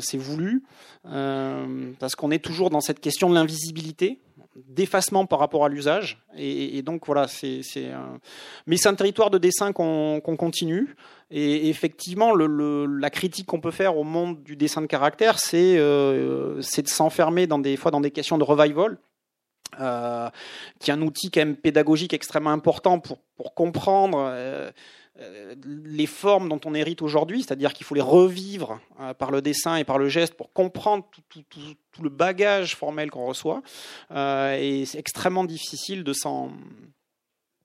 c'est 0.00 0.18
voulu. 0.18 0.62
Euh, 1.08 1.92
parce 1.98 2.14
qu'on 2.14 2.30
est 2.30 2.42
toujours 2.42 2.70
dans 2.70 2.80
cette 2.80 3.00
question 3.00 3.28
de 3.28 3.34
l'invisibilité, 3.34 4.20
d'effacement 4.68 5.26
par 5.26 5.38
rapport 5.38 5.64
à 5.64 5.68
l'usage. 5.68 6.22
Et, 6.36 6.82
donc 6.82 7.06
voilà, 7.06 7.26
c'est, 7.26 7.62
mais 8.66 8.76
c'est 8.76 8.88
un 8.88 8.94
territoire 8.94 9.30
de 9.30 9.38
dessin 9.38 9.72
qu'on, 9.72 10.20
continue. 10.20 10.94
Et 11.30 11.68
effectivement, 11.68 12.34
la 12.34 13.10
critique 13.10 13.46
qu'on 13.46 13.60
peut 13.60 13.70
faire 13.70 13.96
au 13.96 14.04
monde 14.04 14.42
du 14.42 14.54
dessin 14.54 14.82
de 14.82 14.86
caractère, 14.86 15.38
c'est, 15.38 15.78
euh, 15.78 16.60
c'est 16.60 16.82
de 16.82 16.88
s'enfermer 16.88 17.46
dans 17.46 17.58
des 17.58 17.76
fois 17.76 17.90
dans 17.90 18.00
des 18.00 18.10
questions 18.10 18.38
de 18.38 18.44
revival. 18.44 18.98
Euh, 19.80 20.28
qui 20.80 20.90
est 20.90 20.94
un 20.94 21.00
outil 21.00 21.30
quand 21.30 21.40
même 21.40 21.56
pédagogique 21.56 22.12
extrêmement 22.12 22.50
important 22.50 22.98
pour, 23.00 23.18
pour 23.36 23.54
comprendre 23.54 24.18
euh, 24.18 24.70
euh, 25.18 25.54
les 25.64 26.06
formes 26.06 26.50
dont 26.50 26.60
on 26.66 26.74
hérite 26.74 27.00
aujourd'hui, 27.00 27.42
c'est-à-dire 27.42 27.72
qu'il 27.72 27.86
faut 27.86 27.94
les 27.94 28.02
revivre 28.02 28.80
par 29.18 29.30
le 29.30 29.40
dessin 29.40 29.76
et 29.76 29.84
par 29.84 29.98
le 29.98 30.08
geste 30.08 30.34
pour 30.34 30.52
comprendre 30.52 31.06
tout, 31.30 32.02
le 32.02 32.10
bagage 32.10 32.76
formel 32.76 33.10
qu'on 33.10 33.26
reçoit. 33.26 33.62
Et 34.10 34.84
c'est 34.86 34.98
extrêmement 34.98 35.44
difficile 35.44 36.04
de 36.04 36.12
s'en 36.12 36.52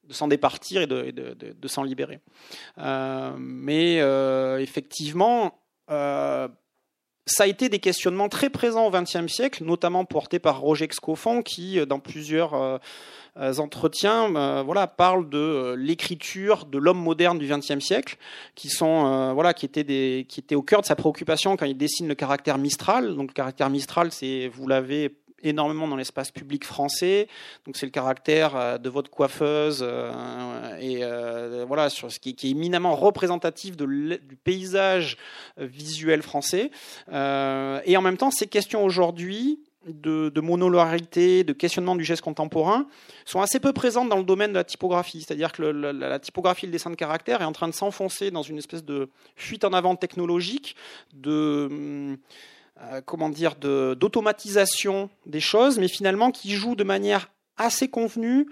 de 0.06 0.14
s'en 0.14 0.30
départir 0.30 0.82
et 0.82 0.88
de, 0.88 1.12
de, 1.12 1.68
s'en 1.68 1.84
libérer. 1.84 2.22
mais 3.38 3.98
effectivement, 4.62 5.60
ça 7.28 7.44
a 7.44 7.48
été 7.48 7.70
des 7.70 7.80
questionnements 7.80 8.30
très 8.30 8.50
présents 8.50 8.88
au 8.88 8.92
XXe 8.92 9.28
siècle, 9.28 9.64
notamment 9.64 10.06
portés 10.06 10.40
par 10.40 10.60
Roger 10.60 10.88
Scoffon, 10.92 11.44
qui, 11.44 11.86
dans 11.86 12.00
plusieurs 12.00 12.80
euh, 13.40 13.58
entretiens 13.60 14.36
euh, 14.36 14.64
voilà, 14.66 14.88
parlent 14.88 15.30
de 15.30 15.38
euh, 15.38 15.76
l'écriture 15.76 16.66
de 16.66 16.80
l'homme 16.80 17.00
moderne 17.00 17.38
du 17.38 17.48
XXe 17.48 17.80
siècle, 17.80 18.18
qui, 18.56 18.70
sont, 18.70 19.34
voilà, 19.34 19.54
qui, 19.54 19.66
étaient 19.66 19.84
des, 19.84 20.26
qui 20.28 20.40
étaient 20.40 20.56
au 20.56 20.64
cœur 20.64 20.82
de 20.82 20.88
sa 20.88 20.96
préoccupation 20.96 21.56
quand 21.56 21.66
il 21.66 21.78
dessine 21.78 22.08
le 22.08 22.16
caractère 22.16 22.58
Mistral. 22.58 23.16
Donc 23.16 23.30
le 23.30 23.34
caractère 23.34 23.70
Mistral, 23.70 24.12
c'est, 24.12 24.50
vous 24.52 24.68
l'avez 24.68 25.16
énormément 25.44 25.88
dans 25.88 25.96
l'espace 25.96 26.32
public 26.32 26.66
français. 26.66 27.28
Donc 27.66 27.78
c'est 27.78 27.86
le 27.86 27.92
caractère 27.92 28.80
de 28.80 28.90
votre 28.90 29.10
coiffeuse 29.10 29.86
et 30.82 31.02
voilà 31.68 31.90
sur 31.90 32.12
ce 32.12 32.20
qui, 32.20 32.30
est 32.30 32.44
éminemment 32.46 32.96
représentatif 32.96 33.78
du 33.78 34.38
paysage 34.44 35.18
visuel 35.58 36.22
français. 36.22 36.72
et 37.10 37.98
en 37.98 38.02
même 38.02 38.18
temps, 38.18 38.32
ces 38.32 38.48
questions 38.48 38.84
aujourd'hui 38.84 39.60
de, 39.88 40.30
de, 40.30 40.42
monolarité, 40.42 41.44
de 41.44 41.54
questionnement 41.54 41.96
du 41.96 42.04
geste 42.04 42.22
contemporain 42.22 42.88
sont 43.26 43.42
assez 43.42 43.60
peu 43.60 43.74
présentes 43.74 44.10
dans 44.10 44.18
le 44.18 44.24
domaine 44.24 44.52
de 44.52 44.58
la 44.58 44.64
typographie. 44.64 45.22
C'est-à-dire 45.22 45.52
que 45.52 45.64
la, 45.64 46.20
typographie 46.20 46.66
et 46.66 46.68
le 46.68 46.72
dessin 46.72 46.90
de 46.90 46.96
caractère 46.96 47.42
est 47.42 47.46
en 47.46 47.52
train 47.52 47.68
de 47.68 47.74
s'enfoncer 47.74 48.32
dans 48.32 48.42
une 48.42 48.58
espèce 48.58 48.84
de 48.84 49.10
fuite 49.36 49.64
en 49.64 49.74
avant 49.74 49.96
technologique, 49.96 50.76
de 51.14 52.18
euh, 52.84 53.02
comment 53.04 53.30
dire, 53.30 53.56
d'automatisation 53.56 55.10
des 55.26 55.40
choses, 55.40 55.80
mais 55.80 55.88
finalement 55.88 56.30
qui 56.30 56.52
joue 56.54 56.76
de 56.76 56.84
manière 56.84 57.32
assez 57.58 57.88
convenue 57.88 58.48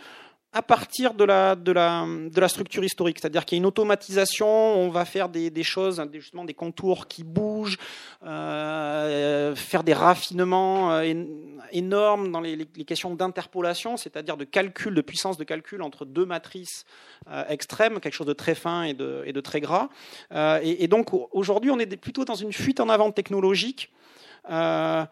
à 0.52 0.64
partir 0.64 1.14
de 1.14 1.26
la, 1.26 2.48
structure 2.48 2.84
historique. 2.84 3.20
C'est-à-dire 3.20 3.46
qu'il 3.46 3.58
y 3.58 3.60
a 3.60 3.62
une 3.62 3.68
automatisation, 3.68 4.48
on 4.48 4.90
va 4.90 5.06
faire 5.06 5.30
des, 5.30 5.52
choses, 5.64 6.02
justement 6.14 6.44
des 6.44 6.56
contours 6.56 7.08
qui 7.08 7.24
bougent, 7.24 7.78
euh, 8.26 9.54
faire 9.54 9.84
des 9.84 9.94
raffinements 9.94 10.94
euh, 10.94 11.14
énormes 11.72 12.32
dans 12.32 12.40
les, 12.40 12.66
questions 12.88 13.14
d'interpolation, 13.14 13.96
c'est-à-dire 13.96 14.38
de 14.38 14.46
calcul, 14.46 14.96
de 14.96 15.02
puissance 15.02 15.38
de 15.38 15.44
calcul 15.44 15.84
entre 15.84 16.04
deux 16.06 16.26
matrices 16.26 16.86
extrêmes, 17.50 18.00
quelque 18.00 18.14
chose 18.14 18.26
de 18.26 18.34
très 18.34 18.56
fin 18.56 18.84
et 18.84 18.94
de, 18.96 19.42
très 19.42 19.60
gras. 19.60 19.90
Et, 20.64 20.88
donc 20.88 21.10
aujourd'hui, 21.32 21.70
on 21.70 21.78
est 21.78 21.96
plutôt 21.98 22.26
dans 22.26 22.34
une 22.34 22.54
fuite 22.54 22.80
en 22.80 22.90
avant 22.90 23.12
technologique. 23.12 23.92
Euh, 24.50 25.06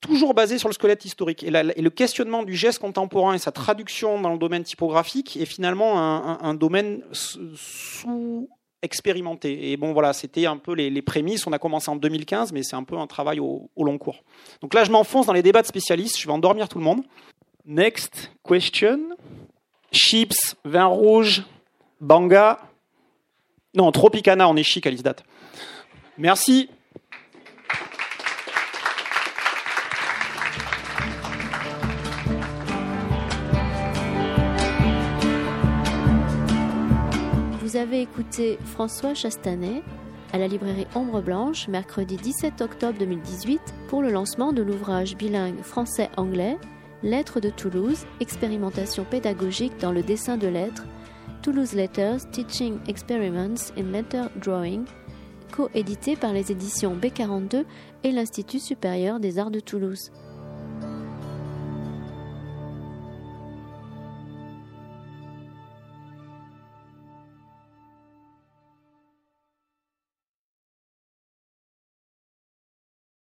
toujours 0.00 0.34
basé 0.34 0.58
sur 0.58 0.68
le 0.68 0.74
squelette 0.74 1.04
historique. 1.04 1.42
Et, 1.42 1.50
le 1.50 1.90
questionnement 1.90 2.42
du 2.42 2.54
geste 2.54 2.78
contemporain 2.78 3.34
et 3.34 3.38
sa 3.38 3.52
traduction 3.52 4.20
dans 4.20 4.32
le 4.32 4.38
domaine 4.38 4.62
typographique 4.62 5.36
est 5.36 5.46
finalement 5.46 5.98
un, 6.42 6.54
domaine 6.54 7.02
sous-expérimenté. 7.12 9.72
Et 9.72 9.76
bon, 9.76 9.92
voilà, 9.92 10.12
c'était 10.12 10.46
un 10.46 10.56
peu 10.56 10.74
les, 10.74 11.02
prémices. 11.02 11.46
On 11.46 11.52
a 11.52 11.58
commencé 11.58 11.90
en 11.90 11.96
2015, 11.96 12.52
mais 12.52 12.62
c'est 12.62 12.76
un 12.76 12.84
peu 12.84 12.96
un 12.96 13.06
travail 13.06 13.40
au, 13.40 13.70
long 13.76 13.98
cours. 13.98 14.22
Donc 14.60 14.74
là, 14.74 14.84
je 14.84 14.90
m'enfonce 14.90 15.26
dans 15.26 15.32
les 15.32 15.42
débats 15.42 15.62
de 15.62 15.66
spécialistes. 15.66 16.18
Je 16.18 16.26
vais 16.26 16.32
endormir 16.32 16.68
tout 16.68 16.78
le 16.78 16.84
monde. 16.84 17.02
Next 17.66 18.30
question. 18.46 19.00
Chips, 19.90 20.56
vin 20.64 20.86
rouge, 20.86 21.44
banga. 22.00 22.60
Non, 23.74 23.90
Tropicana, 23.90 24.48
on 24.48 24.56
est 24.56 24.62
chic 24.62 24.86
à 24.86 24.90
l'ISDAT. 24.90 25.16
Merci. 26.18 26.68
Avez 37.98 38.58
François 38.64 39.12
Chastanet 39.12 39.82
à 40.32 40.38
la 40.38 40.46
librairie 40.46 40.86
Ombre 40.94 41.20
Blanche 41.20 41.66
mercredi 41.66 42.16
17 42.16 42.60
octobre 42.60 42.96
2018 42.96 43.60
pour 43.88 44.02
le 44.02 44.12
lancement 44.12 44.52
de 44.52 44.62
l'ouvrage 44.62 45.16
bilingue 45.16 45.60
français-anglais 45.62 46.58
Lettres 47.02 47.40
de 47.40 47.50
Toulouse, 47.50 48.06
expérimentation 48.20 49.04
pédagogique 49.04 49.78
dans 49.80 49.90
le 49.90 50.02
dessin 50.02 50.36
de 50.36 50.46
lettres, 50.46 50.84
Toulouse 51.42 51.72
Letters 51.72 52.18
Teaching 52.30 52.78
Experiments 52.86 53.72
in 53.76 53.90
Letter 53.90 54.24
Drawing, 54.36 54.84
coédité 55.52 56.14
par 56.14 56.32
les 56.32 56.52
éditions 56.52 56.96
B42 56.96 57.64
et 58.04 58.12
l'Institut 58.12 58.60
supérieur 58.60 59.18
des 59.18 59.40
arts 59.40 59.50
de 59.50 59.60
Toulouse. 59.60 60.12